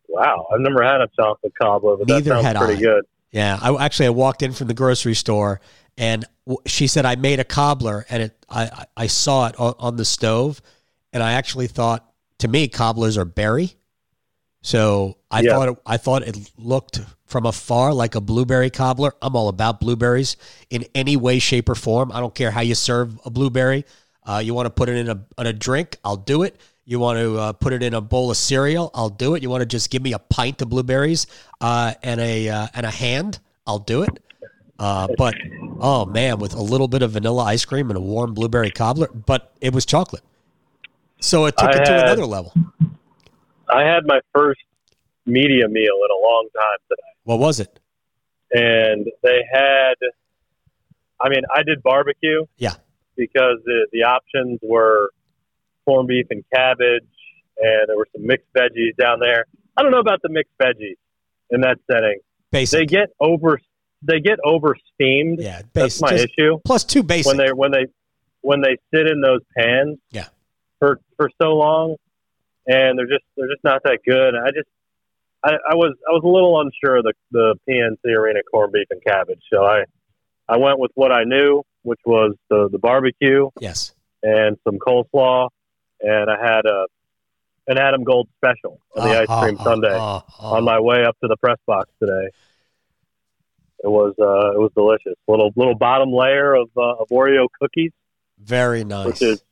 Wow, 0.08 0.46
I've 0.52 0.60
never 0.60 0.82
had 0.82 1.00
a 1.00 1.08
chocolate 1.18 1.52
cobbler, 1.60 1.96
but 1.96 2.08
Neither 2.08 2.34
that 2.34 2.42
had 2.44 2.56
sounds 2.56 2.66
pretty 2.66 2.86
I. 2.86 2.90
good. 2.90 3.04
Yeah, 3.30 3.58
I 3.60 3.84
actually 3.84 4.06
I 4.06 4.10
walked 4.10 4.42
in 4.42 4.52
from 4.52 4.68
the 4.68 4.74
grocery 4.74 5.14
store 5.14 5.60
and 5.96 6.24
w- 6.46 6.58
she 6.66 6.86
said 6.86 7.06
I 7.06 7.16
made 7.16 7.40
a 7.40 7.44
cobbler 7.44 8.04
and 8.10 8.24
it 8.24 8.44
I 8.48 8.64
I- 8.64 8.86
I 8.96 9.06
saw 9.06 9.46
it 9.46 9.58
on, 9.58 9.74
on 9.78 9.96
the 9.96 10.04
stove 10.04 10.60
and 11.14 11.22
I 11.22 11.32
actually 11.32 11.66
thought 11.66 12.06
to 12.38 12.48
me 12.48 12.68
cobblers 12.68 13.16
are 13.16 13.24
berry. 13.24 13.74
So 14.60 15.16
I 15.30 15.40
Yeah. 15.40 15.52
thought 15.54 15.68
it, 15.70 15.78
I 15.86 15.96
thought 15.96 16.22
it 16.22 16.50
looked 16.58 17.00
from 17.32 17.46
afar 17.46 17.92
like 17.94 18.14
a 18.14 18.20
blueberry 18.20 18.70
cobbler. 18.70 19.14
I'm 19.22 19.34
all 19.34 19.48
about 19.48 19.80
blueberries 19.80 20.36
in 20.70 20.84
any 20.94 21.16
way, 21.16 21.38
shape, 21.38 21.68
or 21.68 21.74
form. 21.74 22.12
I 22.12 22.20
don't 22.20 22.34
care 22.34 22.50
how 22.50 22.60
you 22.60 22.74
serve 22.74 23.18
a 23.24 23.30
blueberry. 23.30 23.84
Uh, 24.24 24.40
you 24.44 24.54
want 24.54 24.66
to 24.66 24.70
put 24.70 24.88
it 24.88 24.96
in 24.96 25.08
a 25.08 25.24
in 25.38 25.46
a 25.46 25.52
drink, 25.52 25.96
I'll 26.04 26.16
do 26.16 26.42
it. 26.42 26.60
You 26.84 26.98
want 26.98 27.18
to 27.18 27.38
uh, 27.38 27.52
put 27.52 27.72
it 27.72 27.82
in 27.82 27.94
a 27.94 28.00
bowl 28.00 28.30
of 28.30 28.36
cereal, 28.36 28.90
I'll 28.94 29.08
do 29.08 29.34
it. 29.34 29.42
You 29.42 29.50
want 29.50 29.62
to 29.62 29.66
just 29.66 29.90
give 29.90 30.02
me 30.02 30.12
a 30.12 30.18
pint 30.18 30.60
of 30.62 30.68
blueberries 30.68 31.26
uh, 31.60 31.94
and 32.02 32.20
a 32.20 32.48
uh, 32.48 32.66
and 32.74 32.84
a 32.86 32.90
hand, 32.90 33.40
I'll 33.66 33.78
do 33.78 34.02
it. 34.02 34.22
Uh, 34.78 35.08
but 35.16 35.34
oh 35.80 36.04
man, 36.06 36.38
with 36.38 36.54
a 36.54 36.62
little 36.62 36.88
bit 36.88 37.02
of 37.02 37.12
vanilla 37.12 37.44
ice 37.44 37.64
cream 37.64 37.88
and 37.90 37.96
a 37.96 38.00
warm 38.00 38.34
blueberry 38.34 38.70
cobbler, 38.70 39.08
but 39.08 39.52
it 39.60 39.72
was 39.72 39.86
chocolate, 39.86 40.22
so 41.20 41.46
it 41.46 41.56
took 41.56 41.70
I 41.70 41.78
it 41.80 41.84
to 41.86 41.92
had- 41.92 42.04
another 42.04 42.26
level. 42.26 42.52
I 43.70 43.82
had 43.84 44.04
my 44.06 44.20
first 44.34 44.60
media 45.24 45.66
meal 45.68 45.94
in 46.04 46.10
a 46.10 46.20
long 46.20 46.48
time 46.54 46.78
today, 46.88 47.11
What 47.24 47.38
was 47.38 47.60
it? 47.60 47.78
and 48.54 49.06
they 49.22 49.40
had. 49.50 49.94
I 51.20 51.28
mean, 51.30 51.42
I 51.54 51.62
did 51.62 51.82
barbecue. 51.82 52.44
Yeah. 52.58 52.74
Because 53.16 53.58
the 53.64 53.86
the 53.92 54.02
options 54.02 54.58
were 54.62 55.10
corned 55.86 56.08
beef 56.08 56.26
and 56.30 56.44
cabbage, 56.54 57.04
and 57.58 57.88
there 57.88 57.96
were 57.96 58.08
some 58.14 58.26
mixed 58.26 58.52
veggies 58.56 58.94
down 58.98 59.20
there. 59.20 59.46
I 59.76 59.82
don't 59.82 59.90
know 59.92 60.00
about 60.00 60.20
the 60.22 60.28
mixed 60.28 60.52
veggies 60.60 60.96
in 61.50 61.60
that 61.62 61.78
setting. 61.90 62.18
Basic. 62.50 62.78
They 62.80 62.86
get 62.86 63.08
over 63.20 63.60
they 64.02 64.20
get 64.20 64.38
over 64.44 64.74
steamed. 64.94 65.40
yeah, 65.40 65.62
That's 65.72 66.00
my 66.02 66.10
just 66.10 66.24
issue. 66.38 66.58
plus 66.64 66.84
two 66.84 67.02
basic. 67.02 67.26
when 67.28 67.36
they 67.38 67.52
when 67.52 67.70
they 67.70 67.86
when 68.40 68.60
they 68.60 68.76
sit 68.92 69.06
in 69.06 69.20
those 69.20 69.40
pans 69.56 69.98
Yeah. 70.10 70.26
for 70.80 70.98
for 71.16 71.30
so 71.40 71.50
long 71.54 71.96
and 72.66 72.98
they're 72.98 73.06
just 73.06 73.24
they're 73.36 73.48
just 73.48 73.62
not 73.64 73.80
that 73.84 73.98
good 74.06 74.34
i 74.34 74.50
just 74.50 74.68
i, 75.44 75.50
I 75.70 75.74
was 75.74 75.94
i 76.08 76.12
was 76.12 76.22
a 76.24 76.28
little 76.28 76.60
unsure 76.60 76.96
of 76.96 77.04
the 77.04 77.12
the 77.30 77.54
pnc 77.68 77.98
arena 78.14 78.40
corned 78.50 78.72
beef 78.72 78.86
and 78.90 79.02
cabbage 79.04 79.42
so 79.52 79.64
i 79.64 79.84
i 80.48 80.56
went 80.56 80.78
with 80.78 80.90
what 80.94 81.12
i 81.12 81.24
knew 81.24 81.62
which 81.82 82.00
was 82.04 82.34
the 82.50 82.68
the 82.70 82.78
barbecue 82.78 83.48
yes. 83.60 83.92
and 84.22 84.56
some 84.64 84.78
coleslaw 84.78 85.48
and 86.00 86.30
i 86.30 86.36
had 86.40 86.64
a 86.66 86.86
an 87.68 87.78
adam 87.78 88.02
gold 88.04 88.28
special 88.36 88.80
on 88.96 89.08
the 89.08 89.14
Ah, 89.16 89.20
ice 89.20 89.42
cream 89.44 89.56
ah, 89.60 89.64
sundae 89.64 89.96
ah. 89.98 90.24
on 90.40 90.64
my 90.64 90.80
way 90.80 91.04
up 91.04 91.16
to 91.20 91.28
the 91.28 91.36
press 91.36 91.58
box 91.66 91.88
today 92.00 92.28
it 93.84 93.88
was 93.88 94.14
uh 94.20 94.52
it 94.52 94.58
was 94.58 94.70
delicious 94.76 95.14
little 95.28 95.52
little 95.56 95.74
bottom 95.74 96.12
layer 96.12 96.54
of 96.54 96.68
uh, 96.76 96.94
of 97.02 97.08
oreo 97.08 97.46
cookies 97.60 97.92
Very 98.38 98.84
nice. 98.84 99.06
which 99.06 99.22
is 99.22 99.42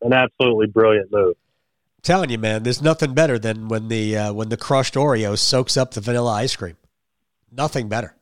an 0.00 0.12
absolutely 0.12 0.66
brilliant 0.68 1.10
move. 1.10 1.34
Telling 2.02 2.30
you, 2.30 2.38
man, 2.38 2.62
there's 2.62 2.82
nothing 2.82 3.14
better 3.14 3.38
than 3.38 3.68
when 3.68 3.88
the 3.88 4.16
uh, 4.16 4.32
when 4.32 4.48
the 4.48 4.56
crushed 4.56 4.94
Oreo 4.94 5.36
soaks 5.38 5.76
up 5.76 5.92
the 5.92 6.00
vanilla 6.00 6.32
ice 6.32 6.56
cream. 6.56 6.76
Nothing 7.50 7.88
better. 7.88 8.14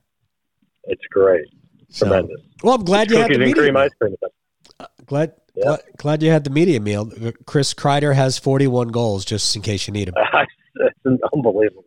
It's 0.85 1.03
great, 1.11 1.47
So- 1.89 2.07
tremendous. 2.07 2.41
Well, 2.62 2.74
I'm 2.74 2.85
glad 2.85 3.11
you 3.11 3.18
had 3.18 3.31
the 3.31 3.39
media 3.39 3.55
cream 3.55 3.74
meal. 3.74 3.83
ice 3.83 3.91
cream. 4.01 4.14
Glad, 5.07 5.33
Yeah. 5.55 5.64
glad 5.64 5.81
glad 5.99 6.22
you 6.22 6.31
had 6.31 6.45
the 6.45 6.51
media 6.51 6.81
meal. 6.81 7.11
Chris 7.45 7.74
Kreider 7.74 8.14
has 8.14 8.39
41 8.39 8.89
goals, 8.89 9.24
just 9.24 9.55
in 9.57 9.62
case 9.62 9.87
you 9.87 9.93
need 9.93 10.09
him. 10.09 10.14
it's 10.77 11.22
unbelievable, 11.33 11.85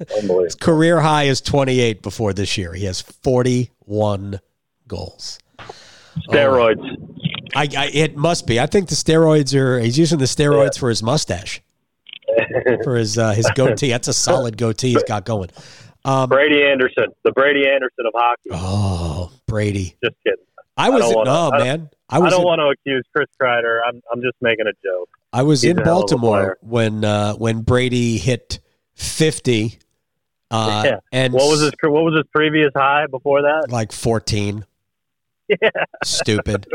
unbelievable. 0.00 0.44
His 0.44 0.54
career 0.54 1.00
high 1.00 1.24
is 1.24 1.40
28 1.40 2.02
before 2.02 2.32
this 2.32 2.56
year. 2.58 2.72
He 2.74 2.84
has 2.86 3.00
41 3.00 4.40
goals. 4.88 5.38
Steroids. 6.28 6.82
I, 7.54 7.68
I 7.76 7.90
it 7.92 8.16
must 8.16 8.46
be. 8.46 8.58
I 8.60 8.66
think 8.66 8.88
the 8.88 8.94
steroids 8.94 9.54
are. 9.54 9.78
He's 9.80 9.98
using 9.98 10.18
the 10.18 10.24
steroids 10.26 10.78
for 10.78 10.88
his 10.88 11.02
mustache, 11.02 11.60
for 12.84 12.96
his 12.96 13.18
uh, 13.18 13.32
his 13.32 13.50
goatee. 13.54 13.90
That's 13.90 14.08
a 14.08 14.12
solid 14.12 14.56
goatee 14.56 14.92
he's 14.92 15.02
got 15.04 15.24
going. 15.24 15.50
Um, 16.04 16.28
Brady 16.28 16.62
Anderson, 16.64 17.06
the 17.24 17.32
Brady 17.32 17.66
Anderson 17.68 18.06
of 18.06 18.12
hockey. 18.14 18.50
oh, 18.52 19.32
Brady. 19.46 19.96
Just 20.02 20.16
kidding. 20.24 20.44
I 20.76 20.88
was 20.88 21.08
in, 21.10 21.14
wanna- 21.14 21.30
oh 21.30 21.50
I 21.52 21.58
man. 21.58 21.90
I 22.08 22.16
I, 22.18 22.30
don't 22.30 22.40
in, 22.40 22.46
want 22.46 22.58
to 22.60 22.68
accuse 22.68 23.04
Chris 23.14 23.28
Kreider. 23.40 23.80
I'm 23.86 24.00
I'm 24.12 24.22
just 24.22 24.36
making 24.40 24.66
a 24.66 24.72
joke. 24.84 25.08
I 25.32 25.42
was 25.42 25.62
he's 25.62 25.72
in 25.72 25.78
a 25.78 25.84
hell 25.84 25.98
of 25.98 25.98
a 25.98 26.16
Baltimore 26.16 26.58
when 26.62 27.04
uh, 27.04 27.34
when 27.34 27.60
Brady 27.62 28.16
hit 28.18 28.60
50 28.94 29.78
uh, 30.50 30.82
Yeah. 30.84 30.96
and 31.12 31.32
What 31.34 31.50
was 31.50 31.60
his 31.60 31.72
What 31.82 32.02
was 32.04 32.14
his 32.16 32.24
previous 32.34 32.70
high 32.74 33.06
before 33.06 33.42
that? 33.42 33.66
like 33.70 33.92
14. 35.60 35.70
Stupid. 36.04 36.66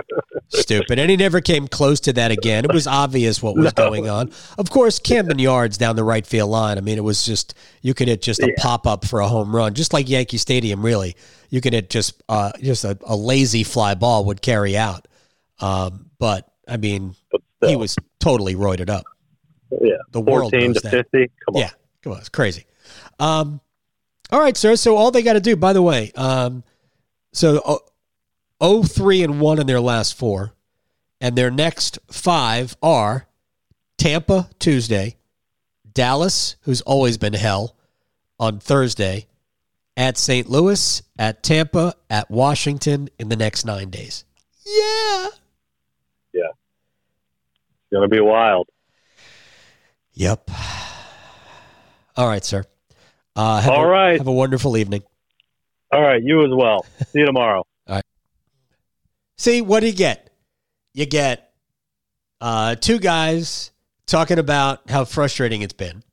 Stupid. 0.50 1.00
And 1.00 1.10
he 1.10 1.18
never 1.18 1.42
came 1.42 1.68
close 1.68 2.00
to 2.02 2.14
that 2.14 2.32
again. 2.32 2.66
It 2.66 2.74
was 2.74 2.88
obvious 2.88 3.42
what 3.42 3.56
was 3.58 3.74
going 3.74 4.10
on. 4.10 4.32
Of 4.58 4.70
course, 4.70 5.00
Camden 5.00 5.40
Yards 5.40 5.78
down 5.78 5.96
the 5.96 6.04
right 6.04 6.26
field 6.26 6.50
line. 6.50 6.78
I 6.78 6.82
mean, 6.82 6.98
it 6.98 7.04
was 7.04 7.26
just, 7.26 7.56
you 7.82 7.94
could 7.94 8.08
hit 8.08 8.22
just 8.22 8.42
a 8.42 8.54
pop 8.58 8.86
up 8.88 9.06
for 9.06 9.20
a 9.22 9.28
home 9.28 9.56
run, 9.56 9.74
just 9.74 9.94
like 9.94 10.10
Yankee 10.10 10.38
Stadium, 10.38 10.84
really. 10.86 11.16
You 11.50 11.62
could 11.62 11.74
hit 11.74 11.90
just 11.90 12.22
uh, 12.30 12.52
just 12.62 12.84
a, 12.84 12.98
a 13.06 13.16
lazy 13.16 13.64
fly 13.64 13.96
ball 13.96 14.26
would 14.26 14.42
carry 14.42 14.76
out. 14.78 15.08
Um, 15.60 16.10
but, 16.20 16.52
I 16.68 16.78
mean, 16.78 17.16
But 17.32 17.42
still, 17.58 17.70
he 17.70 17.76
was 17.76 17.96
totally 18.20 18.56
roided 18.56 18.90
up. 18.90 19.06
yeah, 19.82 19.96
the 20.12 20.22
world 20.22 20.52
fourteen 20.52 20.72
knows 20.72 20.82
to 20.82 20.90
that. 20.90 20.92
fifty. 20.92 21.32
Come 21.46 21.56
on, 21.56 21.62
Yeah. 21.62 21.70
Come 22.04 22.14
on. 22.14 22.20
It's 22.20 22.30
crazy. 22.30 22.66
Um, 23.20 23.62
all 24.32 24.40
right, 24.40 24.58
sir. 24.58 24.76
So 24.76 24.96
all 24.98 25.12
they 25.12 25.22
got 25.22 25.34
to 25.34 25.40
do, 25.40 25.56
by 25.56 25.74
the 25.74 25.82
way, 25.82 26.12
um, 26.16 26.64
so 27.34 27.60
uh, 27.66 27.78
0, 28.64 28.84
3 28.84 29.24
and 29.24 29.40
1 29.40 29.60
in 29.60 29.68
their 29.68 29.82
last 29.82 30.18
four, 30.18 30.54
and 31.22 31.36
their 31.36 31.52
next 31.52 32.00
five 32.12 32.76
are 32.82 33.28
Tampa 33.98 34.50
Tuesday, 34.60 35.16
Dallas, 35.92 36.56
who's 36.62 36.82
always 36.82 37.18
been 37.18 37.34
hell, 37.34 37.76
on 38.40 38.60
Thursday, 38.60 39.28
at 39.98 40.18
St. 40.18 40.50
Louis, 40.50 41.02
at 41.18 41.42
Tampa, 41.44 41.96
at 42.10 42.30
Washington 42.30 43.10
in 43.18 43.30
the 43.30 43.36
next 43.36 43.66
nine 43.66 43.90
days. 43.90 44.26
Yeah. 44.66 45.28
Yeah. 46.34 46.50
It's 46.50 47.92
going 47.92 48.10
to 48.10 48.14
be 48.14 48.20
wild. 48.20 48.68
Yep. 50.14 50.50
All 52.18 52.28
right, 52.28 52.44
sir. 52.44 52.64
Uh, 53.36 53.66
All 53.70 53.84
a, 53.84 53.88
right. 53.88 54.18
Have 54.18 54.28
a 54.28 54.32
wonderful 54.32 54.78
evening. 54.78 55.04
All 55.92 56.02
right. 56.02 56.22
You 56.24 56.44
as 56.44 56.52
well. 56.52 56.86
See 57.08 57.20
you 57.20 57.26
tomorrow. 57.26 57.66
See, 59.38 59.62
what 59.62 59.82
do 59.82 59.88
you 59.88 59.94
get? 59.94 60.30
You 60.94 61.06
get 61.06 61.52
uh, 62.40 62.76
two 62.76 63.00
guys 63.00 63.72
talking 64.06 64.40
about 64.40 64.90
how 64.90 65.06
frustrating 65.06 65.62
it's 65.62 65.74
been. 65.74 66.04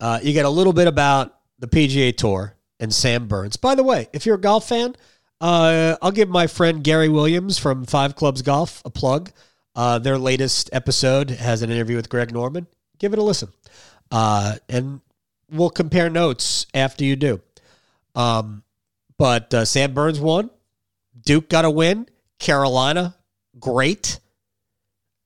Uh, 0.00 0.18
you 0.22 0.32
get 0.32 0.44
a 0.44 0.50
little 0.50 0.72
bit 0.72 0.88
about 0.88 1.38
the 1.58 1.68
PGA 1.68 2.16
Tour 2.16 2.54
and 2.80 2.92
Sam 2.92 3.28
Burns. 3.28 3.56
By 3.56 3.74
the 3.74 3.82
way, 3.82 4.08
if 4.12 4.26
you're 4.26 4.34
a 4.34 4.40
golf 4.40 4.68
fan, 4.68 4.94
uh, 5.40 5.96
I'll 6.02 6.10
give 6.10 6.28
my 6.28 6.46
friend 6.46 6.82
Gary 6.82 7.08
Williams 7.08 7.58
from 7.58 7.84
Five 7.84 8.16
Clubs 8.16 8.42
Golf 8.42 8.82
a 8.84 8.90
plug. 8.90 9.30
Uh, 9.74 9.98
their 9.98 10.18
latest 10.18 10.70
episode 10.72 11.30
has 11.30 11.62
an 11.62 11.70
interview 11.70 11.96
with 11.96 12.08
Greg 12.08 12.32
Norman. 12.32 12.66
Give 12.98 13.12
it 13.12 13.18
a 13.18 13.22
listen. 13.22 13.50
Uh, 14.10 14.56
and 14.68 15.00
we'll 15.50 15.70
compare 15.70 16.08
notes 16.08 16.66
after 16.72 17.04
you 17.04 17.16
do. 17.16 17.40
Um, 18.14 18.62
but 19.18 19.52
uh, 19.52 19.64
Sam 19.64 19.92
Burns 19.92 20.18
won. 20.20 20.50
Duke 21.24 21.48
got 21.48 21.64
a 21.64 21.70
win. 21.70 22.06
Carolina, 22.38 23.16
great. 23.58 24.20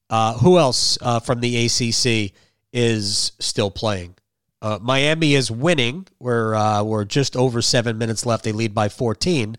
Uh, 0.08 0.34
who 0.38 0.58
else 0.58 0.98
uh, 1.02 1.20
from 1.20 1.40
the 1.40 1.66
ACC 1.66 2.32
is 2.72 3.32
still 3.38 3.70
playing? 3.70 4.14
Uh, 4.62 4.78
Miami 4.80 5.34
is 5.34 5.50
winning. 5.50 6.06
We're 6.18 6.54
uh, 6.54 6.82
we're 6.82 7.04
just 7.04 7.36
over 7.36 7.62
seven 7.62 7.96
minutes 7.96 8.26
left. 8.26 8.44
They 8.44 8.52
lead 8.52 8.74
by 8.74 8.88
fourteen. 8.88 9.56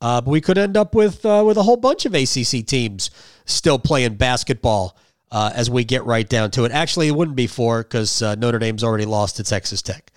Uh, 0.00 0.20
but 0.20 0.30
we 0.30 0.40
could 0.40 0.58
end 0.58 0.76
up 0.76 0.94
with 0.94 1.24
uh, 1.24 1.42
with 1.44 1.56
a 1.56 1.62
whole 1.62 1.76
bunch 1.76 2.04
of 2.04 2.14
ACC 2.14 2.66
teams 2.66 3.10
still 3.46 3.78
playing 3.78 4.14
basketball 4.14 4.96
as 5.32 5.68
we 5.68 5.82
get 5.82 6.04
right 6.04 6.28
down 6.28 6.48
to 6.48 6.64
it. 6.64 6.70
Actually, 6.70 7.08
it 7.08 7.16
wouldn't 7.16 7.36
be 7.36 7.48
four 7.48 7.82
because 7.82 8.22
Notre 8.22 8.60
Dame's 8.60 8.84
already 8.84 9.04
lost 9.04 9.36
to 9.36 9.42
Texas 9.42 9.82
Tech. 9.82 10.12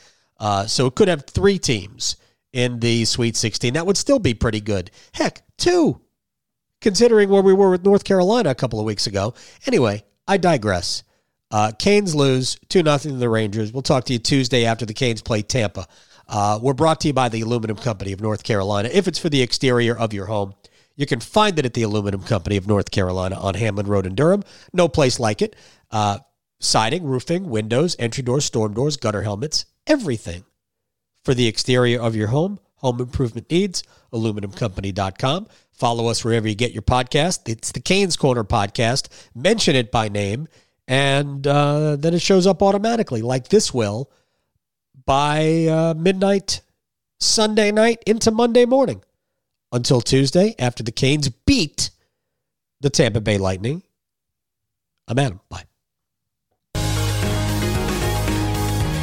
So 0.68 0.86
it 0.86 0.96
could 0.96 1.08
have 1.08 1.26
three 1.26 1.58
teams 1.58 2.18
in 2.54 2.80
the 2.80 3.06
Sweet 3.06 3.36
16. 3.36 3.74
That 3.74 3.86
would 3.86 3.98
still 3.98 4.20
be 4.20 4.34
pretty 4.34 4.62
good. 4.62 4.92
Heck, 5.14 5.42
two, 5.58 6.02
considering 6.82 7.30
where 7.30 7.42
we 7.42 7.54
were 7.54 7.72
with 7.72 7.84
North 7.84 8.04
Carolina 8.04 8.50
a 8.50 8.56
couple 8.56 8.80
of 8.80 8.86
weeks 8.86 9.08
ago. 9.08 9.34
Anyway, 9.66 10.04
I 10.28 10.38
digress. 10.38 11.04
Uh, 11.50 11.72
Canes 11.78 12.14
lose 12.14 12.58
2 12.70 12.84
0 12.84 12.98
to 12.98 13.12
the 13.14 13.30
Rangers. 13.30 13.72
We'll 13.72 13.84
talk 13.84 14.06
to 14.06 14.14
you 14.14 14.20
Tuesday 14.20 14.66
after 14.66 14.86
the 14.86 14.94
Canes 14.94 15.22
play 15.22 15.42
Tampa. 15.42 15.88
Uh, 16.28 16.60
we're 16.62 16.74
brought 16.74 17.00
to 17.02 17.08
you 17.08 17.14
by 17.14 17.30
the 17.30 17.42
Aluminum 17.42 17.78
Company 17.78 18.12
of 18.12 18.20
North 18.20 18.44
Carolina. 18.44 18.90
If 18.92 19.08
it's 19.08 19.20
for 19.20 19.30
the 19.30 19.42
exterior 19.42 19.98
of 19.98 20.14
your 20.14 20.26
home, 20.26 20.54
you 20.98 21.06
can 21.06 21.20
find 21.22 21.58
it 21.58 21.66
at 21.66 21.74
the 21.74 21.84
Aluminum 21.84 22.22
Company 22.24 22.58
of 22.58 22.68
North 22.68 22.92
Carolina 22.92 23.40
on 23.40 23.54
Hamlin 23.54 23.88
Road 23.88 24.06
in 24.06 24.16
Durham. 24.16 24.44
No 24.74 24.90
place 24.90 25.20
like 25.20 25.42
it. 25.42 25.56
Uh, 25.90 26.18
siding, 26.60 27.04
roofing, 27.04 27.50
windows, 27.50 27.96
entry 28.00 28.24
doors, 28.24 28.46
storm 28.46 28.74
doors, 28.74 28.98
gutter 28.98 29.22
helmets, 29.22 29.66
everything 29.86 30.44
for 31.24 31.34
the 31.34 31.48
exterior 31.48 32.02
of 32.02 32.16
your 32.16 32.28
home, 32.28 32.60
home 32.78 33.00
improvement 33.00 33.50
needs, 33.52 33.84
aluminumcompany.com. 34.14 35.48
Follow 35.72 36.08
us 36.08 36.24
wherever 36.24 36.48
you 36.48 36.56
get 36.56 36.72
your 36.72 36.82
podcast. 36.82 37.48
It's 37.48 37.72
the 37.72 37.80
Canes 37.80 38.16
Corner 38.16 38.44
podcast. 38.44 39.10
Mention 39.36 39.76
it 39.76 39.92
by 39.92 40.10
name, 40.10 40.48
and 40.88 41.46
uh, 41.46 41.96
then 41.98 42.14
it 42.14 42.22
shows 42.22 42.48
up 42.48 42.64
automatically, 42.64 43.22
like 43.22 43.50
this 43.50 43.74
will, 43.74 44.12
by 45.06 45.66
uh, 45.66 45.94
midnight 45.96 46.62
Sunday 47.20 47.72
night 47.72 48.04
into 48.08 48.32
Monday 48.32 48.66
morning. 48.66 49.04
Until 49.72 50.00
Tuesday, 50.00 50.56
after 50.58 50.82
the 50.82 50.94
Canes 50.94 51.28
beat 51.28 51.90
the 52.80 52.90
Tampa 52.90 53.20
Bay 53.20 53.38
Lightning. 53.38 53.84
I'm 55.10 55.20
Adam. 55.20 55.42
Bye. 55.50 55.67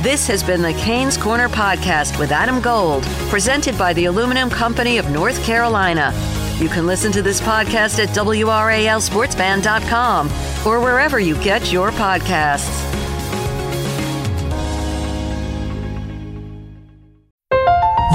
This 0.05 0.27
has 0.27 0.43
been 0.43 0.61
the 0.61 0.75
Canes 0.75 1.17
Corner 1.17 1.49
podcast 1.49 2.19
with 2.19 2.31
Adam 2.31 2.61
Gold, 2.61 3.05
presented 3.31 3.79
by 3.79 3.95
the 3.95 4.05
Aluminum 4.05 4.51
Company 4.51 4.99
of 4.99 5.11
North 5.11 5.43
Carolina. 5.43 6.13
You 6.59 6.69
can 6.69 6.87
listen 6.87 7.11
to 7.13 7.23
this 7.23 7.41
podcast 7.41 7.99
at 7.99 8.11
WRALSportsFan.com 8.11 10.27
or 10.67 10.81
wherever 10.81 11.19
you 11.19 11.43
get 11.43 11.73
your 11.73 11.91
podcasts. 11.93 12.69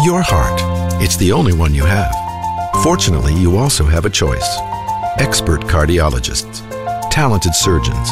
Your 0.05 0.21
heart. 0.21 0.61
It's 1.01 1.17
the 1.17 1.31
only 1.31 1.53
one 1.53 1.73
you 1.73 1.85
have. 1.85 2.13
Fortunately, 2.83 3.33
you 3.33 3.57
also 3.57 3.83
have 3.83 4.05
a 4.05 4.11
choice. 4.11 4.59
Expert 5.17 5.61
cardiologists, 5.61 6.61
talented 7.09 7.55
surgeons, 7.55 8.11